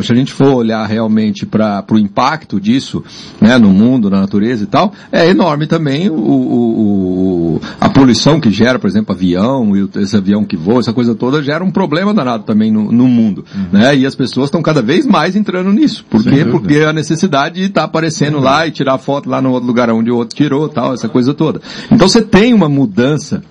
pra, 0.02 0.08
se 0.08 0.12
a 0.12 0.16
gente 0.16 0.34
for 0.34 0.54
olhar 0.54 0.86
realmente 0.86 1.46
para 1.46 1.84
o 1.92 1.98
impacto 1.98 2.60
disso, 2.60 3.04
né, 3.40 3.58
no 3.58 3.70
mundo, 3.70 4.10
na 4.10 4.20
natureza 4.22 4.64
e 4.64 4.68
tal, 4.68 4.92
é 5.12 5.28
enorme 5.30 5.68
também 5.68 6.10
o, 6.10 6.14
o- 6.16 7.56
o- 7.56 7.62
a 7.80 7.90
poluição 7.90 8.40
que 8.40 8.52
gera, 8.52 8.80
por 8.80 8.88
exemplo, 8.88 9.14
avião, 9.14 9.76
e 9.76 9.88
esse 10.00 10.16
avião 10.16 10.44
que 10.44 10.58
voa, 10.58 10.80
essa 10.80 10.94
coisa 10.94 11.14
toda 11.16 11.42
gera 11.42 11.64
um 11.64 11.72
problema 11.72 12.14
danado 12.14 12.44
também 12.44 12.72
no, 12.72 12.92
no 12.92 13.08
mundo, 13.08 13.46
né, 13.72 13.96
e 13.96 14.06
as 14.06 14.16
pessoas 14.16 14.48
estão 14.48 14.62
cada 14.62 14.82
vez 14.82 15.06
mais 15.06 15.36
entrando 15.36 15.72
nisso. 15.72 16.06
Por 16.10 16.24
quê? 16.24 16.44
Porque 16.46 16.78
a 16.80 16.94
necessidade 16.94 17.56
de 17.56 17.66
estar 17.66 17.84
aparecendo 17.84 18.40
lá 18.40 18.66
e 18.68 18.72
tirar 18.72 18.98
foto 18.98 19.30
lá 19.30 19.42
no 19.42 19.52
outro 19.52 19.68
lugar 19.68 19.90
onde 19.90 20.10
o 20.12 20.16
outro 20.16 20.36
tirou, 20.36 20.68
tal, 20.70 20.94
essa 20.94 21.08
coisa 21.10 21.34
toda. 21.34 21.62
Então 21.92 22.08
você 22.08 22.22
tem 22.22 22.54
uma 22.54 22.68
mudança 22.70 23.44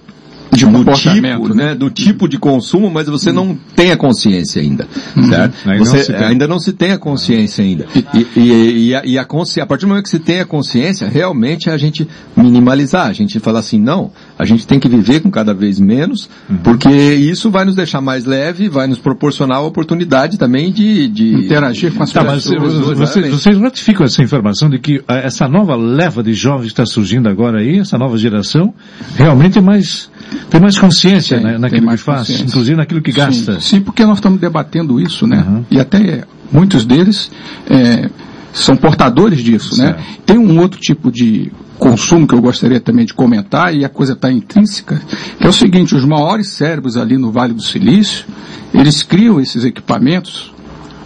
De 0.52 0.64
do 0.66 0.72
comportamento, 0.72 1.42
tipo, 1.42 1.54
né? 1.54 1.64
né, 1.66 1.74
do 1.74 1.90
tipo 1.90 2.28
de 2.28 2.36
consumo, 2.38 2.90
mas 2.90 3.06
você 3.08 3.30
não 3.30 3.56
tem 3.76 3.92
a 3.92 3.96
consciência 3.96 4.60
ainda, 4.60 4.86
certo? 5.28 5.54
Ainda 5.64 5.78
não 5.78 5.84
Você 5.84 5.98
se 6.04 6.12
tem. 6.12 6.24
ainda 6.24 6.48
não 6.48 6.58
se 6.58 6.72
tem 6.72 6.90
a 6.92 6.98
consciência 6.98 7.64
ainda. 7.64 7.86
E, 8.14 8.26
e, 8.36 8.86
e 8.88 8.94
a, 8.94 9.02
e 9.04 9.18
a 9.18 9.24
consciência, 9.24 9.62
a 9.62 9.66
partir 9.66 9.84
do 9.84 9.88
momento 9.90 10.04
que 10.04 10.10
se 10.10 10.18
tem 10.18 10.40
a 10.40 10.44
consciência, 10.44 11.08
realmente 11.08 11.68
é 11.68 11.72
a 11.72 11.76
gente 11.78 12.06
minimalizar, 12.36 13.06
a 13.06 13.12
gente 13.12 13.38
falar 13.38 13.60
assim, 13.60 13.78
não, 13.80 14.10
a 14.38 14.44
gente 14.44 14.66
tem 14.66 14.80
que 14.80 14.88
viver 14.88 15.20
com 15.20 15.30
cada 15.30 15.54
vez 15.54 15.78
menos, 15.78 16.28
porque 16.64 16.88
isso 16.90 17.50
vai 17.50 17.64
nos 17.64 17.74
deixar 17.76 18.00
mais 18.00 18.24
leve, 18.24 18.68
vai 18.68 18.86
nos 18.86 18.98
proporcionar 18.98 19.58
a 19.58 19.62
oportunidade 19.62 20.38
também 20.38 20.72
de, 20.72 21.08
de 21.08 21.34
Interagir 21.34 21.92
com 21.94 22.02
as 22.02 22.10
Tá, 22.12 22.24
mas 22.24 22.42
pessoas. 22.46 22.74
vocês, 22.74 23.00
exatamente. 23.00 23.30
vocês 23.32 23.56
ratificam 23.58 24.04
essa 24.04 24.22
informação 24.22 24.68
de 24.68 24.78
que 24.78 25.02
ah, 25.06 25.16
essa 25.18 25.46
nova 25.48 25.76
leva 25.76 26.22
de 26.22 26.32
jovens 26.34 26.66
que 26.66 26.72
está 26.72 26.86
surgindo 26.86 27.28
agora 27.28 27.60
aí, 27.60 27.78
essa 27.78 27.96
nova 27.96 28.16
geração, 28.18 28.74
realmente 29.16 29.58
é 29.58 29.60
mais, 29.60 30.10
tem 30.48 30.60
mais 30.60 30.78
consciência 30.78 31.38
Tem, 31.38 31.46
né, 31.46 31.58
naquilo 31.58 31.86
mais 31.86 32.00
que 32.00 32.06
faz, 32.06 32.30
inclusive 32.30 32.76
naquilo 32.76 33.02
que 33.02 33.12
gasta. 33.12 33.54
Sim, 33.54 33.60
sim, 33.60 33.80
porque 33.80 34.04
nós 34.04 34.18
estamos 34.18 34.40
debatendo 34.40 35.00
isso, 35.00 35.26
né? 35.26 35.44
Uhum. 35.46 35.64
E 35.70 35.78
até 35.78 36.24
muitos 36.52 36.84
deles 36.84 37.30
é, 37.68 38.08
são 38.52 38.76
portadores 38.76 39.42
disso, 39.42 39.78
né? 39.78 39.94
Certo. 39.94 40.02
Tem 40.26 40.38
um 40.38 40.58
outro 40.58 40.80
tipo 40.80 41.10
de 41.10 41.52
consumo 41.78 42.26
que 42.26 42.34
eu 42.34 42.40
gostaria 42.40 42.78
também 42.78 43.06
de 43.06 43.14
comentar, 43.14 43.74
e 43.74 43.84
a 43.84 43.88
coisa 43.88 44.12
está 44.12 44.30
intrínseca, 44.30 45.00
que 45.38 45.46
é 45.46 45.48
o 45.48 45.52
seguinte, 45.52 45.94
os 45.94 46.04
maiores 46.04 46.48
cérebros 46.48 46.96
ali 46.96 47.16
no 47.16 47.32
Vale 47.32 47.54
do 47.54 47.62
Silício, 47.62 48.26
eles 48.72 49.02
criam 49.02 49.40
esses 49.40 49.64
equipamentos, 49.64 50.52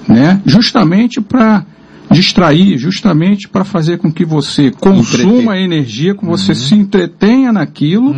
né? 0.09 0.41
Justamente 0.45 1.21
para 1.21 1.65
distrair, 2.11 2.79
justamente 2.79 3.49
para 3.49 3.65
fazer 3.65 3.99
com 3.99 4.13
que 4.13 4.25
você 4.25 4.71
consuma 4.71 5.59
energia, 5.59 6.15
com 6.15 6.27
que 6.27 6.33
você 6.33 6.55
se 6.55 6.75
entretenha 6.75 7.53
naquilo, 7.53 8.15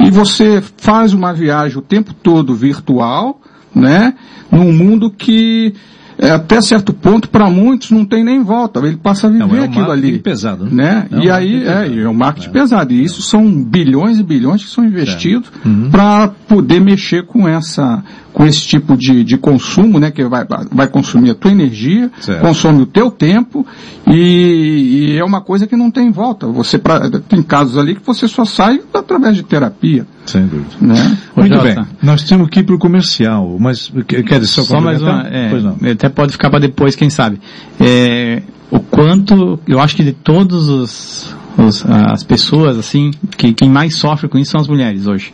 e 0.00 0.10
você 0.10 0.62
faz 0.76 1.12
uma 1.12 1.32
viagem 1.32 1.78
o 1.78 1.82
tempo 1.82 2.12
todo 2.14 2.54
virtual, 2.54 3.40
né? 3.74 4.14
Num 4.50 4.72
mundo 4.72 5.10
que 5.10 5.74
é, 6.20 6.30
até 6.30 6.60
certo 6.60 6.92
ponto, 6.92 7.30
para 7.30 7.48
muitos, 7.48 7.90
não 7.90 8.04
tem 8.04 8.22
nem 8.22 8.42
volta. 8.42 8.78
Ele 8.80 8.98
passa 8.98 9.26
a 9.26 9.30
viver 9.30 9.46
não, 9.46 9.56
é 9.56 9.60
um 9.62 9.64
aquilo 9.64 9.90
ali. 9.90 10.18
pesado, 10.18 10.66
né? 10.66 11.06
né? 11.10 11.20
e 11.22 11.30
aí, 11.30 11.64
é, 11.66 12.02
é 12.02 12.08
um 12.08 12.12
marketing 12.12 12.48
é. 12.48 12.52
pesado. 12.52 12.92
E 12.92 13.02
isso 13.02 13.22
são 13.22 13.50
bilhões 13.50 14.18
e 14.18 14.22
bilhões 14.22 14.62
que 14.62 14.70
são 14.70 14.84
investidos 14.84 15.50
uhum. 15.64 15.88
para 15.90 16.28
poder 16.28 16.78
mexer 16.78 17.24
com 17.24 17.48
essa, 17.48 18.04
com 18.34 18.44
esse 18.44 18.66
tipo 18.66 18.98
de, 18.98 19.24
de 19.24 19.38
consumo, 19.38 19.98
né? 19.98 20.10
Que 20.10 20.22
vai, 20.24 20.46
vai 20.70 20.88
consumir 20.88 21.30
a 21.30 21.34
tua 21.34 21.50
energia, 21.50 22.10
certo. 22.20 22.42
consome 22.42 22.82
o 22.82 22.86
teu 22.86 23.10
tempo 23.10 23.66
e, 24.06 25.14
e, 25.14 25.18
é 25.18 25.24
uma 25.24 25.40
coisa 25.40 25.66
que 25.66 25.76
não 25.76 25.90
tem 25.90 26.10
volta. 26.10 26.46
Você 26.48 26.76
pra, 26.76 27.08
tem 27.28 27.42
casos 27.42 27.78
ali 27.78 27.94
que 27.94 28.06
você 28.06 28.28
só 28.28 28.44
sai 28.44 28.80
através 28.92 29.36
de 29.36 29.42
terapia. 29.42 30.06
Sem 30.26 30.46
dúvida. 30.46 30.70
Né? 30.80 31.18
Muito 31.36 31.54
Jota. 31.54 31.74
bem. 31.74 31.86
Nós 32.02 32.22
temos 32.24 32.48
que 32.48 32.60
ir 32.60 32.62
para 32.62 32.74
o 32.74 32.78
comercial, 32.78 33.56
mas 33.58 33.92
quer 34.06 34.22
dizer, 34.22 34.46
só, 34.46 34.62
só 34.62 34.80
mais 34.80 35.02
uma, 35.02 35.26
é, 35.28 35.90
até 35.92 36.08
pode 36.08 36.32
ficar 36.32 36.50
para 36.50 36.60
depois, 36.60 36.94
quem 36.94 37.10
sabe. 37.10 37.40
É, 37.80 38.42
o 38.70 38.78
quanto, 38.78 39.58
eu 39.66 39.80
acho 39.80 39.96
que 39.96 40.04
de 40.04 40.12
todos 40.12 40.68
os, 40.68 41.34
os 41.58 41.84
as 41.86 42.22
pessoas, 42.22 42.78
assim, 42.78 43.10
que 43.36 43.52
quem 43.52 43.68
mais 43.68 43.96
sofre 43.96 44.28
com 44.28 44.38
isso 44.38 44.52
são 44.52 44.60
as 44.60 44.68
mulheres 44.68 45.06
hoje. 45.06 45.32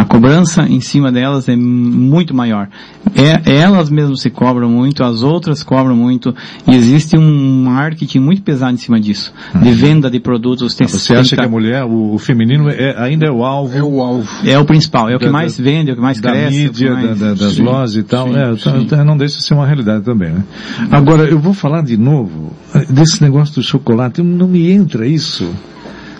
A 0.00 0.04
cobrança 0.06 0.62
em 0.62 0.80
cima 0.80 1.12
delas 1.12 1.46
é 1.46 1.54
muito 1.54 2.34
maior. 2.34 2.68
É, 3.14 3.58
elas 3.60 3.90
mesmas 3.90 4.22
se 4.22 4.30
cobram 4.30 4.70
muito, 4.70 5.04
as 5.04 5.22
outras 5.22 5.62
cobram 5.62 5.94
muito, 5.94 6.34
e 6.66 6.74
existe 6.74 7.18
um 7.18 7.64
marketing 7.64 8.20
muito 8.20 8.40
pesado 8.40 8.72
em 8.72 8.78
cima 8.78 8.98
disso, 8.98 9.30
uhum. 9.54 9.60
de 9.60 9.72
venda 9.72 10.10
de 10.10 10.18
produtos. 10.18 10.74
Tem, 10.74 10.88
Você 10.88 11.14
acha 11.14 11.36
que 11.36 11.44
a 11.44 11.48
mulher, 11.48 11.84
o, 11.84 12.14
o 12.14 12.18
feminino, 12.18 12.70
é, 12.70 12.94
ainda 12.96 13.26
é 13.26 13.30
o 13.30 13.44
alvo? 13.44 13.76
É 13.76 13.82
o 13.82 14.00
alvo. 14.00 14.26
É 14.42 14.58
o 14.58 14.64
principal, 14.64 15.10
é 15.10 15.16
o 15.16 15.18
que 15.18 15.26
da, 15.26 15.32
mais 15.32 15.60
vende, 15.60 15.90
é 15.90 15.92
o 15.92 15.96
que 15.96 16.02
mais 16.02 16.18
da 16.18 16.30
cresce. 16.30 16.64
Mídia, 16.64 16.94
mais... 16.94 17.18
da, 17.20 17.34
das 17.34 17.52
sim, 17.52 17.62
lojas 17.62 17.96
e 17.96 18.02
tal. 18.02 18.28
Sim, 18.28 18.38
é, 18.38 18.56
sim. 18.56 18.86
Tá, 18.86 19.04
não 19.04 19.18
deixa 19.18 19.36
de 19.36 19.44
ser 19.44 19.52
uma 19.52 19.66
realidade 19.66 20.02
também, 20.02 20.32
né? 20.32 20.42
Agora, 20.90 21.24
eu 21.24 21.38
vou 21.38 21.52
falar 21.52 21.82
de 21.82 21.98
novo 21.98 22.54
desse 22.88 23.22
negócio 23.22 23.56
do 23.56 23.62
chocolate, 23.62 24.22
não 24.22 24.48
me 24.48 24.70
entra 24.70 25.06
isso. 25.06 25.54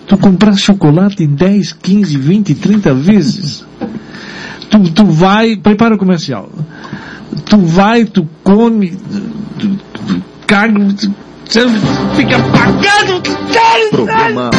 Tu 0.05 0.15
comprar 0.19 0.55
chocolate 0.55 1.23
em 1.23 1.29
10, 1.29 1.73
15, 1.73 2.15
20, 2.15 2.53
30 2.53 2.93
vezes. 2.93 3.70
Tu, 4.71 4.91
tu 4.91 5.05
vai, 5.05 5.57
prepara 5.57 5.93
o 5.93 5.97
comercial. 5.97 6.49
Tu 7.45 7.57
vai, 7.57 8.05
tu 8.05 8.27
come, 8.43 8.97
tu, 9.59 9.69
tu 9.93 10.23
caga, 10.47 10.93
tu, 10.93 11.13
você 11.45 11.67
fica 12.15 12.39
pagando. 12.39 13.21
Problema. 13.91 14.49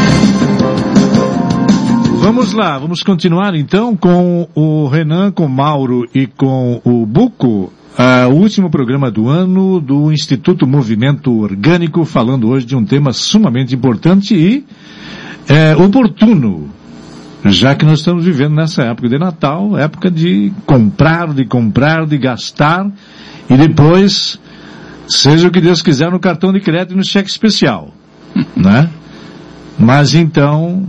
Vamos 2.18 2.52
lá, 2.52 2.78
vamos 2.78 3.02
continuar 3.02 3.54
então 3.54 3.96
com 3.96 4.46
o 4.54 4.86
Renan, 4.88 5.32
com 5.32 5.46
o 5.46 5.48
Mauro 5.48 6.06
e 6.14 6.26
com 6.26 6.80
o 6.84 7.06
Buco. 7.06 7.72
Uh, 7.98 8.28
o 8.30 8.34
último 8.34 8.70
programa 8.70 9.10
do 9.10 9.28
ano 9.28 9.80
do 9.80 10.12
Instituto 10.12 10.66
Movimento 10.66 11.32
Orgânico, 11.40 12.04
falando 12.04 12.48
hoje 12.48 12.66
de 12.66 12.76
um 12.76 12.84
tema 12.84 13.12
sumamente 13.12 13.74
importante 13.74 14.34
e 14.34 14.64
é, 15.48 15.74
oportuno, 15.76 16.68
já 17.46 17.74
que 17.74 17.84
nós 17.84 17.98
estamos 17.98 18.24
vivendo 18.24 18.54
nessa 18.54 18.82
época 18.84 19.08
de 19.08 19.18
Natal, 19.18 19.76
época 19.76 20.10
de 20.10 20.52
comprar, 20.64 21.32
de 21.34 21.44
comprar, 21.44 22.06
de 22.06 22.16
gastar 22.16 22.90
e 23.50 23.56
depois, 23.56 24.38
seja 25.08 25.48
o 25.48 25.50
que 25.50 25.60
Deus 25.60 25.82
quiser 25.82 26.10
no 26.10 26.20
cartão 26.20 26.52
de 26.52 26.60
crédito 26.60 26.94
e 26.94 26.96
no 26.96 27.04
cheque 27.04 27.28
especial, 27.28 27.92
né? 28.56 28.88
Mas 29.78 30.14
então, 30.14 30.88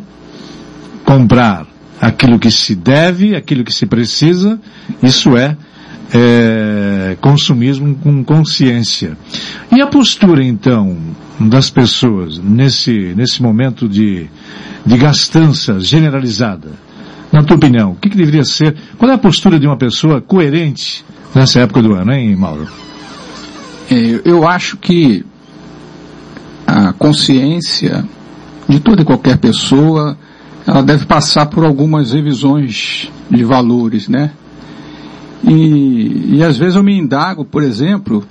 comprar 1.03 1.65
aquilo 1.99 2.37
que 2.37 2.51
se 2.51 2.75
deve, 2.75 3.35
aquilo 3.35 3.63
que 3.63 3.73
se 3.73 3.85
precisa, 3.85 4.59
isso 5.01 5.35
é, 5.35 5.57
é 6.13 7.17
consumismo 7.19 7.95
com 7.95 8.23
consciência. 8.23 9.17
E 9.71 9.81
a 9.81 9.87
postura 9.87 10.43
então 10.43 10.97
das 11.49 11.69
pessoas 11.69 12.37
nesse, 12.39 13.13
nesse 13.15 13.41
momento 13.41 13.87
de, 13.87 14.27
de 14.85 14.97
gastança 14.97 15.79
generalizada? 15.79 16.71
Na 17.31 17.43
tua 17.43 17.55
opinião, 17.55 17.91
o 17.91 17.95
que, 17.95 18.09
que 18.09 18.17
deveria 18.17 18.45
ser? 18.45 18.75
Qual 18.97 19.09
é 19.09 19.15
a 19.15 19.17
postura 19.17 19.59
de 19.59 19.65
uma 19.65 19.77
pessoa 19.77 20.21
coerente 20.21 21.03
nessa 21.33 21.61
época 21.61 21.81
do 21.81 21.93
ano, 21.93 22.11
hein, 22.13 22.35
Mauro? 22.35 22.67
É, 23.89 24.21
eu 24.23 24.47
acho 24.47 24.77
que 24.77 25.25
a 26.67 26.93
consciência 26.93 28.05
de 28.67 28.79
toda 28.79 29.01
e 29.01 29.05
qualquer 29.05 29.37
pessoa, 29.37 30.17
ela 30.65 30.81
deve 30.81 31.05
passar 31.05 31.47
por 31.47 31.65
algumas 31.65 32.13
revisões 32.13 33.11
de 33.29 33.43
valores, 33.43 34.07
né? 34.07 34.31
E, 35.43 36.35
e 36.35 36.43
às 36.43 36.57
vezes 36.57 36.75
eu 36.75 36.83
me 36.83 36.97
indago, 36.97 37.43
por 37.43 37.63
exemplo, 37.63 38.25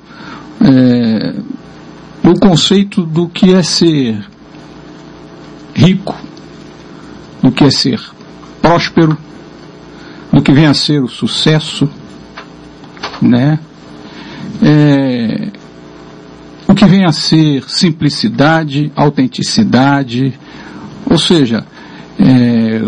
é, 0.61 1.35
o 2.23 2.39
conceito 2.39 3.05
do 3.05 3.29
que 3.29 3.53
é 3.53 3.63
ser 3.63 4.25
rico, 5.75 6.15
do 7.43 7.51
que 7.51 7.65
é 7.65 7.71
ser 7.71 8.01
próspero, 8.61 9.17
do 10.33 10.41
que 10.41 10.53
vem 10.53 10.67
a 10.67 10.75
ser 10.75 11.03
o 11.03 11.09
sucesso, 11.09 11.89
né? 13.21 13.59
É, 14.63 15.49
o 16.69 16.75
que 16.75 16.85
vem 16.87 17.05
a 17.05 17.13
ser 17.13 17.69
simplicidade, 17.69 18.93
autenticidade, 18.95 20.33
ou 21.11 21.19
seja, 21.19 21.67
é, 22.19 22.81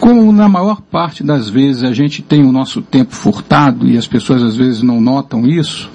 como 0.00 0.32
na 0.32 0.48
maior 0.48 0.82
parte 0.82 1.22
das 1.22 1.48
vezes 1.48 1.84
a 1.84 1.92
gente 1.92 2.20
tem 2.20 2.44
o 2.44 2.52
nosso 2.52 2.82
tempo 2.82 3.14
furtado 3.14 3.86
e 3.88 3.96
as 3.96 4.06
pessoas 4.06 4.42
às 4.42 4.56
vezes 4.56 4.82
não 4.82 5.00
notam 5.00 5.46
isso, 5.46 5.90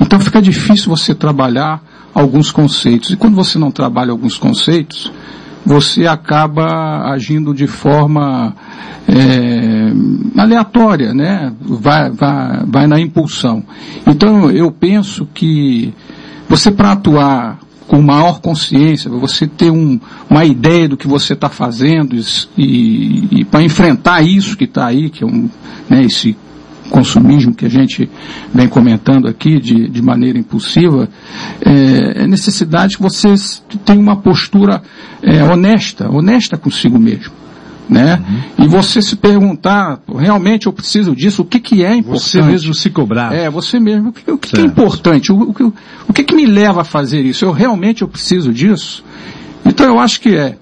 então 0.00 0.18
fica 0.20 0.40
difícil 0.40 0.88
você 0.88 1.14
trabalhar 1.14 1.82
alguns 2.14 2.50
conceitos. 2.50 3.10
E 3.10 3.16
quando 3.16 3.34
você 3.34 3.58
não 3.58 3.70
trabalha 3.70 4.10
alguns 4.10 4.36
conceitos, 4.36 5.12
você 5.64 6.06
acaba 6.06 7.12
agindo 7.12 7.54
de 7.54 7.66
forma 7.66 8.54
é, 9.08 9.92
aleatória, 10.40 11.14
né? 11.14 11.52
Vai, 11.60 12.10
vai, 12.10 12.64
vai 12.66 12.86
na 12.86 13.00
impulsão. 13.00 13.62
Então 14.06 14.50
eu 14.50 14.70
penso 14.70 15.26
que 15.32 15.94
você 16.48 16.70
para 16.70 16.92
atuar 16.92 17.58
com 17.86 18.00
maior 18.00 18.40
consciência, 18.40 19.10
você 19.10 19.46
ter 19.46 19.70
um, 19.70 20.00
uma 20.28 20.44
ideia 20.44 20.88
do 20.88 20.96
que 20.96 21.06
você 21.06 21.34
está 21.34 21.48
fazendo 21.50 22.16
e, 22.56 23.40
e 23.40 23.44
para 23.44 23.62
enfrentar 23.62 24.22
isso 24.22 24.56
que 24.56 24.64
está 24.64 24.86
aí, 24.86 25.10
que 25.10 25.22
é 25.22 25.26
um, 25.26 25.48
né, 25.90 26.02
esse 26.02 26.36
consumismo 26.92 27.54
que 27.54 27.64
a 27.64 27.70
gente 27.70 28.08
vem 28.52 28.68
comentando 28.68 29.26
aqui 29.26 29.58
de, 29.58 29.88
de 29.88 30.02
maneira 30.02 30.38
impulsiva, 30.38 31.08
é, 31.64 32.22
é 32.22 32.26
necessidade 32.26 32.96
que 32.96 33.02
vocês 33.02 33.64
tenham 33.84 34.02
uma 34.02 34.16
postura 34.16 34.82
é, 35.22 35.42
honesta, 35.42 36.10
honesta 36.10 36.58
consigo 36.58 36.98
mesmo. 36.98 37.32
Né? 37.88 38.22
Uhum. 38.58 38.64
E 38.64 38.68
você 38.68 39.02
se 39.02 39.16
perguntar, 39.16 40.00
realmente 40.16 40.66
eu 40.66 40.72
preciso 40.72 41.16
disso, 41.16 41.42
o 41.42 41.44
que 41.44 41.58
que 41.58 41.82
é 41.82 41.94
importante? 41.94 42.30
Você 42.30 42.42
mesmo 42.42 42.74
se 42.74 42.90
cobrar. 42.90 43.34
É, 43.34 43.50
você 43.50 43.80
mesmo, 43.80 44.10
o 44.10 44.12
que, 44.12 44.30
o 44.30 44.38
que, 44.38 44.60
é 44.60 44.62
importante? 44.62 45.32
O, 45.32 45.50
o, 45.50 45.74
o 46.08 46.12
que 46.12 46.22
que 46.22 46.34
me 46.34 46.46
leva 46.46 46.82
a 46.82 46.84
fazer 46.84 47.22
isso? 47.22 47.44
Eu 47.44 47.52
realmente 47.52 48.02
eu 48.02 48.08
preciso 48.08 48.52
disso? 48.52 49.02
Então 49.64 49.86
eu 49.86 49.98
acho 49.98 50.20
que 50.20 50.36
é 50.36 50.56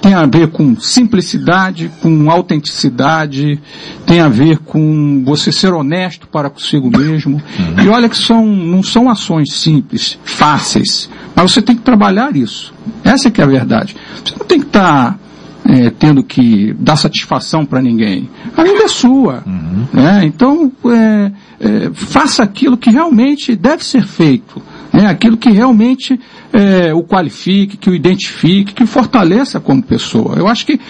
tem 0.00 0.14
a 0.14 0.26
ver 0.26 0.48
com 0.48 0.78
simplicidade, 0.80 1.90
com 2.00 2.30
autenticidade, 2.30 3.60
tem 4.06 4.20
a 4.20 4.28
ver 4.28 4.58
com 4.58 5.22
você 5.24 5.50
ser 5.50 5.72
honesto 5.72 6.26
para 6.28 6.48
consigo 6.48 6.90
mesmo. 6.96 7.42
Uhum. 7.58 7.84
E 7.84 7.88
olha 7.88 8.08
que 8.08 8.16
são, 8.16 8.46
não 8.46 8.82
são 8.82 9.10
ações 9.10 9.52
simples, 9.52 10.18
fáceis, 10.24 11.10
mas 11.34 11.50
você 11.50 11.60
tem 11.60 11.76
que 11.76 11.82
trabalhar 11.82 12.36
isso. 12.36 12.72
Essa 13.04 13.28
é 13.28 13.30
que 13.30 13.40
é 13.40 13.44
a 13.44 13.48
verdade. 13.48 13.96
Você 14.24 14.34
não 14.38 14.46
tem 14.46 14.60
que 14.60 14.66
estar 14.66 15.12
tá, 15.12 15.18
é, 15.64 15.90
tendo 15.90 16.22
que 16.22 16.74
dar 16.78 16.96
satisfação 16.96 17.64
para 17.66 17.82
ninguém. 17.82 18.28
A 18.56 18.62
vida 18.62 18.84
é 18.84 18.88
sua. 18.88 19.42
Uhum. 19.46 19.86
Né? 19.92 20.22
Então, 20.24 20.72
é, 20.86 21.32
é, 21.60 21.90
faça 21.92 22.42
aquilo 22.42 22.76
que 22.76 22.90
realmente 22.90 23.56
deve 23.56 23.84
ser 23.84 24.06
feito 24.06 24.62
né, 24.92 25.06
aquilo 25.06 25.36
que 25.36 25.50
realmente 25.50 26.18
é, 26.52 26.92
o 26.94 27.02
qualifique, 27.02 27.76
que 27.76 27.90
o 27.90 27.94
identifique, 27.94 28.72
que 28.72 28.84
o 28.84 28.86
fortaleça 28.86 29.60
como 29.60 29.82
pessoa. 29.82 30.36
Eu 30.36 30.48
acho 30.48 30.66
que 30.66 30.80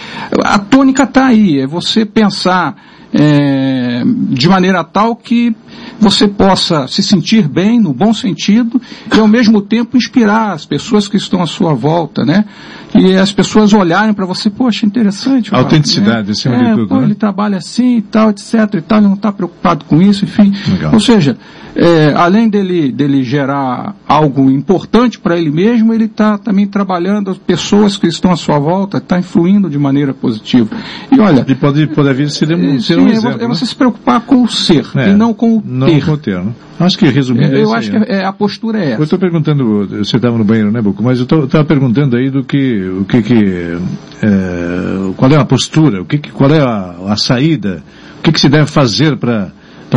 a 0.43 0.59
tônica 0.59 1.03
está 1.03 1.27
aí, 1.27 1.59
é 1.59 1.67
você 1.67 2.05
pensar 2.05 2.75
é, 3.13 4.03
de 4.05 4.47
maneira 4.47 4.83
tal 4.83 5.15
que 5.15 5.55
você 5.99 6.27
possa 6.27 6.87
se 6.87 7.01
sentir 7.03 7.47
bem, 7.47 7.79
no 7.79 7.93
bom 7.93 8.13
sentido, 8.13 8.81
e 9.13 9.19
ao 9.19 9.27
mesmo 9.27 9.61
tempo 9.61 9.97
inspirar 9.97 10.53
as 10.53 10.65
pessoas 10.65 11.07
que 11.07 11.17
estão 11.17 11.41
à 11.41 11.47
sua 11.47 11.73
volta, 11.73 12.23
né? 12.23 12.45
E 12.95 13.15
as 13.15 13.31
pessoas 13.31 13.73
olharem 13.73 14.13
para 14.13 14.25
você, 14.25 14.49
poxa, 14.49 14.85
interessante. 14.85 15.53
Autenticidade, 15.53 16.27
né? 16.27 16.31
acima 16.31 16.55
é, 16.55 16.69
de 16.69 16.75
tudo. 16.75 16.87
Pô, 16.87 16.97
né? 16.97 17.03
Ele 17.03 17.15
trabalha 17.15 17.57
assim 17.57 17.97
e 17.97 18.01
tal, 18.01 18.29
etc 18.29 18.53
e 18.75 18.81
tal, 18.81 18.99
ele 18.99 19.07
não 19.07 19.15
está 19.15 19.31
preocupado 19.31 19.85
com 19.85 20.01
isso, 20.01 20.25
enfim. 20.25 20.53
Legal. 20.71 20.93
Ou 20.93 20.99
seja, 20.99 21.37
é, 21.75 22.13
além 22.15 22.49
dele, 22.49 22.91
dele 22.91 23.23
gerar 23.23 23.95
algo 24.07 24.49
importante 24.49 25.19
para 25.19 25.37
ele 25.37 25.51
mesmo, 25.51 25.93
ele 25.93 26.05
está 26.05 26.37
também 26.37 26.67
trabalhando 26.67 27.29
as 27.31 27.37
pessoas 27.37 27.97
que 27.97 28.07
estão 28.07 28.31
à 28.31 28.35
sua 28.35 28.59
volta, 28.59 28.97
está 28.97 29.19
influindo 29.19 29.69
de 29.69 29.77
maneira 29.77 30.13
positiva. 30.13 30.69
E 31.11 31.19
olha. 31.19 31.45
E 31.47 31.55
pode, 31.55 31.87
pode 31.87 32.13
vir 32.13 32.29
ser, 32.29 32.53
um, 32.53 32.79
ser 32.79 32.95
sim, 32.95 32.99
um 33.01 33.07
é, 33.07 33.11
exemplo. 33.11 33.43
É 33.43 33.47
você 33.47 33.63
né? 33.65 33.69
se 33.69 33.75
preocupar 33.75 34.21
com 34.21 34.43
o 34.43 34.47
ser 34.49 34.85
É, 34.95 35.09
e 35.09 35.13
não 35.13 35.33
com 35.33 35.57
o 35.57 35.63
não 35.65 35.87
ter. 35.87 36.05
com 36.05 36.11
o 36.11 36.17
ter, 36.17 36.43
né? 36.43 36.53
Acho 36.79 36.97
que 36.97 37.09
resumindo. 37.09 37.53
é 37.53 37.59
eu 37.59 37.63
isso 37.63 37.73
acho 37.75 37.91
aí, 37.91 37.99
que 37.99 38.09
né? 38.11 38.19
é, 38.19 38.25
a 38.25 38.31
postura 38.31 38.79
é 38.79 38.89
Eu 38.89 38.93
essa. 38.93 39.03
estou 39.03 39.19
perguntando, 39.19 39.85
você 39.87 40.15
estava 40.15 40.37
no 40.37 40.45
banheiro, 40.45 40.71
né, 40.71 40.81
Buco? 40.81 41.03
Mas 41.03 41.19
eu 41.19 41.25
estava 41.43 41.65
perguntando 41.65 42.15
aí 42.15 42.29
do 42.29 42.43
que, 42.43 42.87
o 43.01 43.03
que 43.03 43.21
que, 43.21 43.77
é, 44.23 45.13
qual 45.17 45.29
é 45.31 45.35
a 45.35 45.43
postura, 45.45 46.01
o 46.01 46.05
que, 46.05 46.17
qual 46.31 46.49
é 46.51 46.61
a, 46.61 46.95
a 47.09 47.17
saída, 47.17 47.83
o 48.19 48.21
que 48.21 48.31
que 48.31 48.39
se 48.39 48.47
deve 48.47 48.67
fazer 48.67 49.17
para 49.17 49.51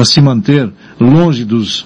se 0.05 0.21
manter 0.21 0.71
longe 1.03 1.45
dos, 1.45 1.85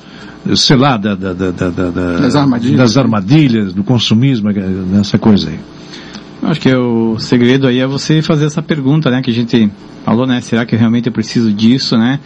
sei 0.55 0.77
lá, 0.77 0.97
da, 0.97 1.15
da, 1.15 1.33
da, 1.33 1.51
da- 1.51 1.71
da- 1.71 1.91
da- 1.91 2.19
Das 2.21 2.37
armadilhas. 2.37 2.77
das 2.79 2.97
armadilhas, 2.97 3.73
do 3.73 3.83
consumismo, 3.85 4.51
nessa 4.51 5.19
coisa 5.19 5.49
aí. 5.51 5.59
Acho 6.43 6.61
que 6.61 6.73
o 6.75 7.19
segredo 7.19 7.67
aí 7.67 7.79
é 7.81 7.87
você 7.87 8.21
fazer 8.23 8.45
essa 8.45 8.63
pergunta, 8.63 9.11
né, 9.11 9.21
que 9.23 9.31
a 9.31 9.35
gente 9.35 9.71
falou, 10.05 10.27
né, 10.27 10.41
será 10.41 10.65
que 10.65 10.77
realmente 10.77 11.07
eu 11.09 11.13
preciso 11.13 11.53
disso, 11.53 11.97
né? 11.97 12.21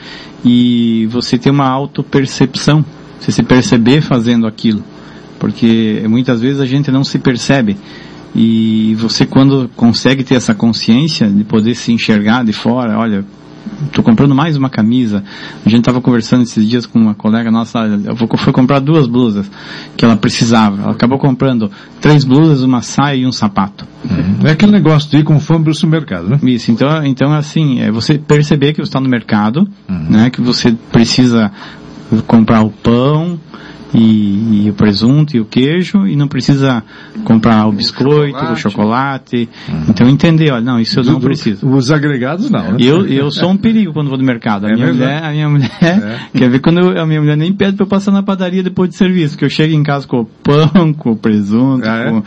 E 0.44 1.06
você 1.10 1.38
ter 1.38 1.50
uma 1.50 1.68
autopercepção, 1.68 2.84
você 3.18 3.32
se 3.32 3.42
perceber 3.42 4.00
fazendo 4.02 4.46
aquilo. 4.46 4.82
Porque 5.38 6.02
muitas 6.08 6.40
vezes 6.40 6.60
a 6.60 6.66
gente 6.66 6.90
não 6.90 7.02
se 7.04 7.18
percebe. 7.18 7.76
E 8.34 8.94
você 8.98 9.24
quando 9.24 9.70
consegue 9.74 10.22
ter 10.22 10.34
essa 10.34 10.54
consciência 10.54 11.26
de 11.28 11.42
poder 11.44 11.74
se 11.74 11.90
enxergar 11.92 12.44
de 12.44 12.52
fora, 12.52 12.98
olha, 12.98 13.24
tô 13.92 14.02
comprando 14.02 14.34
mais 14.34 14.56
uma 14.56 14.68
camisa. 14.68 15.22
A 15.64 15.68
gente 15.68 15.84
tava 15.84 16.00
conversando 16.00 16.42
esses 16.42 16.68
dias 16.68 16.86
com 16.86 16.98
uma 16.98 17.14
colega 17.14 17.50
nossa, 17.50 17.78
eu 17.80 18.14
vou, 18.14 18.28
foi 18.36 18.52
comprar 18.52 18.78
duas 18.80 19.06
blusas 19.06 19.50
que 19.96 20.04
ela 20.04 20.16
precisava. 20.16 20.82
Ela 20.82 20.92
acabou 20.92 21.18
comprando 21.18 21.70
três 22.00 22.24
blusas, 22.24 22.62
uma 22.62 22.82
saia 22.82 23.16
e 23.16 23.26
um 23.26 23.32
sapato. 23.32 23.86
É 24.44 24.52
aquele 24.52 24.72
negócio 24.72 25.10
de 25.10 25.18
ir 25.18 25.24
com 25.24 25.38
fome 25.38 25.64
para 25.64 25.72
o 25.72 25.74
supermercado, 25.74 26.28
né? 26.28 26.38
Isso, 26.42 26.70
então, 26.70 27.04
então 27.04 27.32
assim, 27.32 27.80
é 27.80 27.90
você 27.90 28.18
perceber 28.18 28.72
que 28.72 28.78
você 28.78 28.88
está 28.88 29.00
no 29.00 29.08
mercado, 29.08 29.68
né, 29.88 30.30
que 30.30 30.40
você 30.40 30.72
precisa 30.90 31.50
comprar 32.26 32.62
o 32.62 32.70
pão 32.70 33.38
e, 33.94 34.66
e 34.66 34.70
o 34.70 34.74
presunto 34.74 35.36
e 35.36 35.40
o 35.40 35.44
queijo 35.44 36.06
e 36.06 36.14
não 36.16 36.28
precisa 36.28 36.82
comprar 37.24 37.66
o 37.66 37.72
biscoito, 37.72 38.36
o 38.36 38.56
chocolate. 38.56 38.60
chocolate. 38.60 39.48
Então 39.88 40.08
entender, 40.08 40.52
olha, 40.52 40.60
não, 40.64 40.80
isso 40.80 41.00
eu 41.00 41.04
não 41.04 41.14
Do- 41.14 41.20
do- 41.20 41.26
preciso. 41.26 41.66
Os 41.68 41.90
agregados 41.90 42.50
não, 42.50 42.72
né? 42.72 42.76
Eu, 42.80 43.06
eu 43.06 43.30
sou 43.30 43.50
um 43.50 43.56
perigo 43.56 43.92
quando 43.92 44.08
vou 44.08 44.18
no 44.18 44.24
mercado. 44.24 44.66
A 44.66 44.70
É 44.70 44.74
minha 44.74 44.86
mesmo? 44.86 45.00
mulher, 45.02 45.24
a 45.24 45.30
minha 45.30 45.48
mulher, 45.48 45.70
É. 45.82 46.18
quer 46.38 46.50
ver 46.50 46.58
quando 46.60 46.78
eu- 46.80 47.00
a 47.02 47.06
minha 47.06 47.20
mulher 47.20 47.36
nem 47.36 47.52
pede 47.52 47.76
pra 47.76 47.84
eu 47.84 47.88
passar 47.88 48.10
na 48.12 48.22
padaria 48.22 48.62
depois 48.62 48.90
de 48.90 48.96
serviço, 48.96 49.36
que 49.36 49.44
eu 49.44 49.50
chego 49.50 49.74
em 49.74 49.82
casa 49.82 50.06
com 50.06 50.20
o 50.20 50.24
pão, 50.24 50.92
com 50.92 51.12
o 51.12 51.16
presunto, 51.16 51.86
Ah, 51.88 51.96
é? 51.98 52.10
com, 52.10 52.22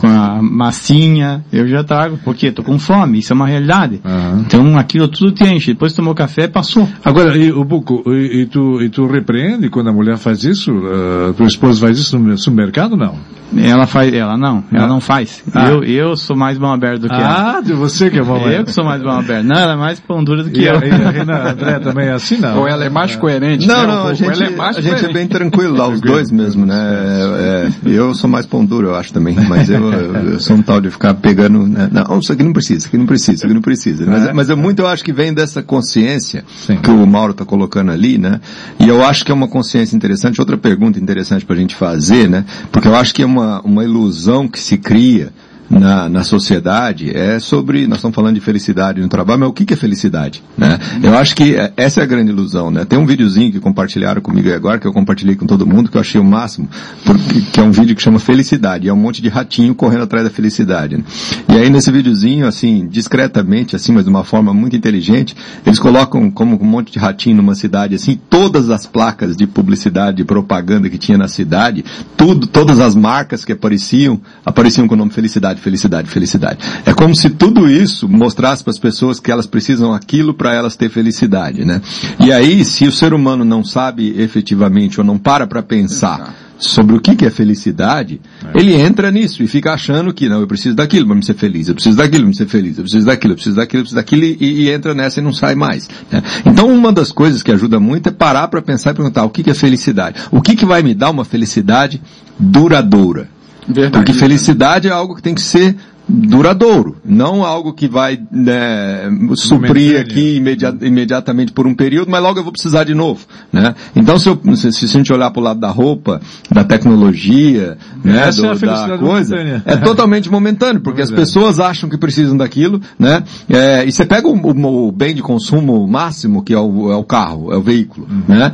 com 0.00 0.06
a 0.08 0.40
massinha, 0.42 1.44
eu 1.52 1.66
já 1.68 1.82
trago, 1.84 2.18
porque 2.24 2.50
tô 2.50 2.62
com 2.62 2.78
fome, 2.78 3.18
isso 3.18 3.32
é 3.32 3.36
uma 3.36 3.46
realidade. 3.46 4.00
Aham. 4.04 4.44
Então 4.46 4.78
aquilo 4.78 5.08
tudo 5.08 5.32
te 5.32 5.44
enche, 5.44 5.72
depois 5.72 5.92
tomou 5.92 6.14
café, 6.14 6.48
passou. 6.48 6.88
Agora, 7.04 7.36
e, 7.36 7.50
o 7.52 7.64
Buco, 7.64 8.02
e, 8.12 8.42
e 8.42 8.46
tu, 8.46 8.80
e 8.82 8.88
tu 8.88 9.06
repreende 9.06 9.68
quando 9.68 9.88
a 9.88 9.92
mulher 9.92 10.16
faz 10.18 10.44
isso? 10.44 10.72
Uh, 10.96 11.34
tua 11.34 11.46
esposa 11.46 11.80
faz 11.80 11.98
isso 11.98 12.18
no 12.18 12.36
supermercado, 12.38 12.96
não? 12.96 13.14
Ela 13.56 13.86
faz, 13.86 14.12
ela 14.12 14.36
não, 14.36 14.64
ela 14.72 14.84
Ah. 14.84 14.88
não 14.88 15.00
faz. 15.00 15.42
Ah. 15.54 15.68
Eu, 15.70 15.84
eu 15.84 16.16
sou 16.16 16.36
mais 16.36 16.58
mão 16.58 16.72
aberta 16.72 16.98
do 16.98 17.08
que 17.08 17.14
ela. 17.14 17.58
Ah, 17.58 17.60
de 17.60 17.72
você 17.72 18.10
que 18.10 18.18
é 18.18 18.22
bom. 18.22 18.38
Eu 18.48 18.64
que 18.64 18.72
sou 18.72 18.84
mais 18.84 19.00
mão 19.00 19.16
aberta. 19.16 19.44
Não, 19.44 19.54
ela 19.56 19.74
é 19.74 19.76
mais 19.76 20.00
pão 20.00 20.22
dura 20.22 20.42
do 20.42 20.50
que 20.50 20.62
E 20.62 20.68
a, 20.68 20.74
eu. 20.74 20.80
e 20.82 20.90
a 20.90 21.10
Renan 21.10 21.50
André 21.52 21.78
também 21.78 22.06
é 22.08 22.12
assim, 22.12 22.38
não? 22.38 22.58
Ou 22.58 22.68
ela 22.68 22.84
é 22.84 22.88
mais 22.88 23.14
coerente. 23.14 23.64
Não, 23.66 23.82
né? 23.82 23.86
não, 23.86 24.02
Ou 24.02 24.08
a 24.08 24.14
gente, 24.14 24.42
é 24.42 24.50
mais 24.50 24.76
a 24.76 24.80
gente 24.80 25.04
é 25.04 25.12
bem 25.12 25.28
tranquilo 25.28 25.76
lá, 25.76 25.86
os 25.88 26.00
dois 26.00 26.30
mesmo, 26.32 26.66
né? 26.66 26.74
É, 26.76 27.68
é, 27.88 27.90
eu 27.96 28.12
sou 28.14 28.28
mais 28.28 28.46
pão 28.46 28.64
duro, 28.64 28.88
eu 28.88 28.96
acho 28.96 29.12
também, 29.12 29.36
mas 29.48 29.70
eu, 29.70 29.92
eu, 29.92 30.40
sou 30.40 30.56
um 30.56 30.62
tal 30.62 30.80
de 30.80 30.90
ficar 30.90 31.14
pegando, 31.14 31.60
né? 31.68 31.88
não, 31.92 32.18
isso 32.18 32.32
aqui 32.32 32.42
não 32.42 32.52
precisa, 32.52 32.78
isso 32.80 32.88
aqui 32.88 32.98
não 32.98 33.06
precisa, 33.06 33.32
isso 33.34 33.44
aqui 33.44 33.54
não 33.54 33.62
precisa. 33.62 34.04
Mas, 34.06 34.26
É. 34.26 34.32
mas 34.32 34.48
eu 34.50 34.56
muito 34.56 34.80
eu 34.82 34.88
acho 34.88 35.04
que 35.04 35.12
vem 35.12 35.32
dessa 35.32 35.62
consciência 35.62 36.44
Sim. 36.66 36.76
que 36.78 36.90
o 36.90 37.06
Mauro 37.06 37.30
está 37.30 37.44
colocando 37.44 37.92
ali, 37.92 38.18
né? 38.18 38.40
E 38.80 38.88
eu 38.88 39.04
acho 39.04 39.24
que 39.24 39.30
é 39.30 39.34
uma 39.34 39.46
consciência 39.48 39.94
interessante, 39.96 40.40
outra 40.40 40.56
pergunta 40.56 40.85
interessante 40.98 41.44
para 41.44 41.56
a 41.56 41.58
gente 41.58 41.74
fazer, 41.74 42.28
né? 42.28 42.44
Porque 42.70 42.88
eu 42.88 42.94
acho 42.94 43.14
que 43.14 43.22
é 43.22 43.26
uma, 43.26 43.60
uma 43.62 43.84
ilusão 43.84 44.46
que 44.46 44.60
se 44.60 44.78
cria 44.78 45.32
na, 45.68 46.08
na 46.08 46.22
sociedade 46.22 47.10
é 47.16 47.38
sobre, 47.38 47.86
nós 47.86 47.98
estamos 47.98 48.14
falando 48.14 48.34
de 48.34 48.40
felicidade 48.40 49.00
no 49.00 49.08
trabalho, 49.08 49.40
mas 49.40 49.48
o 49.48 49.52
que, 49.52 49.72
é 49.72 49.76
felicidade? 49.76 50.42
Né? 50.56 50.78
Eu 51.02 51.16
acho 51.16 51.34
que 51.34 51.56
é- 51.56 51.72
essa 51.76 52.00
é 52.00 52.04
a 52.04 52.06
grande 52.06 52.30
ilusão, 52.30 52.70
né? 52.70 52.84
Tem 52.84 52.98
um 52.98 53.06
videozinho 53.06 53.50
que 53.52 53.60
compartilharam 53.60 54.20
comigo 54.20 54.52
agora, 54.52 54.78
que 54.78 54.86
eu 54.86 54.92
compartilhei 54.92 55.34
com 55.34 55.46
todo 55.46 55.66
mundo, 55.66 55.90
que 55.90 55.96
eu 55.96 56.00
achei 56.00 56.20
o 56.20 56.24
máximo, 56.24 56.68
porque, 57.04 57.40
que 57.52 57.60
é 57.60 57.62
um 57.62 57.72
vídeo 57.72 57.94
que 57.96 58.02
chama 58.02 58.18
Felicidade, 58.18 58.88
é 58.88 58.92
um 58.92 58.96
monte 58.96 59.20
de 59.20 59.28
ratinho 59.28 59.74
correndo 59.74 60.04
atrás 60.04 60.24
da 60.24 60.30
felicidade. 60.30 60.96
né? 60.96 61.04
E 61.48 61.52
aí 61.56 61.68
nesse 61.70 61.90
videozinho, 61.90 62.46
assim, 62.46 62.86
discretamente, 62.88 63.74
assim, 63.74 63.92
mas 63.92 64.04
de 64.04 64.10
uma 64.10 64.24
forma 64.24 64.54
muito 64.54 64.76
inteligente, 64.76 65.34
eles 65.64 65.78
colocam 65.78 66.30
como 66.30 66.56
um 66.60 66.64
monte 66.64 66.92
de 66.92 66.98
ratinho 66.98 67.36
numa 67.36 67.54
cidade, 67.54 67.94
assim, 67.94 68.18
todas 68.30 68.70
as 68.70 68.86
placas 68.86 69.36
de 69.36 69.46
publicidade, 69.46 70.18
de 70.18 70.24
propaganda 70.24 70.88
que 70.88 70.98
tinha 70.98 71.18
na 71.18 71.28
cidade, 71.28 71.84
tudo, 72.16 72.46
todas 72.46 72.80
as 72.80 72.94
marcas 72.94 73.44
que 73.44 73.52
apareciam, 73.52 74.20
apareciam 74.44 74.86
com 74.86 74.94
o 74.94 74.98
nome 74.98 75.10
Felicidade, 75.10 75.55
Felicidade, 75.56 76.08
Felicidade. 76.08 76.58
É 76.84 76.92
como 76.92 77.14
se 77.14 77.30
tudo 77.30 77.68
isso 77.68 78.08
mostrasse 78.08 78.62
para 78.62 78.70
as 78.70 78.78
pessoas 78.78 79.20
que 79.20 79.30
elas 79.30 79.46
precisam 79.46 79.92
aquilo 79.92 80.34
para 80.34 80.54
elas 80.54 80.76
ter 80.76 80.88
felicidade, 80.88 81.64
né? 81.64 81.80
E 82.20 82.32
aí, 82.32 82.64
se 82.64 82.86
o 82.86 82.92
ser 82.92 83.12
humano 83.12 83.44
não 83.44 83.64
sabe 83.64 84.14
efetivamente 84.20 85.00
ou 85.00 85.06
não 85.06 85.18
para 85.18 85.46
para 85.46 85.62
pensar 85.62 86.34
sobre 86.58 86.96
o 86.96 87.00
que, 87.00 87.14
que 87.14 87.26
é 87.26 87.30
felicidade, 87.30 88.20
ele 88.54 88.74
entra 88.74 89.10
nisso 89.10 89.42
e 89.42 89.46
fica 89.46 89.72
achando 89.72 90.12
que 90.12 90.28
não, 90.28 90.40
eu 90.40 90.46
preciso 90.46 90.74
daquilo 90.74 91.06
para 91.06 91.14
me 91.14 91.24
ser 91.24 91.34
feliz, 91.34 91.68
eu 91.68 91.74
preciso 91.74 91.96
daquilo 91.96 92.22
para 92.22 92.28
me 92.28 92.36
ser 92.36 92.46
feliz, 92.46 92.78
eu 92.78 92.84
preciso 92.84 93.06
daquilo, 93.06 93.32
eu 93.32 93.36
preciso 93.36 93.56
daquilo, 93.56 93.80
eu 93.80 93.84
preciso 93.84 93.96
daquilo 93.96 94.24
e, 94.24 94.36
e 94.40 94.70
entra 94.70 94.94
nessa 94.94 95.20
e 95.20 95.22
não 95.22 95.32
sai 95.32 95.54
mais. 95.54 95.88
né? 96.10 96.22
Então 96.44 96.68
uma 96.72 96.92
das 96.92 97.12
coisas 97.12 97.42
que 97.42 97.52
ajuda 97.52 97.78
muito 97.78 98.08
é 98.08 98.12
parar 98.12 98.48
para 98.48 98.62
pensar 98.62 98.92
e 98.92 98.94
perguntar 98.94 99.24
o 99.24 99.30
que, 99.30 99.42
que 99.42 99.50
é 99.50 99.54
felicidade? 99.54 100.20
O 100.30 100.40
que, 100.40 100.56
que 100.56 100.64
vai 100.64 100.82
me 100.82 100.94
dar 100.94 101.10
uma 101.10 101.24
felicidade 101.24 102.00
duradoura? 102.38 103.35
Verdade. 103.68 103.92
Porque 103.92 104.12
felicidade 104.12 104.88
é 104.88 104.90
algo 104.90 105.14
que 105.14 105.22
tem 105.22 105.34
que 105.34 105.42
ser 105.42 105.76
duradouro, 106.08 106.96
não 107.04 107.44
algo 107.44 107.72
que 107.72 107.88
vai 107.88 108.18
né, 108.30 109.10
suprir 109.34 110.00
aqui 110.00 110.36
imedi- 110.36 110.66
imediatamente 110.86 111.52
por 111.52 111.66
um 111.66 111.74
período, 111.74 112.10
mas 112.10 112.22
logo 112.22 112.38
eu 112.38 112.44
vou 112.44 112.52
precisar 112.52 112.84
de 112.84 112.94
novo, 112.94 113.26
né? 113.52 113.74
Então 113.94 114.18
se, 114.18 114.28
eu, 114.28 114.40
se, 114.56 114.72
se 114.72 114.84
a 114.84 114.88
gente 114.88 115.12
olhar 115.12 115.30
para 115.30 115.40
o 115.40 115.42
lado 115.44 115.60
da 115.60 115.68
roupa, 115.68 116.20
da 116.50 116.62
tecnologia, 116.64 117.76
né, 118.04 118.28
Essa 118.28 118.46
é 118.46 118.50
do- 118.50 118.56
felicidade 118.58 118.88
da 118.92 118.98
coisa, 118.98 119.36
momentânea. 119.36 119.62
é 119.66 119.76
totalmente 119.76 120.30
momentâneo, 120.30 120.80
porque 120.80 121.02
as 121.02 121.10
Verdade. 121.10 121.28
pessoas 121.32 121.60
acham 121.60 121.88
que 121.88 121.98
precisam 121.98 122.36
daquilo, 122.36 122.80
né? 122.98 123.22
É, 123.48 123.84
e 123.84 123.92
você 123.92 124.04
pega 124.04 124.28
o, 124.28 124.34
o- 124.36 124.86
o 124.88 124.92
bem 124.92 125.14
de 125.14 125.22
consumo 125.22 125.86
máximo, 125.86 126.42
que 126.42 126.52
é 126.54 126.58
o, 126.58 126.90
é 126.92 126.96
o 126.96 127.04
carro, 127.04 127.52
é 127.52 127.56
o 127.56 127.62
veículo, 127.62 128.06
né? 128.28 128.52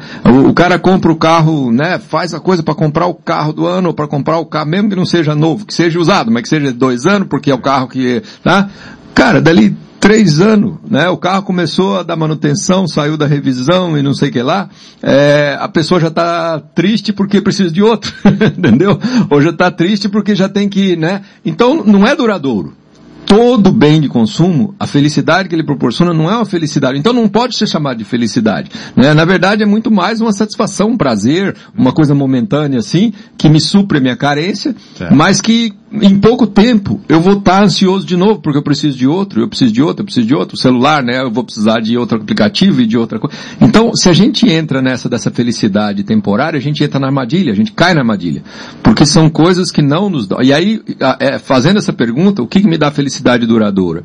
O, 0.49 0.53
cara 0.55 0.79
compra 0.79 1.13
o 1.13 1.17
carro, 1.17 1.71
né? 1.73 1.99
Faz 1.99 2.35
a 2.35 2.41
coisa 2.41 2.63
para 2.63 2.75
comprar 2.75 3.07
o 3.07 3.15
carro 3.15 3.53
do 3.53 3.67
ano, 3.67 3.89
ou 3.89 3.95
para 3.95 4.07
comprar 4.07 4.39
o 4.39 4.47
carro, 4.47 4.69
mesmo 4.69 4.89
que 4.89 4.97
não 4.97 5.05
seja 5.07 5.35
novo, 5.35 5.67
que 5.67 5.75
seja 5.75 5.99
usado, 5.99 6.31
mas 6.31 6.43
que 6.43 6.49
seja 6.49 6.69
de 6.73 6.79
dois 6.79 7.07
anos, 7.07 7.29
porque 7.29 7.42
é 7.51 7.55
o 7.55 7.59
carro 7.59 7.89
que, 7.89 8.23
tá? 8.43 8.69
Cara, 9.15 9.41
dali 9.41 9.77
três 10.03 10.41
anos, 10.41 10.79
né? 10.91 11.09
O 11.09 11.17
carro 11.17 11.45
começou 11.45 12.01
a 12.01 12.03
dar 12.03 12.17
manutenção, 12.17 12.89
saiu 12.89 13.17
da 13.17 13.25
revisão 13.25 13.97
e 13.97 14.03
não 14.03 14.13
sei 14.13 14.31
o 14.31 14.33
que 14.33 14.43
lá, 14.43 14.69
é, 15.01 15.57
a 15.61 15.69
pessoa 15.69 16.01
já 16.01 16.09
está 16.09 16.59
triste 16.59 17.13
porque 17.13 17.41
precisa 17.41 17.71
de 17.71 17.83
outro, 17.83 18.13
entendeu? 18.59 18.99
Ou 19.31 19.41
já 19.41 19.51
está 19.51 19.71
triste 19.71 20.09
porque 20.09 20.35
já 20.35 20.49
tem 20.49 20.69
que, 20.69 20.97
né? 20.97 21.23
Então 21.45 21.85
não 21.85 22.05
é 22.05 22.17
duradouro. 22.17 22.82
Todo 23.27 23.73
bem 23.73 24.01
de 24.01 24.09
consumo, 24.09 24.75
a 24.79 24.87
felicidade 24.87 25.49
que 25.49 25.55
ele 25.55 25.65
proporciona 25.65 26.13
não 26.13 26.31
é 26.31 26.37
uma 26.37 26.45
felicidade. 26.45 26.99
Então 26.99 27.13
não 27.13 27.29
pode 27.29 27.57
ser 27.57 27.67
chamado 27.67 27.99
de 27.99 28.05
felicidade. 28.05 28.71
Né? 28.95 29.15
Na 29.15 29.25
verdade 29.25 29.63
é 29.63 29.67
muito 29.67 29.91
mais 29.91 30.21
uma 30.21 30.33
satisfação, 30.33 30.91
um 30.91 30.97
prazer, 30.97 31.57
uma 31.77 31.93
coisa 31.93 32.15
momentânea 32.15 32.79
assim, 32.79 33.13
que 33.39 33.49
me 33.49 33.61
supre 33.61 33.99
a 33.99 34.01
minha 34.01 34.17
carência, 34.17 34.75
Certo. 34.95 35.15
mas 35.15 35.41
que 35.41 35.73
em 36.01 36.19
pouco 36.19 36.47
tempo 36.47 37.01
eu 37.09 37.21
vou 37.21 37.35
estar 37.35 37.63
ansioso 37.63 38.07
de 38.07 38.17
novo, 38.17 38.41
porque 38.41 38.59
eu 38.59 38.63
preciso 38.63 38.97
de 38.97 39.07
outro, 39.07 39.41
eu 39.41 39.49
preciso 39.49 39.73
de 39.73 39.83
outro, 39.83 40.03
eu 40.03 40.07
preciso 40.07 40.27
de 40.27 40.35
outro, 40.35 40.55
o 40.55 40.59
celular, 40.59 41.03
né? 41.03 41.21
Eu 41.21 41.31
vou 41.31 41.45
precisar 41.45 41.81
de 41.81 41.97
outro 41.99 42.19
aplicativo 42.19 42.81
e 42.81 42.87
de 42.87 42.97
outra 42.97 43.19
coisa. 43.19 43.37
Então, 43.61 43.95
se 43.95 44.09
a 44.09 44.13
gente 44.13 44.51
entra 44.51 44.81
nessa 44.81 45.09
dessa 45.09 45.31
felicidade 45.31 46.03
temporária, 46.03 46.59
a 46.59 46.63
gente 46.63 46.83
entra 46.83 46.99
na 46.99 47.09
armadilha, 47.09 47.53
a 47.53 47.57
gente 47.57 47.73
cai 47.73 47.93
na 47.93 48.01
armadilha. 48.01 48.43
Porque 48.83 49.05
são 49.05 49.29
coisas 49.29 49.71
que 49.71 49.83
não 49.83 50.09
nos 50.09 50.27
dão. 50.27 50.41
E 50.43 50.53
aí, 50.53 50.81
é, 51.21 51.39
fazendo 51.39 51.79
essa 51.79 51.93
pergunta, 51.93 52.43
o 52.43 52.47
que, 52.47 52.61
que 52.61 52.67
me 52.67 52.79
dá 52.79 52.91
felicidade 52.91 53.12
duradoura? 53.47 54.05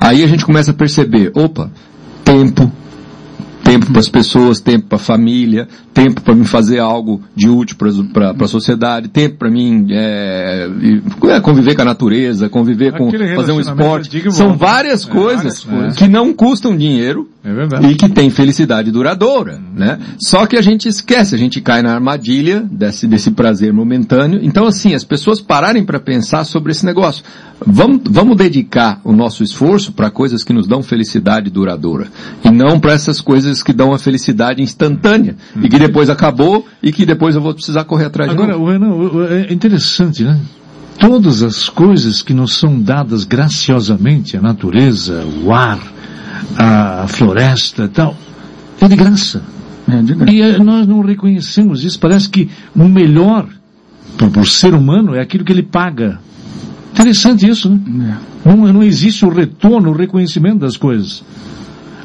Aí 0.00 0.24
a 0.24 0.26
gente 0.26 0.46
começa 0.46 0.70
a 0.70 0.74
perceber, 0.74 1.30
opa, 1.34 1.70
tempo, 2.24 2.72
tempo 3.70 3.86
para 3.86 4.00
as 4.00 4.08
pessoas, 4.08 4.58
tempo 4.58 4.88
para 4.88 4.96
a 4.96 5.00
família, 5.00 5.68
tempo 5.94 6.20
para 6.22 6.34
mim 6.34 6.42
fazer 6.42 6.80
algo 6.80 7.22
de 7.36 7.48
útil 7.48 7.76
para 8.12 8.32
a 8.32 8.48
sociedade, 8.48 9.08
tempo 9.08 9.36
para 9.36 9.48
mim 9.48 9.86
é, 9.90 10.68
é, 11.28 11.40
conviver 11.40 11.76
com 11.76 11.82
a 11.82 11.84
natureza, 11.84 12.48
conviver 12.48 12.92
com 12.92 13.12
fazer 13.36 13.52
um 13.52 13.60
esporte. 13.60 14.30
São 14.32 14.56
várias, 14.56 15.06
é, 15.06 15.10
coisas, 15.10 15.62
várias 15.62 15.96
que 15.96 16.08
não 16.08 16.32
custam 16.32 16.76
dinheiro 16.76 17.28
é 17.44 17.90
e 17.90 17.94
que 17.94 18.08
tem 18.08 18.28
felicidade 18.28 18.90
duradoura, 18.90 19.60
né? 19.74 19.98
Só 20.18 20.46
que 20.46 20.56
a 20.56 20.62
gente 20.62 20.88
esquece, 20.88 21.34
a 21.34 21.38
gente 21.38 21.60
cai 21.60 21.80
na 21.80 21.94
armadilha 21.94 22.60
desse, 22.70 23.06
desse 23.06 23.30
prazer 23.30 23.72
momentâneo. 23.72 24.40
Então 24.42 24.66
assim, 24.66 24.94
as 24.94 25.04
pessoas 25.04 25.40
pararem 25.40 25.84
para 25.84 26.00
pensar 26.00 26.44
sobre 26.44 26.72
esse 26.72 26.84
negócio. 26.84 27.24
Vamos, 27.64 28.02
vamos 28.10 28.36
dedicar 28.36 29.00
o 29.04 29.12
nosso 29.12 29.42
esforço 29.42 29.92
para 29.92 30.10
coisas 30.10 30.42
que 30.42 30.52
nos 30.52 30.66
dão 30.66 30.82
felicidade 30.82 31.50
duradoura 31.50 32.08
e 32.44 32.50
não 32.50 32.80
para 32.80 32.94
essas 32.94 33.20
coisas 33.20 33.59
que 33.62 33.72
dão 33.72 33.92
a 33.92 33.98
felicidade 33.98 34.62
instantânea 34.62 35.36
e 35.62 35.68
que 35.68 35.78
depois 35.78 36.10
acabou 36.10 36.66
e 36.82 36.92
que 36.92 37.04
depois 37.04 37.34
eu 37.34 37.40
vou 37.40 37.54
precisar 37.54 37.84
correr 37.84 38.06
atrás 38.06 38.30
Agora, 38.30 38.52
de 38.54 38.78
novo. 38.78 39.24
É 39.24 39.52
interessante, 39.52 40.22
né? 40.22 40.38
Todas 40.98 41.42
as 41.42 41.68
coisas 41.68 42.20
que 42.20 42.34
nos 42.34 42.54
são 42.56 42.78
dadas 42.78 43.24
graciosamente, 43.24 44.36
a 44.36 44.40
natureza, 44.40 45.24
o 45.42 45.52
ar, 45.52 45.80
a 46.56 47.06
floresta 47.08 47.84
e 47.84 47.88
tal, 47.88 48.16
é 48.80 48.88
de 48.88 48.96
graça. 48.96 49.42
É 49.88 50.02
de 50.02 50.14
graça. 50.14 50.32
E 50.32 50.42
eh, 50.42 50.58
nós 50.58 50.86
não 50.86 51.00
reconhecemos 51.00 51.84
isso. 51.84 51.98
Parece 51.98 52.28
que 52.28 52.50
o 52.76 52.86
melhor 52.86 53.46
para 54.16 54.42
o 54.42 54.46
ser 54.46 54.74
humano 54.74 55.14
é 55.14 55.20
aquilo 55.20 55.44
que 55.44 55.52
ele 55.52 55.62
paga 55.62 56.18
Interessante 56.92 57.48
isso, 57.48 57.70
né? 57.70 58.18
É. 58.44 58.48
Não, 58.48 58.72
não 58.72 58.82
existe 58.82 59.24
o 59.24 59.28
retorno, 59.28 59.90
o 59.90 59.92
reconhecimento 59.92 60.58
das 60.58 60.76
coisas. 60.76 61.22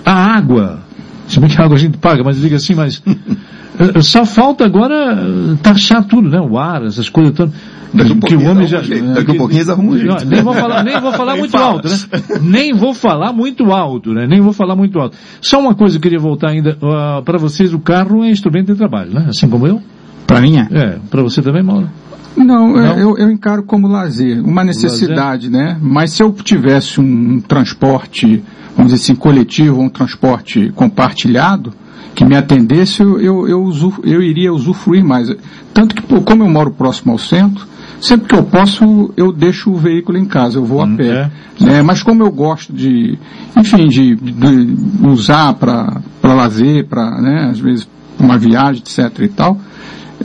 A 0.05 0.13
água, 0.13 0.81
se 1.27 1.39
bem 1.39 1.49
que 1.49 1.59
a 1.59 1.65
água 1.65 1.75
a 1.75 1.79
gente 1.79 1.97
paga, 1.97 2.23
mas 2.23 2.39
diga 2.39 2.55
assim, 2.57 2.75
mas 2.75 3.01
só 4.01 4.25
falta 4.25 4.65
agora 4.65 5.13
eh, 5.13 5.57
taxar 5.61 6.03
tudo, 6.05 6.29
né? 6.29 6.39
O 6.39 6.57
ar, 6.57 6.83
essas 6.83 7.09
coisas 7.09 7.33
todas. 7.33 7.53
Daqui 7.93 8.11
um 8.11 8.19
que 8.19 8.35
o 8.35 8.49
homem 8.49 8.67
já, 8.67 8.79
daqui 8.79 9.31
um 9.31 9.37
pouquinho 9.37 9.59
eles 9.59 9.69
arrumam 9.69 9.93
um 9.93 9.97
jeito. 9.97 10.25
Nem 10.25 10.43
vou 10.43 10.53
falar, 10.53 10.83
nem 10.83 10.99
vou 10.99 11.11
falar 11.13 11.35
muito 11.37 11.51
fala. 11.51 11.65
alto, 11.65 11.87
né? 11.87 11.95
Nem 12.41 12.73
vou 12.73 12.93
falar 12.93 13.31
muito 13.31 13.71
alto, 13.71 14.13
né? 14.13 14.27
Nem 14.27 14.41
vou 14.41 14.51
falar 14.51 14.75
muito 14.75 14.99
alto. 14.99 15.17
Só 15.39 15.59
uma 15.59 15.73
coisa 15.73 15.97
eu 15.97 16.01
queria 16.01 16.19
voltar 16.19 16.49
ainda, 16.49 16.77
uh, 16.81 17.23
para 17.23 17.37
vocês 17.37 17.73
o 17.73 17.79
carro 17.79 18.23
é 18.23 18.29
instrumento 18.29 18.67
de 18.67 18.75
trabalho, 18.75 19.13
né? 19.13 19.27
Assim 19.29 19.47
como 19.47 19.65
eu? 19.65 19.81
Para 20.27 20.41
mim 20.41 20.57
é. 20.57 20.67
É, 20.71 20.97
para 21.09 21.23
você 21.23 21.41
também, 21.41 21.63
Mauro? 21.63 21.89
Não, 22.37 22.77
é, 22.77 22.87
Não? 22.87 22.99
Eu, 22.99 23.17
eu, 23.17 23.31
encaro 23.31 23.63
como 23.63 23.87
lazer, 23.87 24.43
uma 24.43 24.63
necessidade, 24.63 25.49
lazer? 25.49 25.51
né? 25.51 25.77
Mas 25.81 26.11
se 26.11 26.23
eu 26.23 26.31
tivesse 26.31 26.99
um, 26.99 27.35
um 27.35 27.41
transporte, 27.41 28.43
vamos 28.75 28.91
dizer 28.91 29.03
assim, 29.03 29.15
coletivo, 29.15 29.81
um 29.81 29.89
transporte 29.89 30.71
compartilhado, 30.75 31.73
que 32.15 32.23
me 32.23 32.35
atendesse, 32.35 33.01
eu, 33.01 33.19
eu, 33.19 33.47
eu, 33.47 33.93
eu 34.03 34.21
iria 34.21 34.51
usufruir 34.53 35.03
mais. 35.03 35.29
Tanto 35.73 35.95
que, 35.95 36.01
como 36.21 36.43
eu 36.43 36.49
moro 36.49 36.71
próximo 36.71 37.11
ao 37.11 37.17
centro, 37.17 37.67
sempre 37.99 38.29
que 38.29 38.35
eu 38.35 38.43
posso, 38.43 39.13
eu 39.17 39.31
deixo 39.31 39.69
o 39.71 39.75
veículo 39.75 40.17
em 40.17 40.25
casa, 40.25 40.57
eu 40.57 40.65
vou 40.65 40.79
hum, 40.79 40.93
a 40.93 40.97
pé. 40.97 41.31
É. 41.59 41.63
Né? 41.63 41.81
Mas 41.81 42.01
como 42.01 42.23
eu 42.23 42.31
gosto 42.31 42.71
de, 42.71 43.17
enfim, 43.57 43.87
de, 43.87 44.15
de 44.15 44.77
usar 45.05 45.53
para 45.53 46.01
lazer, 46.23 46.87
para, 46.87 47.21
né, 47.21 47.49
às 47.51 47.59
vezes, 47.59 47.87
uma 48.17 48.37
viagem, 48.37 48.81
etc 48.81 49.19
e 49.19 49.27
tal, 49.27 49.59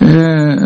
é, 0.01 0.57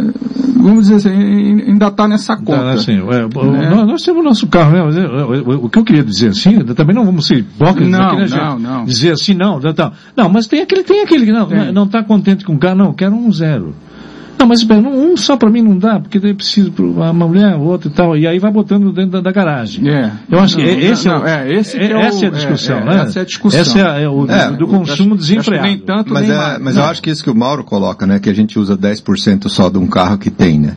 vamos 0.57 0.89
dizer 0.89 0.97
assim, 0.97 1.63
ainda 1.63 1.89
está 1.89 2.07
nessa 2.09 2.37
conta. 2.37 2.59
Tá, 2.59 2.73
assim, 2.73 2.93
é, 2.93 2.99
né? 2.99 3.71
nós, 3.71 3.87
nós, 3.87 4.03
temos 4.03 4.21
o 4.21 4.25
nosso 4.25 4.47
carro, 4.49 4.73
né? 4.73 4.83
O, 4.83 5.67
o, 5.67 5.71
que 5.71 5.79
eu 5.79 5.85
queria 5.85 6.05
dizer 6.05 6.29
assim, 6.29 6.59
também 6.75 6.95
não 6.95 7.05
vamos 7.05 7.27
ser 7.27 7.39
hipócritas 7.39 7.91
não, 7.91 8.07
aqui, 8.07 8.17
né, 8.17 8.27
não, 8.31 8.59
não. 8.59 8.85
Dizer 8.85 9.13
assim, 9.13 9.35
não, 9.35 9.59
não, 9.61 9.93
não, 10.17 10.29
mas 10.29 10.47
tem 10.47 10.61
aquele, 10.63 10.83
tem 10.83 11.03
aquele 11.03 11.27
que 11.27 11.33
não, 11.33 11.49
não 11.73 11.85
está 11.85 12.03
contente 12.03 12.45
com 12.45 12.55
o 12.55 12.59
carro, 12.59 12.77
não, 12.77 12.93
quero 12.93 13.15
um 13.15 13.33
zero. 13.33 13.75
Não, 14.39 14.47
mas 14.47 14.61
espera, 14.61 14.81
um 14.81 15.17
só 15.17 15.37
para 15.37 15.51
mim 15.51 15.63
não 15.63 15.79
dá, 15.79 16.01
porque 16.01 16.19
daí 16.19 16.35
preciso 16.35 16.71
para 16.73 16.85
uma 16.85 17.13
mulher, 17.13 17.55
outro 17.57 17.89
e 17.89 17.93
tal, 17.93 18.17
e 18.17 18.27
aí 18.27 18.39
vai 18.39 18.51
botando 18.51 18.93
dentro 18.93 19.13
da, 19.13 19.21
da 19.21 19.33
garagem. 19.33 19.89
É. 19.89 20.11
Eu 20.31 20.41
acho 20.41 20.59
não, 20.59 20.65
que 20.65 20.71
esse 20.71 21.07
não, 21.07 21.27
é, 21.27 21.49
é, 21.49 21.55
esse 21.55 21.79
é, 21.79 21.93
é 21.93 22.01
essa 22.01 22.25
é 22.25 22.29
a 22.29 22.31
discussão, 22.31 22.85
né? 22.85 23.03
Essa 23.03 23.19
é 23.21 23.23
a 23.23 23.25
discussão. 23.25 23.61
Essa 23.61 23.79
é, 23.79 24.09
o 24.09 24.27
do, 24.27 24.57
do 24.59 24.67
consumo 24.67 25.15
acho, 25.15 25.23
desenfreado. 25.23 25.67
nem 25.67 25.79
tanto, 25.79 26.13
mas 26.13 26.29
nem 26.29 26.37
mais. 26.37 26.59
Mas 26.61 26.77
eu 26.77 26.85
acho 26.85 27.03
que 27.03 27.11
isso 27.11 27.23
que 27.23 27.31
o 27.31 27.35
Mauro 27.35 27.65
coloca, 27.65 28.07
né, 28.07 28.19
que 28.19 28.29
a 28.29 28.35
gente 28.35 28.59
usa 28.59 28.77
10% 28.77 29.49
só 29.49 29.69
de 29.69 29.79
um 29.79 29.87
carro 29.87 30.19
que 30.19 30.31
tem, 30.31 30.59
né? 30.59 30.77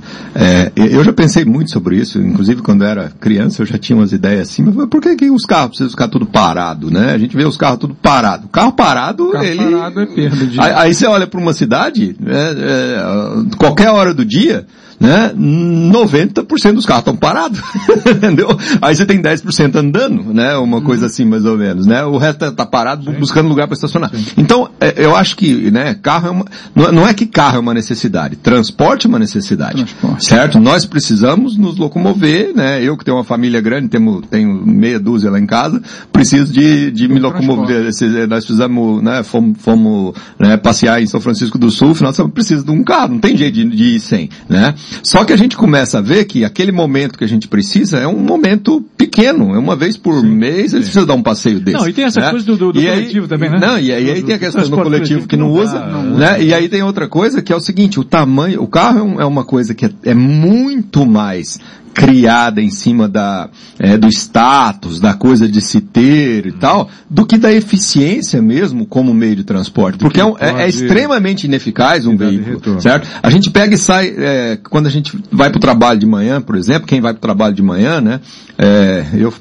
eu 0.75 1.03
já 1.03 1.11
pensei 1.11 1.43
muito 1.43 1.71
sobre 1.71 1.97
isso, 1.97 2.19
inclusive 2.19 2.61
quando 2.61 2.83
eu 2.83 2.87
era 2.87 3.11
criança 3.19 3.61
eu 3.61 3.65
já 3.65 3.77
tinha 3.77 3.97
umas 3.97 4.11
ideias 4.11 4.49
assim, 4.49 4.63
mas 4.63 4.87
por 4.87 5.01
que, 5.01 5.15
que 5.15 5.29
os 5.29 5.45
carros 5.45 5.69
precisam 5.69 5.89
ficar 5.89 6.07
tudo 6.07 6.25
parado, 6.25 6.91
né? 6.91 7.13
A 7.13 7.17
gente 7.17 7.35
vê 7.35 7.43
os 7.43 7.57
carros 7.57 7.79
tudo 7.79 7.95
parado. 7.95 8.45
O 8.45 8.49
carro 8.49 8.71
parado, 8.71 9.29
o 9.29 9.31
carro 9.31 9.45
ele... 9.45 9.71
parado 9.71 10.01
é 10.01 10.05
perda 10.05 10.45
de... 10.45 10.59
Aí, 10.61 10.73
aí 10.73 10.93
você 10.93 11.07
olha 11.07 11.27
para 11.27 11.39
uma 11.39 11.53
cidade, 11.53 12.15
é, 12.25 13.46
qualquer 13.55 13.89
hora 13.89 14.13
do 14.13 14.25
dia, 14.25 14.65
né, 14.99 15.31
90% 15.35 16.73
dos 16.73 16.85
carros 16.85 17.01
estão 17.01 17.15
parados, 17.15 17.61
entendeu? 18.05 18.49
Aí 18.81 18.95
você 18.95 19.05
tem 19.05 19.21
10% 19.21 19.75
andando, 19.75 20.33
né, 20.33 20.55
uma 20.57 20.81
coisa 20.81 21.03
uhum. 21.03 21.07
assim 21.07 21.25
mais 21.25 21.45
ou 21.45 21.57
menos, 21.57 21.85
né? 21.85 22.03
O 22.03 22.17
resto 22.17 22.45
está 22.45 22.51
tá 22.51 22.65
parado 22.65 23.03
Sim. 23.03 23.19
buscando 23.19 23.47
lugar 23.47 23.67
para 23.67 23.75
estacionar. 23.75 24.09
Sim. 24.09 24.25
Então, 24.37 24.69
é, 24.79 24.93
eu 24.97 25.15
acho 25.15 25.37
que, 25.37 25.69
né, 25.71 25.93
carro 25.95 26.27
é 26.27 26.31
uma, 26.31 26.45
não 26.91 27.07
é 27.07 27.13
que 27.13 27.25
carro 27.25 27.57
é 27.57 27.59
uma 27.59 27.73
necessidade, 27.73 28.35
transporte 28.37 29.05
é 29.05 29.09
uma 29.09 29.19
necessidade, 29.19 29.83
transporte. 29.85 30.25
certo? 30.25 30.59
Nós 30.59 30.85
precisamos 30.85 31.57
nos 31.57 31.77
locomover, 31.77 32.53
né? 32.55 32.83
Eu 32.83 32.97
que 32.97 33.05
tenho 33.05 33.17
uma 33.17 33.23
família 33.23 33.61
grande, 33.61 33.89
tenho, 33.89 34.21
tenho 34.21 34.65
meia 34.65 34.99
dúzia 34.99 35.29
lá 35.29 35.39
em 35.39 35.45
casa, 35.45 35.81
preciso 36.11 36.51
de, 36.51 36.91
de 36.91 37.07
me 37.07 37.19
locomover. 37.19 37.89
Nós 38.27 38.45
fizemos, 38.45 39.03
né, 39.03 39.21
fomos, 39.23 39.57
fomos 39.59 40.15
né, 40.39 40.57
passear 40.57 41.01
em 41.01 41.05
São 41.05 41.21
Francisco 41.21 41.57
do 41.57 41.69
Sul, 41.69 41.95
nós 42.01 42.17
precisamos 42.33 42.65
de 42.65 42.71
um 42.71 42.83
carro, 42.83 43.13
não 43.13 43.19
tem 43.19 43.37
jeito 43.37 43.53
de, 43.53 43.65
de 43.65 43.83
ir 43.95 43.99
sem, 43.99 44.29
né? 44.49 44.73
Só 45.03 45.23
que 45.23 45.33
a 45.33 45.37
gente 45.37 45.55
começa 45.55 45.99
a 45.99 46.01
ver 46.01 46.25
que 46.25 46.43
aquele 46.43 46.71
momento 46.71 47.17
que 47.17 47.23
a 47.23 47.27
gente 47.27 47.47
precisa 47.47 47.97
é 47.97 48.07
um 48.07 48.19
momento 48.19 48.83
pequeno, 48.97 49.55
é 49.55 49.59
uma 49.59 49.75
vez 49.75 49.97
por 49.97 50.21
sim, 50.21 50.27
mês, 50.27 50.73
eles 50.73 50.85
precisam 50.85 51.05
dar 51.05 51.13
um 51.13 51.23
passeio 51.23 51.59
desse. 51.59 51.77
Não, 51.77 51.87
e 51.87 51.93
tem 51.93 52.05
essa 52.05 52.19
né? 52.19 52.29
coisa 52.31 52.45
do, 52.45 52.57
do, 52.57 52.73
do 52.73 52.81
coletivo 52.81 53.25
aí, 53.25 53.29
também, 53.29 53.49
né? 53.49 53.57
Não, 53.59 53.79
e 53.79 53.91
aí, 53.91 54.05
do, 54.05 54.11
aí 54.11 54.23
tem 54.23 54.35
a 54.35 54.39
questão 54.39 54.69
do, 54.69 54.77
coletivo 54.77 55.27
que 55.27 55.37
não 55.37 55.51
usa, 55.51 55.79
né? 55.85 56.43
E 56.43 56.53
aí 56.53 56.69
tem 56.69 56.83
outra 56.83 57.07
coisa 57.07 57.41
que 57.41 57.51
é 57.51 57.55
o 57.55 57.59
seguinte, 57.59 57.99
o 57.99 58.03
tamanho, 58.03 58.61
o 58.61 58.67
carro 58.67 59.19
é, 59.19 59.23
é 59.23 59.25
uma 59.25 59.43
coisa 59.43 59.73
que 59.73 59.85
é, 59.85 59.91
é 60.03 60.13
muito 60.13 61.05
mais 61.05 61.59
criada 61.93 62.61
em 62.61 62.69
cima 62.69 63.07
da, 63.07 63.49
é, 63.79 63.97
do 63.97 64.07
status, 64.07 64.99
da 64.99 65.13
coisa 65.13 65.47
de 65.47 65.61
se 65.61 65.81
ter 65.81 66.45
e 66.45 66.51
tal, 66.51 66.89
do 67.09 67.25
que 67.25 67.37
da 67.37 67.51
eficiência 67.51 68.41
mesmo 68.41 68.85
como 68.85 69.13
meio 69.13 69.35
de 69.35 69.43
transporte. 69.43 69.97
Porque 69.97 70.19
é, 70.21 70.25
um, 70.25 70.35
é, 70.39 70.63
é, 70.63 70.69
extremamente 70.69 71.45
ineficaz 71.45 72.05
um 72.05 72.15
veículo, 72.15 72.79
certo? 72.81 73.07
A 73.21 73.29
gente 73.29 73.49
pega 73.49 73.73
e 73.73 73.77
sai, 73.77 74.13
é, 74.17 74.59
quando 74.69 74.87
a 74.87 74.91
gente 74.91 75.17
vai 75.31 75.49
para 75.49 75.57
o 75.57 75.61
trabalho 75.61 75.99
de 75.99 76.05
manhã, 76.05 76.41
por 76.41 76.55
exemplo, 76.55 76.87
quem 76.87 77.01
vai 77.01 77.13
para 77.13 77.19
o 77.19 77.21
trabalho 77.21 77.55
de 77.55 77.63
manhã, 77.63 77.99
né? 77.99 78.19
É, 78.57 79.05
eu, 79.13 79.33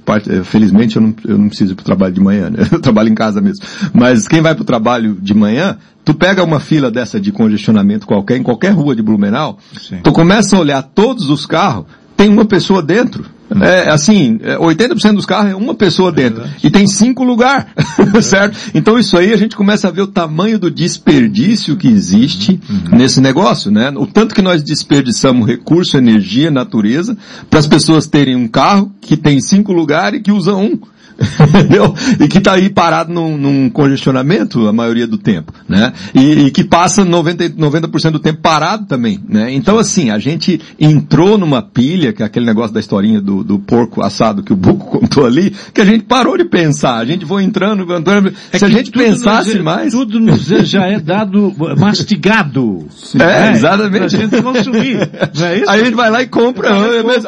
felizmente, 0.45 0.97
eu 0.97 1.03
não, 1.03 1.15
eu 1.25 1.39
não 1.39 1.49
preciso 1.49 1.73
ir 1.73 1.75
para 1.75 1.83
o 1.83 1.87
trabalho 1.87 2.13
de 2.13 2.21
manhã, 2.21 2.51
né? 2.51 2.67
Eu 2.77 2.81
trabalho 2.81 3.09
em 3.09 3.15
casa 3.15 3.41
mesmo. 3.41 3.65
Mas 3.93 4.29
quem 4.29 4.43
vai 4.43 4.55
para 4.55 4.63
o 4.63 4.67
trabalho 4.67 5.17
de 5.21 5.33
manhã, 5.33 5.79
Tu 6.07 6.15
pega 6.15 6.45
uma 6.45 6.61
fila 6.61 6.89
dessa 6.89 7.21
de 7.21 7.33
congestionamento 7.33 8.07
qualquer, 8.07 8.37
em 8.37 8.43
qualquer 8.45 8.71
rua 8.71 8.95
de 8.95 9.03
Blumenau, 9.03 9.59
Sim. 9.77 9.99
tu 10.05 10.13
começa 10.13 10.55
a 10.55 10.61
olhar 10.61 10.81
todos 10.81 11.29
os 11.29 11.45
carros, 11.45 11.87
tem 12.17 12.29
uma 12.29 12.45
pessoa 12.45 12.83
dentro. 12.83 13.37
É, 13.61 13.91
assim, 13.91 14.39
80% 14.39 15.05
é, 15.05 15.13
dos 15.13 15.25
carros 15.25 15.53
é 15.53 15.55
uma 15.55 15.75
pessoa 15.75 16.11
dentro. 16.11 16.45
E 16.65 16.69
tem 16.69 16.87
cinco 16.87 17.23
lugares, 17.23 17.67
certo? 18.23 18.59
Então 18.75 18.99
isso 18.99 19.17
aí 19.17 19.33
a 19.33 19.37
gente 19.37 19.55
começa 19.55 19.87
a 19.87 19.91
ver 19.91 20.03
o 20.03 20.07
tamanho 20.07 20.59
do 20.59 20.71
desperdício 20.71 21.77
que 21.77 21.87
existe 21.87 22.61
uhum. 22.69 22.99
nesse 22.99 23.21
negócio, 23.21 23.71
né? 23.71 23.93
O 23.97 24.07
tanto 24.07 24.35
que 24.35 24.43
nós 24.43 24.65
desperdiçamos 24.65 25.47
recurso, 25.47 25.97
energia, 25.97 26.51
natureza, 26.51 27.17
para 27.49 27.61
as 27.61 27.67
pessoas 27.67 28.07
terem 28.07 28.35
um 28.35 28.49
carro 28.49 28.93
que 29.01 29.17
tem 29.17 29.41
cinco 29.41 29.73
lugares 29.73 30.19
e 30.19 30.23
que 30.23 30.33
usa 30.33 30.55
um. 30.55 30.79
entendeu? 31.49 31.95
E 32.21 32.29
que 32.29 32.39
está 32.39 32.53
aí 32.53 32.69
parado 32.69 33.13
num, 33.13 33.37
num, 33.37 33.71
congestionamento 33.71 34.67
a 34.69 34.73
maioria 34.73 35.07
do 35.07 35.17
tempo, 35.17 35.53
né? 35.69 35.93
E, 36.15 36.47
e 36.47 36.51
que 36.51 36.63
passa 36.63 37.05
90, 37.05 37.51
90% 37.51 38.11
do 38.11 38.19
tempo 38.19 38.41
parado 38.41 38.87
também, 38.87 39.21
né? 39.29 39.53
Então 39.53 39.79
assim, 39.79 40.11
a 40.11 40.19
gente 40.19 40.61
entrou 40.79 41.39
numa 41.39 41.63
pilha, 41.63 42.13
que 42.13 42.23
é 42.23 42.27
aquele 42.27 42.45
negócio 42.45 42.73
da 42.73 42.81
historinha 42.81 43.21
do, 43.21 43.43
do 43.43 43.59
porco 43.59 44.03
assado 44.03 44.43
que 44.43 44.53
o 44.53 44.57
Buco 44.57 44.99
contou 45.01 45.25
ali, 45.25 45.55
que 45.73 45.81
a 45.81 45.85
gente 45.85 46.05
parou 46.05 46.37
de 46.37 46.45
pensar, 46.45 46.99
a 46.99 47.05
gente 47.05 47.25
foi 47.25 47.45
entrando, 47.45 47.91
entrando 47.95 48.33
é 48.53 48.59
se 48.59 48.65
a 48.65 48.69
gente 48.69 48.91
pensasse 48.91 49.55
nos, 49.55 49.65
mais... 49.65 49.93
Tudo 49.93 50.21
nos 50.21 50.47
já 50.47 50.87
é 50.87 51.01
dado 51.01 51.55
mastigado. 51.79 52.87
É, 53.15 53.19
né? 53.19 53.53
exatamente. 53.53 53.99
Pra 53.99 54.09
gente 54.09 54.43
consumir, 54.43 54.97
não 55.39 55.47
é 55.47 55.57
isso? 55.59 55.71
Aí 55.71 55.81
a 55.81 55.85
gente 55.85 55.95
vai 55.95 56.11
lá 56.11 56.23
e 56.23 56.27
compra, 56.27 56.71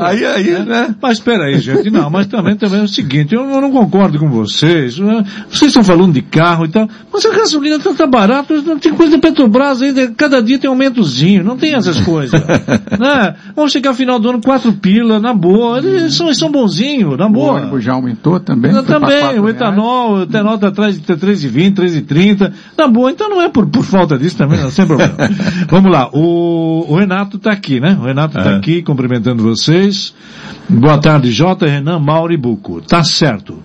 aí, 0.01 0.24
aí, 0.24 0.51
é. 0.51 0.59
né? 0.64 0.95
Mas 1.01 1.18
espera 1.18 1.45
aí, 1.45 1.59
gente, 1.59 1.91
não, 1.91 2.11
mas 2.11 2.26
também, 2.26 2.57
também 2.57 2.80
é 2.80 2.84
o 2.84 2.89
seguinte, 2.89 3.34
eu 3.34 3.47
não 3.47 3.78
concordo 3.79 4.18
com 4.18 4.29
vocês. 4.29 4.99
Né? 4.99 5.24
Vocês 5.51 5.70
estão 5.70 5.85
falando 5.85 6.12
de 6.12 6.22
carro 6.22 6.64
e 6.64 6.68
tal, 6.68 6.89
mas 7.12 7.24
a 7.24 7.31
gasolina 7.31 7.76
está 7.76 7.95
tá 7.95 8.07
barata, 8.07 8.55
tem 8.81 8.93
coisa 8.93 9.16
da 9.16 9.18
Petrobras 9.18 9.83
ainda, 9.83 10.09
cada 10.16 10.43
dia 10.43 10.59
tem 10.59 10.68
aumentozinho, 10.68 11.45
não 11.45 11.57
tem 11.57 11.74
essas 11.74 12.01
coisas. 12.01 12.41
né? 12.99 13.35
Vamos 13.55 13.72
chegar 13.72 13.91
ao 13.91 13.97
final 13.97 14.18
do 14.18 14.31
ano, 14.31 14.41
quatro 14.41 14.72
pila, 14.72 15.18
na 15.20 15.33
boa, 15.33 15.79
eles 15.79 16.14
são, 16.14 16.26
eles 16.26 16.39
são 16.39 16.51
bonzinhos, 16.51 17.16
na 17.16 17.29
boa. 17.29 17.53
O 17.53 17.57
ônibus 17.57 17.85
já 17.85 17.93
aumentou 17.93 18.41
também? 18.41 18.72
também, 18.83 19.39
o 19.39 19.49
etanol, 19.49 20.18
o 20.18 20.22
etanol 20.22 20.55
está 20.55 20.68
atrás 20.68 21.01
de 21.01 21.03
3,20, 21.03 21.74
3,30, 21.74 22.53
na 22.76 22.89
boa, 22.89 23.11
então 23.11 23.29
não 23.29 23.41
é 23.41 23.49
por, 23.49 23.66
por 23.66 23.85
falta 23.85 24.18
disso 24.18 24.37
também, 24.37 24.61
não, 24.61 24.70
sem 24.70 24.87
problema. 24.87 25.14
Vamos 25.68 25.91
lá, 25.91 26.09
o, 26.12 26.87
o 26.89 26.97
Renato 26.97 27.37
está 27.37 27.53
aqui, 27.53 27.81
né? 27.81 27.97
O 28.01 28.05
Renato 28.05 28.39
está 28.39 28.53
é. 28.53 28.57
aqui 28.57 28.83
cumprimentando 28.83 29.43
vocês. 29.43 30.14
Boa 30.68 30.99
tarde, 30.99 31.33
J. 31.33 31.66
Renan 31.66 31.99
Mauri 31.99 32.37
Buco. 32.37 32.81
Tá 32.83 33.03
certo. 33.03 33.62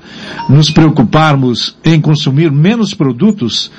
Nos 0.49 0.69
preocuparmos 0.69 1.75
em 1.83 1.99
consumir 1.99 2.51
menos 2.51 2.93
produtos, 2.93 3.71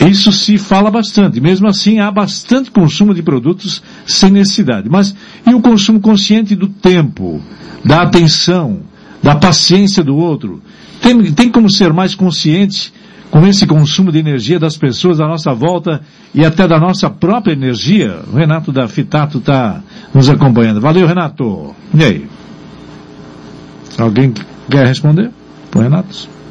isso 0.00 0.32
se 0.32 0.58
fala 0.58 0.90
bastante. 0.90 1.40
Mesmo 1.40 1.68
assim, 1.68 2.00
há 2.00 2.10
bastante 2.10 2.70
consumo 2.70 3.14
de 3.14 3.22
produtos 3.22 3.82
sem 4.06 4.30
necessidade. 4.30 4.88
Mas 4.88 5.14
e 5.46 5.54
o 5.54 5.60
consumo 5.60 6.00
consciente 6.00 6.54
do 6.56 6.68
tempo, 6.68 7.40
da 7.84 8.02
atenção, 8.02 8.80
da 9.22 9.34
paciência 9.34 10.02
do 10.02 10.16
outro? 10.16 10.62
Tem, 11.00 11.32
tem 11.32 11.50
como 11.50 11.70
ser 11.70 11.92
mais 11.92 12.14
consciente 12.14 12.92
com 13.30 13.46
esse 13.46 13.66
consumo 13.66 14.12
de 14.12 14.18
energia 14.18 14.58
das 14.58 14.76
pessoas 14.76 15.20
à 15.20 15.26
nossa 15.26 15.54
volta 15.54 16.02
e 16.34 16.44
até 16.44 16.66
da 16.68 16.78
nossa 16.78 17.08
própria 17.08 17.52
energia? 17.52 18.20
O 18.32 18.36
Renato 18.36 18.72
da 18.72 18.88
Fitato 18.88 19.38
está 19.38 19.82
nos 20.14 20.28
acompanhando. 20.28 20.80
Valeu, 20.80 21.06
Renato. 21.06 21.74
E 21.94 22.04
aí? 22.04 22.28
Alguém 23.98 24.32
quer 24.70 24.86
responder? 24.86 25.30
Pro 25.72 25.80
Renato? 25.80 26.41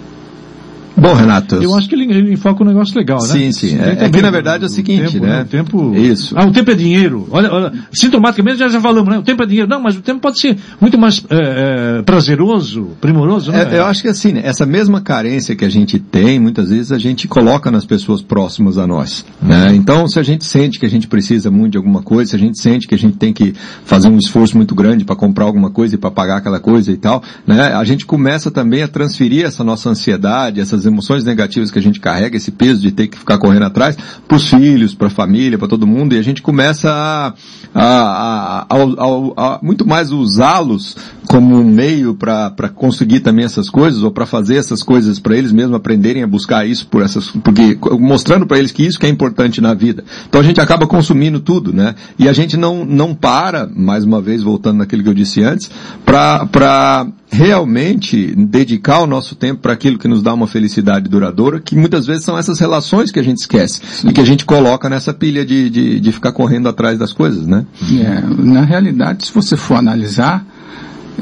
Bom, 0.95 1.13
Renato. 1.13 1.55
Eu 1.55 1.75
acho 1.75 1.87
que 1.87 1.95
ele, 1.95 2.11
ele 2.11 2.33
enfoca 2.33 2.63
um 2.63 2.67
negócio 2.67 2.97
legal, 2.97 3.19
né? 3.21 3.27
Sim, 3.27 3.51
sim. 3.51 3.77
É, 3.79 4.05
é 4.05 4.09
que 4.09 4.21
na 4.21 4.29
verdade 4.29 4.63
é 4.63 4.67
o 4.67 4.69
seguinte, 4.69 5.13
tempo, 5.13 5.25
né? 5.25 5.41
O 5.41 5.45
tempo... 5.45 5.95
Isso. 5.95 6.35
Ah, 6.37 6.45
o 6.45 6.51
tempo 6.51 6.71
é 6.71 6.75
dinheiro. 6.75 7.27
Olha, 7.31 7.51
olha, 7.51 7.73
sintomaticamente 7.93 8.57
já, 8.57 8.67
já 8.67 8.79
falamos, 8.79 9.09
né? 9.09 9.19
O 9.19 9.23
tempo 9.23 9.41
é 9.43 9.45
dinheiro. 9.45 9.69
Não, 9.69 9.81
mas 9.81 9.95
o 9.95 10.01
tempo 10.01 10.19
pode 10.19 10.39
ser 10.39 10.57
muito 10.79 10.97
mais 10.97 11.23
é, 11.29 11.99
é, 11.99 12.01
prazeroso, 12.01 12.89
primoroso, 12.99 13.51
né? 13.51 13.67
É, 13.71 13.79
eu 13.79 13.85
acho 13.85 14.01
que 14.01 14.07
assim, 14.07 14.33
né? 14.33 14.41
essa 14.43 14.65
mesma 14.65 15.01
carência 15.01 15.55
que 15.55 15.65
a 15.65 15.69
gente 15.69 15.99
tem, 15.99 16.39
muitas 16.39 16.69
vezes 16.69 16.91
a 16.91 16.97
gente 16.97 17.27
coloca 17.27 17.71
nas 17.71 17.85
pessoas 17.85 18.21
próximas 18.21 18.77
a 18.77 18.85
nós, 18.85 19.25
né? 19.41 19.73
Então, 19.73 20.07
se 20.07 20.19
a 20.19 20.23
gente 20.23 20.43
sente 20.45 20.79
que 20.79 20.85
a 20.85 20.89
gente 20.89 21.07
precisa 21.07 21.49
muito 21.49 21.73
de 21.73 21.77
alguma 21.77 22.01
coisa, 22.01 22.31
se 22.31 22.35
a 22.35 22.39
gente 22.39 22.61
sente 22.61 22.87
que 22.87 22.95
a 22.95 22.97
gente 22.97 23.17
tem 23.17 23.33
que 23.33 23.53
fazer 23.85 24.07
um 24.07 24.17
esforço 24.17 24.57
muito 24.57 24.75
grande 24.75 25.05
para 25.05 25.15
comprar 25.15 25.45
alguma 25.45 25.69
coisa 25.69 25.95
e 25.95 25.97
para 25.97 26.11
pagar 26.11 26.37
aquela 26.37 26.59
coisa 26.59 26.91
e 26.91 26.97
tal, 26.97 27.23
né? 27.47 27.73
A 27.73 27.83
gente 27.83 28.05
começa 28.05 28.51
também 28.51 28.83
a 28.83 28.87
transferir 28.87 29.45
essa 29.45 29.63
nossa 29.63 29.89
ansiedade, 29.89 30.59
essas 30.59 30.80
emoções 30.85 31.23
negativas 31.23 31.71
que 31.71 31.79
a 31.79 31.81
gente 31.81 31.99
carrega, 31.99 32.37
esse 32.37 32.51
peso 32.51 32.81
de 32.81 32.91
ter 32.91 33.07
que 33.07 33.17
ficar 33.17 33.37
correndo 33.37 33.63
atrás, 33.63 33.97
para 34.27 34.37
os 34.37 34.47
filhos, 34.47 34.93
para 34.93 35.07
a 35.07 35.11
família, 35.11 35.57
para 35.57 35.67
todo 35.67 35.87
mundo, 35.87 36.13
e 36.13 36.17
a 36.17 36.21
gente 36.21 36.41
começa 36.41 36.89
a, 36.89 37.33
a, 37.73 38.65
a, 38.69 39.55
a 39.55 39.59
muito 39.61 39.87
mais 39.87 40.11
usá-los 40.11 40.95
como 41.27 41.55
um 41.55 41.63
meio 41.63 42.13
para 42.13 42.69
conseguir 42.75 43.21
também 43.21 43.45
essas 43.45 43.69
coisas, 43.69 44.03
ou 44.03 44.11
para 44.11 44.25
fazer 44.25 44.57
essas 44.57 44.83
coisas 44.83 45.19
para 45.19 45.35
eles 45.37 45.51
mesmos 45.51 45.75
aprenderem 45.75 46.23
a 46.23 46.27
buscar 46.27 46.67
isso 46.67 46.87
por 46.87 47.01
essas, 47.01 47.27
porque 47.27 47.77
mostrando 47.99 48.45
para 48.45 48.59
eles 48.59 48.71
que 48.71 48.85
isso 48.85 48.99
que 48.99 49.05
é 49.05 49.09
importante 49.09 49.61
na 49.61 49.73
vida. 49.73 50.03
Então 50.27 50.41
a 50.41 50.43
gente 50.43 50.59
acaba 50.59 50.85
consumindo 50.85 51.39
tudo, 51.39 51.71
né? 51.73 51.95
E 52.19 52.27
a 52.27 52.33
gente 52.33 52.57
não, 52.57 52.83
não 52.83 53.15
para, 53.15 53.69
mais 53.73 54.03
uma 54.03 54.21
vez 54.21 54.43
voltando 54.43 54.79
naquilo 54.79 55.03
que 55.03 55.09
eu 55.09 55.13
disse 55.13 55.41
antes, 55.41 55.71
para 56.05 57.07
realmente 57.31 58.35
dedicar 58.35 58.99
o 58.99 59.07
nosso 59.07 59.35
tempo 59.35 59.61
para 59.61 59.71
aquilo 59.71 59.97
que 59.97 60.07
nos 60.07 60.21
dá 60.21 60.33
uma 60.33 60.47
felicidade 60.47 61.09
duradoura, 61.09 61.61
que 61.61 61.77
muitas 61.77 62.05
vezes 62.05 62.25
são 62.25 62.37
essas 62.37 62.59
relações 62.59 63.09
que 63.09 63.19
a 63.19 63.23
gente 63.23 63.37
esquece 63.37 63.81
Sim. 63.85 64.09
e 64.09 64.13
que 64.13 64.19
a 64.19 64.25
gente 64.25 64.45
coloca 64.45 64.89
nessa 64.89 65.13
pilha 65.13 65.45
de, 65.45 65.69
de, 65.69 65.99
de 66.01 66.11
ficar 66.11 66.33
correndo 66.33 66.67
atrás 66.67 66.99
das 66.99 67.13
coisas, 67.13 67.47
né? 67.47 67.65
É, 67.89 68.21
na 68.43 68.65
realidade, 68.65 69.25
se 69.25 69.33
você 69.33 69.55
for 69.55 69.75
analisar, 69.75 70.45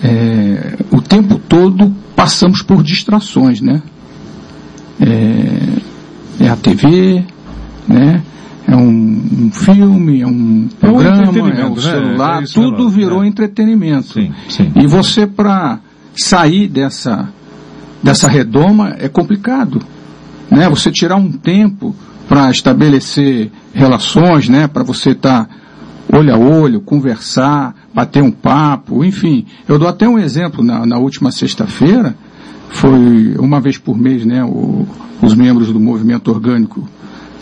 é, 0.04 0.78
o 0.90 1.00
tempo 1.00 1.40
todo 1.48 1.96
passamos 2.16 2.64
por 2.64 2.82
distrações, 2.82 3.62
né? 3.62 3.80
É, 5.00 6.46
é 6.46 6.50
a 6.50 6.56
TV, 6.56 7.24
né? 7.88 8.24
É 8.68 8.76
um, 8.76 8.90
um, 8.90 9.52
filme, 9.52 10.22
é 10.22 10.28
um 10.28 10.68
programa, 10.80 11.38
é, 11.38 11.42
um 11.42 11.48
é 11.50 11.70
o 11.70 11.82
celular, 11.82 12.42
né? 12.42 12.48
é 12.50 12.54
tudo 12.54 12.90
virou 12.90 13.24
entretenimento. 13.24 14.14
Sim, 14.14 14.32
sim. 14.48 14.72
E 14.76 14.86
você 14.86 15.26
para 15.26 15.80
sair 16.24 16.68
dessa, 16.68 17.30
dessa 18.02 18.30
redoma 18.30 18.96
é 19.00 19.08
complicado. 19.08 19.82
Né? 20.50 20.70
Você 20.70 20.92
tirar 20.92 21.16
um 21.16 21.32
tempo 21.32 21.96
para 22.28 22.50
estabelecer 22.52 23.52
relações, 23.74 24.48
né? 24.48 24.68
para 24.68 24.84
você 24.84 25.12
estar 25.12 25.46
tá 25.46 25.56
olho 26.12 26.34
a 26.34 26.38
olho, 26.38 26.82
conversar, 26.82 27.76
bater 27.94 28.24
um 28.24 28.32
papo, 28.32 29.04
enfim. 29.04 29.46
Eu 29.68 29.78
dou 29.78 29.88
até 29.88 30.08
um 30.08 30.18
exemplo 30.18 30.64
na, 30.64 30.86
na 30.86 30.98
última 30.98 31.32
sexta-feira, 31.32 32.16
foi 32.70 33.36
uma 33.38 33.60
vez 33.60 33.78
por 33.78 33.98
mês, 33.98 34.26
né? 34.26 34.44
O, 34.44 34.88
os 35.22 35.36
membros 35.36 35.72
do 35.72 35.80
movimento 35.80 36.32
orgânico 36.32 36.88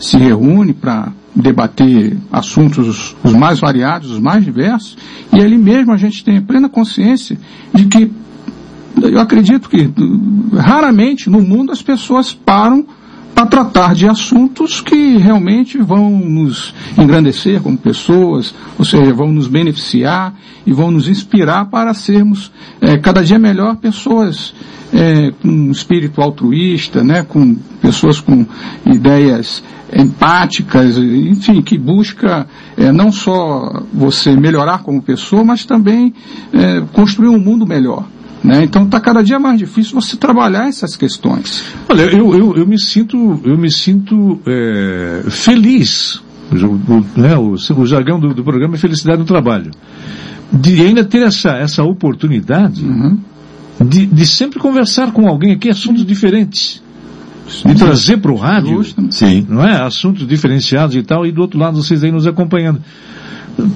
se 0.00 0.16
reúnem 0.16 0.74
para 0.74 1.12
debater 1.34 2.16
assuntos 2.32 3.14
os 3.22 3.32
mais 3.32 3.60
variados, 3.60 4.10
os 4.10 4.18
mais 4.18 4.44
diversos, 4.44 4.96
e 5.32 5.40
ali 5.40 5.56
mesmo 5.56 5.92
a 5.92 5.96
gente 5.96 6.24
tem 6.24 6.40
plena 6.40 6.68
consciência 6.68 7.38
de 7.72 7.84
que 7.86 8.10
eu 9.02 9.20
acredito 9.20 9.68
que 9.68 9.90
raramente 10.56 11.30
no 11.30 11.40
mundo 11.40 11.72
as 11.72 11.82
pessoas 11.82 12.32
param 12.32 12.86
para 13.38 13.46
tratar 13.46 13.94
de 13.94 14.08
assuntos 14.08 14.80
que 14.80 15.16
realmente 15.16 15.78
vão 15.78 16.10
nos 16.10 16.74
engrandecer 16.98 17.62
como 17.62 17.78
pessoas, 17.78 18.52
ou 18.76 18.84
seja, 18.84 19.14
vão 19.14 19.30
nos 19.30 19.46
beneficiar 19.46 20.34
e 20.66 20.72
vão 20.72 20.90
nos 20.90 21.08
inspirar 21.08 21.66
para 21.66 21.94
sermos 21.94 22.50
é, 22.80 22.98
cada 22.98 23.22
dia 23.22 23.38
melhor 23.38 23.76
pessoas 23.76 24.52
é, 24.92 25.30
com 25.40 25.48
um 25.48 25.70
espírito 25.70 26.20
altruísta, 26.20 27.04
né, 27.04 27.22
com 27.22 27.54
pessoas 27.80 28.18
com 28.18 28.44
ideias 28.84 29.62
empáticas, 29.94 30.98
enfim, 30.98 31.62
que 31.62 31.78
busca 31.78 32.44
é, 32.76 32.90
não 32.90 33.12
só 33.12 33.84
você 33.92 34.34
melhorar 34.34 34.82
como 34.82 35.00
pessoa, 35.00 35.44
mas 35.44 35.64
também 35.64 36.12
construir 36.92 37.28
um 37.28 37.38
mundo 37.38 37.64
melhor. 37.64 38.04
Né? 38.42 38.62
Então 38.62 38.84
está 38.84 39.00
cada 39.00 39.22
dia 39.22 39.38
mais 39.38 39.58
difícil 39.58 40.00
você 40.00 40.16
trabalhar 40.16 40.68
essas 40.68 40.96
questões. 40.96 41.64
Olha, 41.88 42.02
eu, 42.02 42.34
eu, 42.34 42.56
eu 42.56 42.66
me 42.66 42.80
sinto, 42.80 43.40
eu 43.44 43.58
me 43.58 43.70
sinto 43.70 44.40
é, 44.46 45.24
feliz. 45.28 46.22
O, 46.50 47.20
né, 47.20 47.36
o, 47.36 47.52
o 47.52 47.86
jargão 47.86 48.18
do, 48.18 48.32
do, 48.32 48.42
programa 48.42 48.76
é 48.76 48.78
felicidade 48.78 49.18
no 49.18 49.24
trabalho. 49.24 49.70
De 50.50 50.80
ainda 50.80 51.04
ter 51.04 51.22
essa, 51.22 51.50
essa 51.50 51.82
oportunidade 51.82 52.82
uhum. 52.84 53.18
de, 53.84 54.06
de 54.06 54.26
sempre 54.26 54.58
conversar 54.58 55.12
com 55.12 55.28
alguém 55.28 55.52
aqui 55.52 55.68
assuntos 55.68 56.06
diferentes 56.06 56.80
de 57.64 57.74
trazer 57.74 58.18
para 58.18 58.30
o 58.30 58.36
rádio, 58.36 58.82
Sim. 59.10 59.46
não 59.48 59.66
é? 59.66 59.82
Assuntos 59.82 60.26
diferenciados 60.26 60.94
e 60.94 61.02
tal, 61.02 61.26
e 61.26 61.32
do 61.32 61.40
outro 61.40 61.58
lado 61.58 61.82
vocês 61.82 62.04
aí 62.04 62.12
nos 62.12 62.26
acompanhando. 62.26 62.80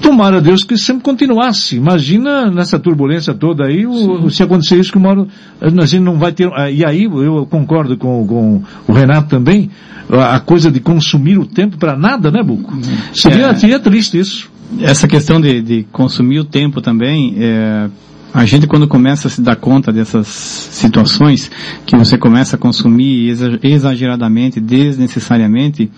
Tomara 0.00 0.40
Deus 0.40 0.62
que 0.62 0.76
sempre 0.76 1.02
continuasse. 1.02 1.76
Imagina 1.76 2.50
nessa 2.50 2.78
turbulência 2.78 3.34
toda 3.34 3.64
aí, 3.66 3.84
o, 3.84 4.30
se 4.30 4.42
acontecer 4.42 4.78
isso 4.78 4.92
que 4.92 4.98
uma 4.98 5.08
hora 5.08 5.26
a 5.60 5.86
gente 5.86 6.00
não 6.02 6.18
vai 6.18 6.32
ter. 6.32 6.48
Ah, 6.54 6.70
e 6.70 6.84
aí 6.84 7.04
eu 7.04 7.46
concordo 7.50 7.96
com, 7.96 8.24
com 8.26 8.62
o 8.86 8.92
Renato 8.92 9.28
também, 9.28 9.70
a 10.08 10.38
coisa 10.38 10.70
de 10.70 10.78
consumir 10.78 11.38
o 11.38 11.46
tempo 11.46 11.76
para 11.76 11.96
nada, 11.96 12.30
né, 12.30 12.42
Buco? 12.42 12.72
Seria, 13.12 13.46
é, 13.46 13.54
seria 13.54 13.80
triste 13.80 14.18
isso. 14.18 14.50
Essa 14.80 15.08
questão 15.08 15.40
de, 15.40 15.60
de 15.60 15.86
consumir 15.90 16.38
o 16.38 16.44
tempo 16.44 16.80
também, 16.80 17.34
é, 17.38 17.88
a 18.34 18.44
gente 18.46 18.66
quando 18.66 18.88
começa 18.88 19.28
a 19.28 19.30
se 19.30 19.42
dar 19.42 19.56
conta 19.56 19.92
dessas 19.92 20.26
situações, 20.26 21.50
que 21.84 21.96
você 21.96 22.16
começa 22.16 22.56
a 22.56 22.58
consumir 22.58 23.28
exageradamente, 23.62 24.60
desnecessariamente, 24.60 25.90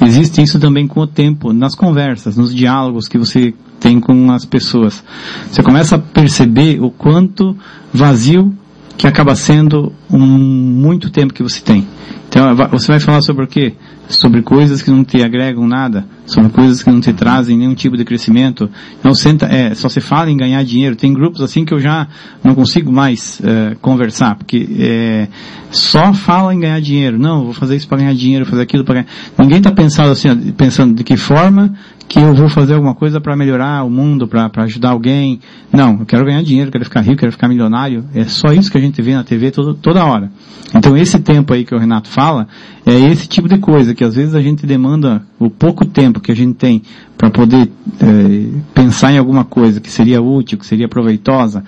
existe 0.00 0.40
isso 0.40 0.60
também 0.60 0.86
com 0.86 1.00
o 1.00 1.06
tempo, 1.06 1.52
nas 1.52 1.74
conversas, 1.74 2.36
nos 2.36 2.54
diálogos 2.54 3.08
que 3.08 3.18
você 3.18 3.52
tem 3.80 3.98
com 3.98 4.30
as 4.30 4.44
pessoas. 4.44 5.02
Você 5.50 5.62
começa 5.62 5.96
a 5.96 5.98
perceber 5.98 6.80
o 6.80 6.90
quanto 6.90 7.56
vazio 7.92 8.54
que 8.96 9.06
acaba 9.06 9.34
sendo 9.34 9.92
um 10.10 10.18
muito 10.18 11.10
tempo 11.10 11.32
que 11.32 11.42
você 11.42 11.60
tem. 11.60 11.88
Então, 12.28 12.54
você 12.70 12.86
vai 12.86 13.00
falar 13.00 13.22
sobre 13.22 13.44
o 13.44 13.48
quê? 13.48 13.74
Sobre 14.10 14.42
coisas 14.42 14.82
que 14.82 14.90
não 14.90 15.04
te 15.04 15.22
agregam 15.22 15.66
nada, 15.66 16.04
sobre 16.26 16.50
coisas 16.50 16.82
que 16.82 16.90
não 16.90 17.00
te 17.00 17.12
trazem 17.12 17.56
nenhum 17.56 17.74
tipo 17.74 17.96
de 17.96 18.04
crescimento. 18.04 18.68
Não 19.04 19.14
senta, 19.14 19.46
é, 19.46 19.72
só 19.74 19.88
se 19.88 20.00
fala 20.00 20.30
em 20.30 20.36
ganhar 20.36 20.62
dinheiro. 20.64 20.96
Tem 20.96 21.14
grupos 21.14 21.40
assim 21.40 21.64
que 21.64 21.72
eu 21.72 21.80
já 21.80 22.08
não 22.42 22.54
consigo 22.54 22.92
mais 22.92 23.40
é, 23.42 23.76
conversar, 23.80 24.34
porque 24.34 24.68
é, 24.78 25.28
só 25.70 26.12
fala 26.12 26.52
em 26.52 26.58
ganhar 26.58 26.80
dinheiro. 26.80 27.18
Não, 27.18 27.44
vou 27.44 27.54
fazer 27.54 27.76
isso 27.76 27.86
para 27.86 27.98
ganhar 27.98 28.14
dinheiro, 28.14 28.44
fazer 28.44 28.62
aquilo 28.62 28.84
para 28.84 28.94
ganhar. 28.94 29.06
Ninguém 29.38 29.58
está 29.58 29.70
pensando 29.70 30.10
assim, 30.10 30.28
pensando 30.52 30.94
de 30.94 31.04
que 31.04 31.16
forma 31.16 31.72
que 32.10 32.18
eu 32.18 32.34
vou 32.34 32.48
fazer 32.48 32.74
alguma 32.74 32.92
coisa 32.92 33.20
para 33.20 33.36
melhorar 33.36 33.84
o 33.84 33.88
mundo, 33.88 34.26
para 34.26 34.50
ajudar 34.64 34.90
alguém. 34.90 35.38
Não, 35.72 36.00
eu 36.00 36.04
quero 36.04 36.24
ganhar 36.24 36.42
dinheiro, 36.42 36.68
quero 36.68 36.84
ficar 36.84 37.02
rico, 37.02 37.18
quero 37.18 37.30
ficar 37.30 37.46
milionário. 37.46 38.04
É 38.12 38.24
só 38.24 38.48
isso 38.48 38.68
que 38.68 38.76
a 38.76 38.80
gente 38.80 39.00
vê 39.00 39.14
na 39.14 39.22
TV 39.22 39.52
todo, 39.52 39.74
toda 39.74 40.04
hora. 40.04 40.28
Então 40.74 40.96
esse 40.96 41.20
tempo 41.20 41.54
aí 41.54 41.64
que 41.64 41.72
o 41.72 41.78
Renato 41.78 42.08
fala, 42.08 42.48
é 42.84 42.98
esse 42.98 43.28
tipo 43.28 43.48
de 43.48 43.58
coisa 43.58 43.94
que 43.94 44.02
às 44.02 44.16
vezes 44.16 44.34
a 44.34 44.40
gente 44.40 44.66
demanda 44.66 45.22
o 45.38 45.48
pouco 45.48 45.84
tempo 45.84 46.18
que 46.18 46.32
a 46.32 46.34
gente 46.34 46.54
tem 46.54 46.82
para 47.16 47.30
poder 47.30 47.70
é, 48.00 48.60
pensar 48.74 49.12
em 49.12 49.18
alguma 49.18 49.44
coisa 49.44 49.80
que 49.80 49.88
seria 49.88 50.20
útil, 50.20 50.58
que 50.58 50.66
seria 50.66 50.88
proveitosa, 50.88 51.62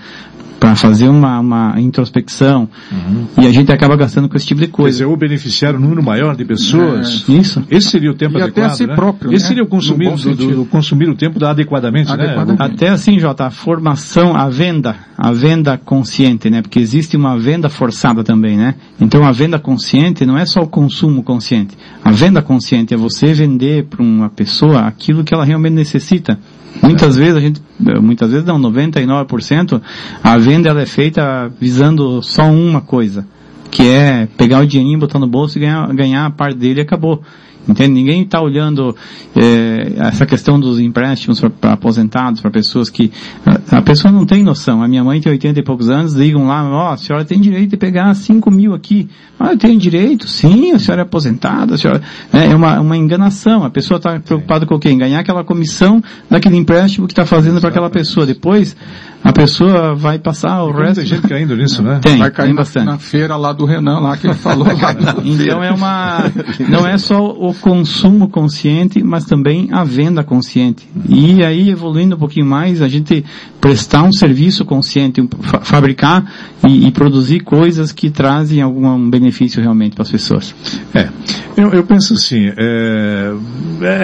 para 0.62 0.76
fazer 0.76 1.08
uma, 1.08 1.40
uma 1.40 1.80
introspecção 1.80 2.68
uhum. 2.92 3.26
e 3.42 3.48
a 3.48 3.50
gente 3.50 3.72
acaba 3.72 3.96
gastando 3.96 4.28
com 4.28 4.36
esse 4.36 4.46
tipo 4.46 4.60
de 4.60 4.68
coisa. 4.68 4.98
Quer 4.98 5.02
dizer, 5.02 5.10
ou 5.10 5.16
beneficiar 5.16 5.74
um 5.74 5.80
número 5.80 6.00
maior 6.04 6.36
de 6.36 6.44
pessoas. 6.44 7.24
É. 7.28 7.32
Isso. 7.32 7.64
Esse 7.68 7.90
seria 7.90 8.12
o 8.12 8.14
tempo 8.14 8.38
e 8.38 8.42
adequado, 8.42 8.64
até 8.66 8.72
a 8.72 8.76
si 8.76 8.86
né? 8.86 8.94
próprio, 8.94 9.32
Esse 9.32 9.42
né? 9.42 9.48
seria 9.48 9.64
o 9.64 9.66
consumir, 9.66 10.12
do, 10.12 10.34
do, 10.36 10.54
do, 10.54 10.64
consumir 10.66 11.08
o 11.08 11.16
tempo 11.16 11.44
adequadamente, 11.44 12.12
adequadamente. 12.12 12.60
né? 12.60 12.64
Até 12.64 12.90
assim, 12.90 13.18
Jota, 13.18 13.46
a 13.46 13.50
formação, 13.50 14.36
a 14.36 14.48
venda, 14.48 14.94
a 15.18 15.32
venda 15.32 15.76
consciente, 15.76 16.48
né? 16.48 16.62
Porque 16.62 16.78
existe 16.78 17.16
uma 17.16 17.36
venda 17.36 17.68
forçada 17.68 18.22
também, 18.22 18.56
né? 18.56 18.76
Então 19.00 19.26
a 19.26 19.32
venda 19.32 19.58
consciente 19.58 20.24
não 20.24 20.38
é 20.38 20.46
só 20.46 20.60
o 20.60 20.68
consumo 20.68 21.24
consciente. 21.24 21.76
A 22.04 22.12
venda 22.12 22.40
consciente 22.40 22.94
é 22.94 22.96
você 22.96 23.32
vender 23.32 23.86
para 23.86 24.00
uma 24.00 24.28
pessoa 24.28 24.82
aquilo 24.82 25.24
que 25.24 25.34
ela 25.34 25.44
realmente 25.44 25.74
necessita. 25.74 26.38
Muitas 26.80 27.16
vezes 27.16 27.36
a 27.36 27.40
gente, 27.40 27.62
muitas 28.00 28.30
vezes 28.30 28.46
não, 28.46 28.58
99%, 28.58 29.80
a 30.22 30.38
venda 30.38 30.68
ela 30.68 30.80
é 30.80 30.86
feita 30.86 31.52
visando 31.60 32.22
só 32.22 32.44
uma 32.44 32.80
coisa, 32.80 33.26
que 33.70 33.88
é 33.88 34.26
pegar 34.36 34.60
o 34.60 34.66
dinheirinho, 34.66 34.98
botar 34.98 35.18
no 35.18 35.26
bolso 35.26 35.58
e 35.58 35.60
ganhar, 35.60 35.92
ganhar 35.94 36.26
a 36.26 36.30
parte 36.30 36.58
dele 36.58 36.80
e 36.80 36.82
acabou. 36.82 37.22
Entende? 37.68 37.92
Ninguém 37.92 38.22
está 38.22 38.40
olhando 38.40 38.96
é, 39.36 39.94
essa 39.98 40.26
questão 40.26 40.58
dos 40.58 40.80
empréstimos 40.80 41.40
para 41.60 41.72
aposentados, 41.72 42.40
para 42.40 42.50
pessoas 42.50 42.90
que 42.90 43.12
a, 43.46 43.78
a, 43.78 43.82
pessoa 43.82 44.10
não 44.10 44.26
tem 44.26 44.42
noção. 44.42 44.82
A 44.82 44.88
minha 44.88 45.04
mãe 45.04 45.20
tem 45.20 45.30
80 45.30 45.60
e 45.60 45.62
poucos 45.62 45.88
anos, 45.88 46.14
ligam 46.14 46.46
lá, 46.46 46.68
ó, 46.68 46.90
oh, 46.90 46.92
a 46.92 46.96
senhora 46.96 47.24
tem 47.24 47.40
direito 47.40 47.70
de 47.70 47.76
pegar 47.76 48.12
5 48.14 48.50
mil 48.50 48.74
aqui. 48.74 49.08
Ah, 49.38 49.52
eu 49.52 49.58
tenho 49.58 49.78
direito? 49.78 50.26
Sim, 50.26 50.72
a 50.72 50.78
senhora 50.78 51.02
é 51.02 51.04
aposentada, 51.04 51.74
a 51.74 51.78
senhora... 51.78 52.02
É, 52.32 52.46
é 52.46 52.56
uma, 52.56 52.80
uma 52.80 52.96
enganação. 52.96 53.64
A 53.64 53.70
pessoa 53.70 53.98
está 53.98 54.18
preocupada 54.18 54.66
com 54.66 54.74
o 54.74 54.78
quê? 54.78 54.90
Em 54.90 54.98
ganhar 54.98 55.20
aquela 55.20 55.44
comissão 55.44 56.02
daquele 56.28 56.56
empréstimo 56.56 57.06
que 57.06 57.12
está 57.12 57.24
fazendo 57.24 57.60
para 57.60 57.68
aquela 57.68 57.90
pessoa. 57.90 58.26
Depois, 58.26 58.76
a 59.24 59.32
pessoa 59.32 59.94
vai 59.94 60.18
passar 60.18 60.64
o 60.64 60.72
tem 60.72 60.82
resto. 60.82 60.94
Tem 60.96 61.06
gente 61.06 61.28
caindo 61.28 61.56
nisso, 61.56 61.82
né? 61.82 62.00
Tem, 62.02 62.18
vai 62.18 62.30
cair 62.30 62.46
tem 62.46 62.54
na, 62.54 62.60
bastante. 62.60 62.86
na 62.86 62.98
feira 62.98 63.36
lá 63.36 63.52
do 63.52 63.64
Renan, 63.64 64.00
lá 64.00 64.16
que 64.16 64.26
ele 64.26 64.34
falou. 64.34 64.66
lá 64.66 64.94
então 65.24 65.62
é 65.62 65.70
uma, 65.70 66.30
não 66.68 66.86
é 66.86 66.98
só 66.98 67.24
o 67.24 67.54
consumo 67.54 68.28
consciente, 68.28 69.02
mas 69.02 69.24
também 69.24 69.68
a 69.70 69.84
venda 69.84 70.24
consciente. 70.24 70.88
E 71.08 71.44
aí, 71.44 71.70
evoluindo 71.70 72.16
um 72.16 72.18
pouquinho 72.18 72.46
mais, 72.46 72.82
a 72.82 72.88
gente 72.88 73.24
prestar 73.62 74.02
um 74.02 74.12
serviço 74.12 74.64
consciente, 74.64 75.20
um, 75.20 75.28
fa 75.40 75.60
fabricar 75.60 76.28
e, 76.66 76.88
e, 76.88 76.90
produzir 76.90 77.40
coisas 77.40 77.92
que 77.92 78.10
trazem 78.10 78.60
algum 78.60 79.08
benefício 79.08 79.62
realmente 79.62 79.94
para 79.94 80.02
as 80.02 80.10
pessoas. 80.10 80.52
É, 80.92 81.08
eu, 81.56 81.72
eu 81.72 81.84
penso 81.84 82.14
assim, 82.14 82.50
é, 82.58 83.32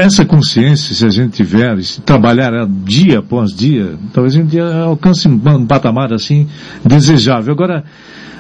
essa 0.01 0.25
consciência, 0.25 0.95
se 0.95 1.05
a 1.05 1.11
gente 1.11 1.33
tiver, 1.33 1.83
se 1.83 2.01
trabalhar 2.03 2.53
dia 2.69 3.19
após 3.19 3.53
dia, 3.53 3.97
talvez 4.13 4.37
a 4.37 4.39
gente 4.39 4.61
alcance 4.61 5.27
um 5.27 5.67
patamar 5.67 6.13
assim 6.13 6.47
desejável. 6.85 7.53
Agora, 7.53 7.83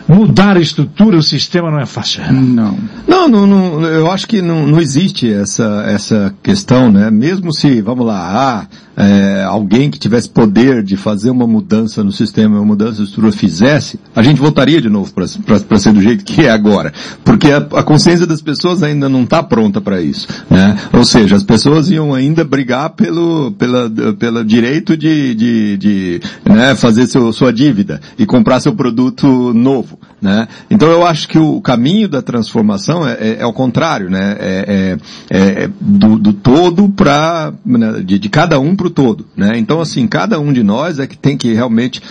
mudar 0.06 0.56
a 0.56 0.60
estrutura, 0.60 1.16
o 1.16 1.22
sistema 1.22 1.68
não 1.68 1.80
é 1.80 1.86
fácil. 1.86 2.32
Não. 2.32 2.78
Não, 3.08 3.28
não, 3.28 3.44
não 3.44 3.84
eu 3.84 4.08
acho 4.08 4.28
que 4.28 4.40
não, 4.40 4.68
não 4.68 4.80
existe 4.80 5.32
essa, 5.32 5.84
essa 5.88 6.32
questão, 6.44 6.92
né? 6.92 7.10
Mesmo 7.10 7.52
se, 7.52 7.82
vamos 7.82 8.06
lá, 8.06 8.62
ah, 8.62 8.66
é, 8.98 9.44
alguém 9.44 9.90
que 9.90 9.98
tivesse 9.98 10.28
poder 10.28 10.82
de 10.82 10.96
fazer 10.96 11.30
uma 11.30 11.46
mudança 11.46 12.02
no 12.02 12.10
sistema, 12.10 12.56
uma 12.56 12.64
mudança 12.64 12.96
de 12.96 13.04
estrutura 13.04 13.30
fizesse, 13.30 14.00
a 14.14 14.22
gente 14.22 14.40
voltaria 14.40 14.82
de 14.82 14.88
novo 14.88 15.12
para 15.14 15.78
ser 15.78 15.92
do 15.92 16.02
jeito 16.02 16.24
que 16.24 16.44
é 16.44 16.50
agora. 16.50 16.92
Porque 17.24 17.52
a, 17.52 17.58
a 17.58 17.82
consciência 17.84 18.26
das 18.26 18.42
pessoas 18.42 18.82
ainda 18.82 19.08
não 19.08 19.22
está 19.22 19.40
pronta 19.40 19.80
para 19.80 20.00
isso, 20.00 20.26
né? 20.50 20.76
Ou 20.92 21.04
seja, 21.04 21.36
as 21.36 21.44
pessoas 21.44 21.88
iam 21.90 22.12
ainda 22.12 22.42
brigar 22.44 22.90
pelo, 22.90 23.52
pela, 23.52 24.44
direito 24.44 24.96
de, 24.96 25.34
de, 25.34 25.76
de 25.76 26.20
né, 26.44 26.74
fazer 26.74 27.06
seu, 27.06 27.32
sua 27.32 27.52
dívida 27.52 28.00
e 28.18 28.26
comprar 28.26 28.58
seu 28.58 28.74
produto 28.74 29.54
novo. 29.54 29.96
Né? 30.20 30.48
Então 30.68 30.88
eu 30.88 31.06
acho 31.06 31.28
que 31.28 31.38
o 31.38 31.60
caminho 31.60 32.08
da 32.08 32.20
transformação 32.20 33.06
é, 33.06 33.12
é, 33.20 33.36
é 33.40 33.46
o 33.46 33.52
contrário, 33.52 34.10
né? 34.10 34.36
É, 34.40 34.98
é 35.30 35.70
do, 35.80 36.18
do, 36.18 36.32
todo 36.32 36.88
para 36.88 37.52
né? 37.64 38.02
de, 38.04 38.18
de, 38.18 38.28
cada 38.28 38.58
um 38.58 38.74
para 38.74 38.87
todo, 38.90 39.26
né? 39.36 39.58
Então 39.58 39.80
assim 39.80 40.06
cada 40.06 40.38
um 40.38 40.52
de 40.52 40.62
nós 40.62 40.98
é 40.98 41.06
que 41.06 41.16
tem 41.16 41.36
que 41.36 41.52
realmente 41.52 42.02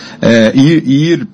ir, 0.54 0.82
ir 0.86 1.28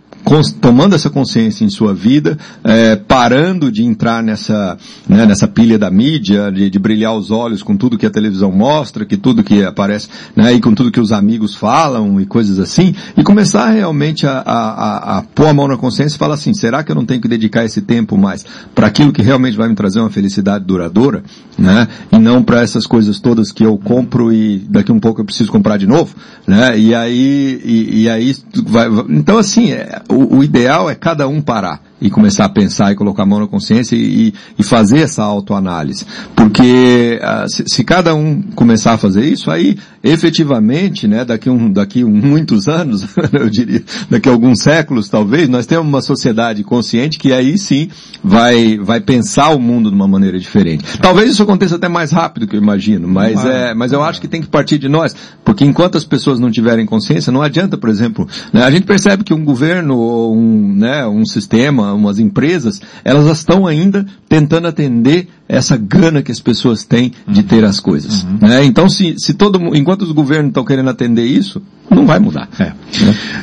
tomando 0.61 0.95
essa 0.95 1.11
consciência 1.11 1.65
em 1.65 1.69
sua 1.69 1.93
vida, 1.93 2.39
é, 2.65 2.97
parando 2.97 3.71
de 3.71 3.85
entrar 3.85 4.23
nessa, 4.23 4.77
né, 5.07 5.27
nessa 5.27 5.47
pilha 5.47 5.79
da 5.79 5.91
mídia, 5.91 6.51
de, 6.51 6.71
de, 6.71 6.79
brilhar 6.79 7.15
os 7.15 7.31
olhos 7.31 7.63
com 7.63 7.77
tudo 7.77 7.99
que 7.99 8.07
a 8.07 8.11
televisão 8.11 8.51
mostra, 8.51 9.05
que 9.05 9.17
tudo 9.17 9.45
que 9.45 9.63
aparece, 9.63 10.09
né, 10.35 10.53
e 10.55 10.61
com 10.61 10.75
tudo 10.75 10.91
que 10.91 11.01
os 11.01 11.13
amigos 11.13 11.55
falam 11.55 12.21
e 12.21 12.27
coisas 12.27 12.59
assim, 12.59 12.95
e 13.17 13.23
começar 13.23 13.71
realmente 13.71 14.27
a, 14.27 14.39
a, 14.39 14.69
a, 14.71 15.19
a 15.19 15.23
pôr 15.23 15.47
a 15.47 15.55
mão 15.55 15.69
na 15.69 15.77
consciência 15.77 16.17
e 16.17 16.19
falar 16.19 16.35
assim, 16.35 16.55
será 16.55 16.83
que 16.83 16.91
eu 16.91 16.97
não 16.97 17.05
tenho 17.05 17.21
que 17.21 17.29
dedicar 17.29 17.65
esse 17.65 17.83
tempo 17.83 18.17
mais 18.17 18.45
para 18.75 18.87
aquilo 18.87 19.13
que 19.13 19.23
realmente 19.23 19.57
vai 19.57 19.69
me 19.69 19.75
trazer 19.75 20.01
uma 20.01 20.11
felicidade 20.11 20.65
duradoura, 20.65 21.23
né, 21.59 21.87
e 22.11 22.19
não 22.19 22.43
para 22.43 22.63
essas 22.63 22.87
coisas 22.87 23.21
todas 23.21 23.53
que 23.53 23.65
eu 23.65 23.77
compro 23.77 24.33
e 24.33 24.59
daqui 24.71 24.91
um 24.91 25.01
pouco 25.01 25.21
eu 25.21 25.25
preciso 25.25 25.53
comprar 25.53 25.77
de 25.77 25.87
novo, 25.87 26.15
né, 26.47 26.79
e 26.79 26.95
aí, 26.95 27.61
e, 27.63 28.03
e 28.03 28.09
aí 28.09 28.35
vai, 28.67 28.89
então 29.11 29.39
assim, 29.39 29.71
é, 29.71 30.03
o, 30.15 30.39
o, 30.39 30.45
ideal 30.45 30.89
é 30.89 30.95
cada 30.95 31.27
um 31.29 31.41
parar 31.41 31.81
e 32.01 32.11
começar 32.11 32.45
a 32.45 32.49
pensar 32.49 32.93
e 32.93 32.95
colocar 32.95 33.23
a 33.23 33.27
mão 33.27 33.41
na 33.41 33.47
consciência 33.47 33.97
e, 33.97 34.35
e 34.59 34.63
fazer 34.63 34.99
essa 34.99 35.23
autoanálise. 35.23 36.07
Porque 36.37 37.19
uh, 37.23 37.49
se, 37.49 37.65
se, 37.67 37.85
cada 37.85 38.15
um 38.15 38.43
começar 38.55 38.93
a 38.93 38.99
fazer 38.99 39.25
isso, 39.25 39.51
aí 39.51 39.79
efetivamente, 40.03 41.09
né, 41.09 41.25
daqui 41.25 41.49
um, 41.49 41.73
daqui 41.73 42.05
um, 42.05 42.11
muitos 42.15 42.69
anos, 42.69 43.07
eu 43.33 43.49
diria, 43.49 43.83
daqui 44.11 44.29
a 44.29 44.33
alguns 44.33 44.61
séculos 44.61 45.09
talvez, 45.09 45.49
nós 45.49 45.67
temos 45.67 45.87
uma 45.87 46.03
sociedade 46.03 46.63
consciente 46.63 47.19
que 47.19 47.33
aí 47.33 47.57
sim 47.57 47.89
vai, 48.23 48.77
vai 48.79 49.01
pensar 49.01 49.51
o 49.51 49.59
mundo 49.59 49.89
de 49.89 49.97
uma 49.97 50.07
maneira 50.07 50.39
diferente. 50.39 50.99
Talvez 51.01 51.31
isso 51.31 51.43
aconteça 51.43 51.77
até 51.77 51.89
mais 51.89 52.11
rápido 52.11 52.47
que 52.47 52.55
eu 52.55 52.61
imagino, 52.61 53.09
mas 53.09 53.45
é, 53.45 53.75
mas 53.75 53.93
eu 53.93 54.03
acho 54.03 54.21
que 54.21 54.29
tem 54.29 54.43
que 54.43 54.49
partir 54.49 54.79
de 54.79 54.89
nós, 54.89 55.17
porque 55.45 55.65
enquanto 55.65 55.97
as 55.97 56.05
pessoas 56.05 56.39
não 56.39 56.51
tiverem 56.51 56.85
consciência, 56.85 57.33
não 57.33 57.41
adianta, 57.41 57.79
por 57.79 57.89
exemplo, 57.89 58.29
né, 58.53 58.63
a 58.63 58.71
gente 58.71 58.85
percebe 58.85 59.25
que 59.25 59.33
um 59.33 59.45
governo 59.45 60.04
ou 60.05 60.37
um, 60.37 60.75
né, 60.75 61.07
um 61.07 61.25
sistema, 61.25 61.93
umas 61.93 62.19
empresas, 62.19 62.81
elas 63.05 63.27
estão 63.37 63.67
ainda 63.67 64.05
tentando 64.29 64.67
atender 64.67 65.29
essa 65.49 65.77
gana 65.77 66.23
que 66.23 66.33
as 66.33 66.41
pessoas 66.41 66.85
têm 66.85 67.13
de 67.29 67.41
Uhum. 67.41 67.47
ter 67.47 67.65
as 67.65 67.79
coisas. 67.81 68.25
Né? 68.41 68.65
Então 68.65 68.89
se, 68.89 69.15
se 69.19 69.35
todo 69.35 69.59
enquanto 69.77 70.03
os 70.03 70.13
governos 70.13 70.49
estão 70.49 70.65
querendo 70.65 70.89
atender 70.91 71.25
isso, 71.25 71.61
não 71.91 72.07
vai 72.07 72.19
mudar. 72.19 72.49
É. 72.59 72.73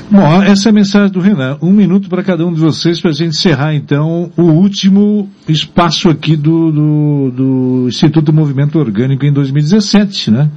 Bom, 0.10 0.42
essa 0.42 0.70
é 0.70 0.72
a 0.72 0.74
mensagem 0.74 1.12
do 1.12 1.20
Renan. 1.20 1.58
Um 1.62 1.72
minuto 1.72 2.10
para 2.10 2.24
cada 2.24 2.46
um 2.46 2.54
de 2.54 2.60
vocês 2.60 3.00
para 3.00 3.12
a 3.12 3.14
gente 3.14 3.30
encerrar 3.30 3.76
então 3.76 4.32
o 4.36 4.44
último 4.44 5.30
espaço 5.48 6.10
aqui 6.10 6.36
do, 6.36 6.72
do, 6.72 7.32
do 7.32 7.86
Instituto 7.88 8.34
Movimento 8.34 8.80
Orgânico 8.80 9.26
em 9.26 9.32
2017, 9.32 10.32
né? 10.32 10.50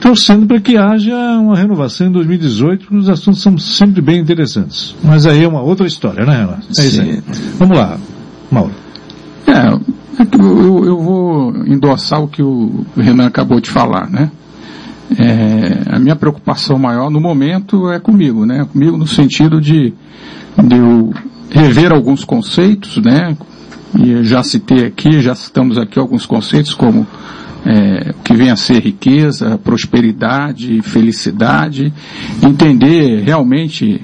Torcendo 0.00 0.46
para 0.46 0.60
que 0.60 0.76
haja 0.76 1.14
uma 1.38 1.56
renovação 1.56 2.06
em 2.06 2.12
2018, 2.12 2.86
porque 2.86 2.96
os 2.96 3.08
assuntos 3.08 3.42
são 3.42 3.56
sempre 3.58 4.00
bem 4.00 4.18
interessantes. 4.18 4.94
Mas 5.02 5.26
aí 5.26 5.44
é 5.44 5.48
uma 5.48 5.60
outra 5.60 5.86
história, 5.86 6.24
né, 6.24 6.38
Renan? 6.38 6.58
É 6.78 6.84
isso 6.84 7.00
aí. 7.00 7.22
Vamos 7.58 7.76
lá, 7.76 7.98
Mauro. 8.50 8.72
É, 9.46 9.68
eu, 10.38 10.84
eu 10.84 10.98
vou 10.98 11.56
endossar 11.66 12.22
o 12.22 12.28
que 12.28 12.42
o 12.42 12.84
Renan 12.96 13.26
acabou 13.26 13.60
de 13.60 13.70
falar, 13.70 14.08
né? 14.08 14.30
É, 15.18 15.94
a 15.94 15.98
minha 15.98 16.14
preocupação 16.14 16.78
maior 16.78 17.10
no 17.10 17.20
momento 17.20 17.90
é 17.90 17.98
comigo, 17.98 18.46
né? 18.46 18.66
Comigo 18.72 18.96
no 18.96 19.06
sentido 19.06 19.60
de, 19.60 19.92
de 20.56 20.76
eu 20.76 21.12
rever 21.50 21.92
alguns 21.92 22.24
conceitos, 22.24 22.96
né? 22.98 23.36
E 23.98 24.22
já 24.22 24.42
citei 24.42 24.86
aqui, 24.86 25.20
já 25.20 25.34
citamos 25.34 25.76
aqui 25.76 25.98
alguns 25.98 26.24
conceitos 26.24 26.74
como 26.74 27.06
é, 27.64 28.14
que 28.24 28.34
vem 28.34 28.50
a 28.50 28.56
ser 28.56 28.80
riqueza, 28.80 29.58
prosperidade, 29.58 30.80
felicidade, 30.82 31.92
entender 32.42 33.22
realmente 33.22 34.00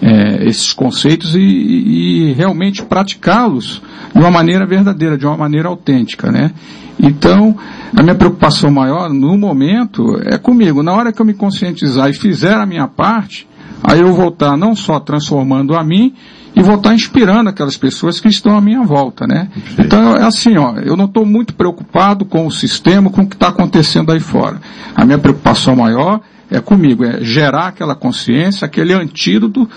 é, 0.00 0.48
esses 0.48 0.72
conceitos 0.72 1.34
e, 1.34 1.40
e 1.40 2.32
realmente 2.32 2.82
praticá-los 2.82 3.82
de 4.14 4.20
uma 4.20 4.30
maneira 4.30 4.66
verdadeira, 4.66 5.16
de 5.16 5.26
uma 5.26 5.36
maneira 5.36 5.68
autêntica, 5.68 6.30
né? 6.30 6.52
Então, 7.00 7.56
a 7.96 8.02
minha 8.02 8.14
preocupação 8.14 8.70
maior 8.70 9.08
no 9.08 9.38
momento 9.38 10.20
é 10.24 10.36
comigo. 10.36 10.82
Na 10.82 10.92
hora 10.92 11.12
que 11.12 11.22
eu 11.22 11.26
me 11.26 11.34
conscientizar 11.34 12.10
e 12.10 12.12
fizer 12.12 12.54
a 12.54 12.66
minha 12.66 12.88
parte, 12.88 13.46
aí 13.82 14.00
eu 14.00 14.12
vou 14.12 14.28
estar 14.28 14.56
não 14.56 14.74
só 14.74 14.98
transformando 14.98 15.76
a 15.76 15.84
mim, 15.84 16.12
e 16.58 16.62
vou 16.62 16.74
estar 16.74 16.92
inspirando 16.92 17.48
aquelas 17.48 17.76
pessoas 17.76 18.18
que 18.18 18.26
estão 18.26 18.56
à 18.56 18.60
minha 18.60 18.82
volta, 18.82 19.28
né? 19.28 19.48
Então 19.78 20.16
é 20.16 20.24
assim, 20.24 20.58
ó, 20.58 20.74
eu 20.80 20.96
não 20.96 21.04
estou 21.04 21.24
muito 21.24 21.54
preocupado 21.54 22.24
com 22.24 22.46
o 22.46 22.50
sistema, 22.50 23.10
com 23.10 23.22
o 23.22 23.26
que 23.28 23.36
está 23.36 23.48
acontecendo 23.48 24.10
aí 24.10 24.18
fora. 24.18 24.60
A 24.92 25.04
minha 25.04 25.18
preocupação 25.18 25.76
maior 25.76 26.20
é 26.50 26.60
comigo, 26.60 27.04
é 27.04 27.22
gerar 27.22 27.68
aquela 27.68 27.94
consciência, 27.94 28.66
aquele 28.66 28.92
antídoto 28.92 29.70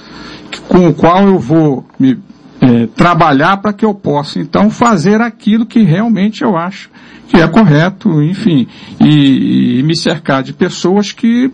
com 0.67 0.87
o 0.87 0.93
qual 0.93 1.27
eu 1.27 1.37
vou 1.37 1.85
me 1.99 2.17
é, 2.59 2.87
trabalhar 2.87 3.57
para 3.57 3.73
que 3.73 3.85
eu 3.85 3.93
possa 3.93 4.39
então 4.39 4.71
fazer 4.71 5.21
aquilo 5.21 5.67
que 5.67 5.83
realmente 5.83 6.43
eu 6.43 6.57
acho 6.57 6.89
que 7.27 7.37
é 7.37 7.47
correto, 7.47 8.21
enfim, 8.21 8.67
e, 8.99 9.79
e 9.79 9.83
me 9.83 9.95
cercar 9.95 10.43
de 10.43 10.51
pessoas 10.51 11.13
que 11.13 11.49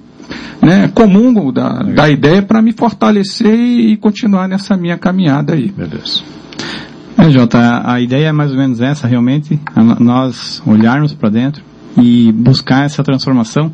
né, 0.61 0.89
comungam 0.93 1.51
da, 1.51 1.83
da 1.83 2.09
ideia 2.09 2.41
para 2.41 2.61
me 2.61 2.73
fortalecer 2.73 3.53
e, 3.53 3.93
e, 3.93 3.97
continuar 3.97 4.47
nessa 4.47 4.75
minha 4.75 4.97
caminhada 4.97 5.53
aí. 5.53 5.73
Meu 5.75 5.87
Deus. 5.87 6.23
É, 7.17 7.29
Jota, 7.31 7.81
a 7.85 7.99
ideia 7.99 8.27
é 8.27 8.31
mais 8.31 8.51
ou 8.51 8.57
menos 8.57 8.79
essa, 8.79 9.07
realmente, 9.07 9.59
nós 9.99 10.61
olharmos 10.65 11.13
para 11.13 11.29
dentro 11.29 11.63
e 11.97 12.31
buscar 12.31 12.85
essa 12.85 13.03
transformação, 13.03 13.73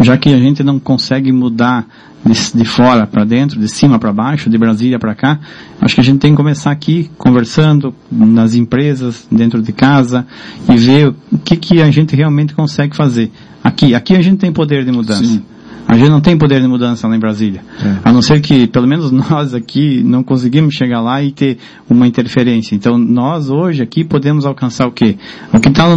já 0.00 0.18
que 0.18 0.28
a 0.32 0.38
gente 0.38 0.62
não 0.62 0.78
consegue 0.78 1.32
mudar 1.32 1.86
de, 2.24 2.58
de 2.58 2.64
fora 2.64 3.06
para 3.06 3.24
dentro, 3.24 3.58
de 3.60 3.68
cima 3.68 3.98
para 3.98 4.12
baixo, 4.12 4.50
de 4.50 4.58
Brasília 4.58 4.98
para 4.98 5.14
cá, 5.14 5.38
acho 5.80 5.94
que 5.94 6.00
a 6.00 6.04
gente 6.04 6.18
tem 6.18 6.32
que 6.32 6.36
começar 6.36 6.70
aqui 6.70 7.10
conversando 7.16 7.94
nas 8.10 8.54
empresas, 8.54 9.26
dentro 9.30 9.62
de 9.62 9.72
casa 9.72 10.26
e 10.70 10.76
ver 10.76 11.08
o 11.32 11.38
que 11.38 11.56
que 11.56 11.80
a 11.80 11.90
gente 11.90 12.16
realmente 12.16 12.54
consegue 12.54 12.96
fazer. 12.96 13.30
Aqui, 13.62 13.94
aqui 13.94 14.14
a 14.14 14.22
gente 14.22 14.38
tem 14.38 14.52
poder 14.52 14.84
de 14.84 14.92
mudança. 14.92 15.24
Sim. 15.24 15.42
A 15.86 15.96
gente 15.96 16.08
não 16.08 16.20
tem 16.20 16.36
poder 16.36 16.60
de 16.60 16.66
mudança 16.66 17.06
lá 17.06 17.14
em 17.14 17.18
Brasília. 17.18 17.62
É. 17.82 18.08
A 18.08 18.12
não 18.12 18.22
ser 18.22 18.40
que, 18.40 18.66
pelo 18.66 18.86
menos 18.86 19.10
nós 19.12 19.54
aqui, 19.54 20.02
não 20.02 20.22
conseguimos 20.22 20.74
chegar 20.74 21.00
lá 21.00 21.22
e 21.22 21.30
ter 21.30 21.58
uma 21.88 22.06
interferência. 22.06 22.74
Então, 22.74 22.96
nós 22.96 23.50
hoje 23.50 23.82
aqui 23.82 24.04
podemos 24.04 24.46
alcançar 24.46 24.86
o 24.86 24.92
quê? 24.92 25.16
O 25.52 25.60
que 25.60 25.68
está 25.68 25.88
na 25.88 25.96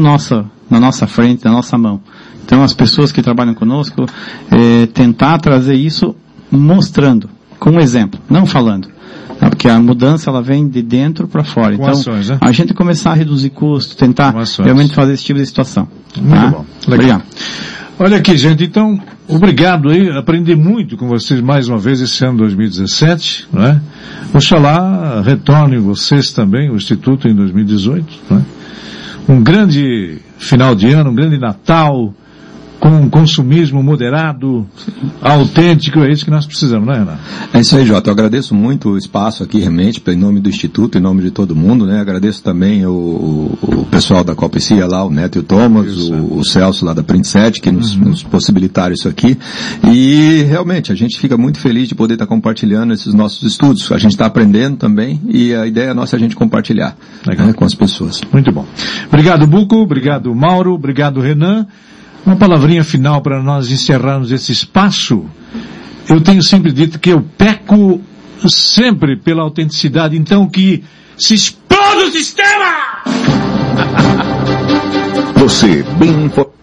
nossa 0.80 1.08
frente, 1.08 1.46
na 1.46 1.52
nossa 1.52 1.78
mão. 1.78 2.02
Então, 2.46 2.64
as 2.64 2.74
pessoas 2.74 3.12
que 3.12 3.22
trabalham 3.22 3.54
conosco, 3.54 4.06
é, 4.52 4.86
tentar 4.88 5.38
trazer 5.40 5.76
isso 5.76 6.16
mostrando, 6.50 7.30
com 7.60 7.72
um 7.72 7.80
exemplo, 7.80 8.20
não 8.30 8.46
falando. 8.46 8.88
Tá? 9.38 9.50
Porque 9.50 9.68
a 9.68 9.80
mudança 9.80 10.30
ela 10.30 10.42
vem 10.42 10.68
de 10.68 10.82
dentro 10.82 11.28
para 11.28 11.44
fora. 11.44 11.76
Com 11.76 11.84
então, 11.84 11.90
ações, 11.90 12.30
né? 12.30 12.38
a 12.42 12.52
gente 12.52 12.74
começar 12.74 13.12
a 13.12 13.14
reduzir 13.14 13.50
custos, 13.52 13.96
tentar 13.96 14.34
realmente 14.64 14.94
fazer 14.94 15.14
esse 15.14 15.24
tipo 15.24 15.40
de 15.40 15.46
situação. 15.46 15.88
Muito 16.16 16.30
tá? 16.30 16.48
bom. 16.48 16.66
Legal. 16.88 16.96
Obrigado. 16.96 17.24
Olha 18.00 18.18
aqui, 18.18 18.38
gente, 18.38 18.64
então, 18.64 19.00
obrigado 19.28 19.90
aí, 19.90 20.10
aprendi 20.10 20.56
muito 20.56 20.98
com 20.98 21.08
vocês 21.08 21.42
mais 21.42 21.68
uma 21.68 21.78
vez 21.78 22.02
esse 22.02 22.24
ano 22.24 22.38
2017, 22.40 23.48
não 23.52 23.64
é? 23.66 23.82
Oxalá 24.34 25.22
retornem 25.22 25.80
vocês 25.80 26.32
também, 26.32 26.70
o 26.70 26.76
Instituto 26.76 27.28
em 27.28 27.36
2018, 27.36 28.20
não 28.30 28.38
é? 28.38 28.44
Um 29.30 29.44
grande 29.44 30.20
final 30.38 30.74
de 30.74 30.92
ano, 30.92 31.10
um 31.10 31.16
grande 31.16 31.38
Natal, 31.38 32.14
com 32.80 32.90
um 32.90 33.10
consumismo 33.10 33.82
moderado, 33.82 34.68
autêntico, 35.22 36.00
é 36.00 36.12
isso 36.12 36.24
que 36.24 36.32
nós 36.32 36.46
precisamos, 36.46 36.88
né, 36.88 37.00
Renato? 37.00 37.20
É 37.54 37.60
isso 37.60 37.76
aí, 37.76 37.86
Jota. 37.86 38.10
Eu 38.10 38.14
agradeço 38.14 38.54
muito 38.54 38.90
o 38.90 38.98
espaço 38.98 39.44
aqui, 39.44 39.60
realmente, 39.60 40.02
em 40.08 40.16
nome 40.16 40.40
do 40.40 40.50
Instituto, 40.50 40.98
em 40.98 41.02
nome 41.02 41.22
de 41.22 41.32
todo 41.32 41.56
mundo, 41.56 41.86
né? 41.86 42.00
Agradeço 42.00 42.44
também 42.44 42.86
o, 42.86 43.58
o 43.62 43.88
pessoal 43.90 44.24
da 44.24 44.36
Copecia 44.36 44.86
lá, 44.86 45.04
o 45.04 45.10
Neto 45.10 45.38
e 45.38 45.40
o 45.40 45.44
Thomas, 45.44 45.88
isso, 45.88 46.14
o, 46.14 46.40
o, 46.40 46.46
Celso 46.46 46.86
lá 46.86 46.94
da 46.94 47.04
Print 47.04 47.28
7, 47.28 47.62
que 47.62 47.72
nos, 47.72 47.96
uhum. 47.96 48.10
nos, 48.10 48.24
possibilitaram 48.24 48.94
isso 48.94 49.08
aqui. 49.08 49.38
E, 49.92 50.44
realmente, 50.48 50.92
a 50.92 50.96
gente 50.96 51.20
fica 51.20 51.38
muito 51.38 51.60
feliz 51.60 51.88
de 51.88 51.96
poder 51.96 52.14
estar 52.14 52.28
compartilhando 52.28 52.94
esses 52.94 53.14
nossos 53.14 53.44
estudos. 53.44 53.92
A 53.92 53.98
gente 53.98 54.12
está 54.12 54.26
aprendendo 54.26 54.78
também 54.78 55.20
e 55.28 55.54
a 55.54 55.66
ideia 55.66 55.94
nossa 55.94 56.16
é 56.16 56.18
a 56.18 56.20
gente 56.20 56.36
compartilhar 56.36 56.96
né, 57.26 57.54
com 57.54 57.66
as 57.66 57.74
pessoas. 57.74 58.22
Muito 58.32 58.52
bom. 58.52 58.66
Obrigado, 59.08 59.48
Buco. 59.48 59.78
Obrigado, 59.78 60.34
Mauro. 60.36 60.74
Obrigado, 60.74 61.20
Renan. 61.20 61.66
Uma 62.28 62.36
palavrinha 62.36 62.84
final 62.84 63.22
para 63.22 63.42
nós 63.42 63.72
encerrarmos 63.72 64.34
esse 64.34 64.52
espaço. 64.52 65.26
Eu 66.10 66.20
tenho 66.20 66.44
sempre 66.44 66.74
dito 66.74 67.00
que 67.00 67.10
eu 67.10 67.22
peco 67.38 68.02
sempre 68.50 69.16
pela 69.16 69.44
autenticidade, 69.44 70.18
então 70.18 70.46
que 70.46 70.84
se 71.18 71.36
exploda 71.36 72.06
o 72.06 72.12
sistema! 72.12 73.04
Você 75.38 75.84
bem 75.98 76.26
informado. 76.26 76.57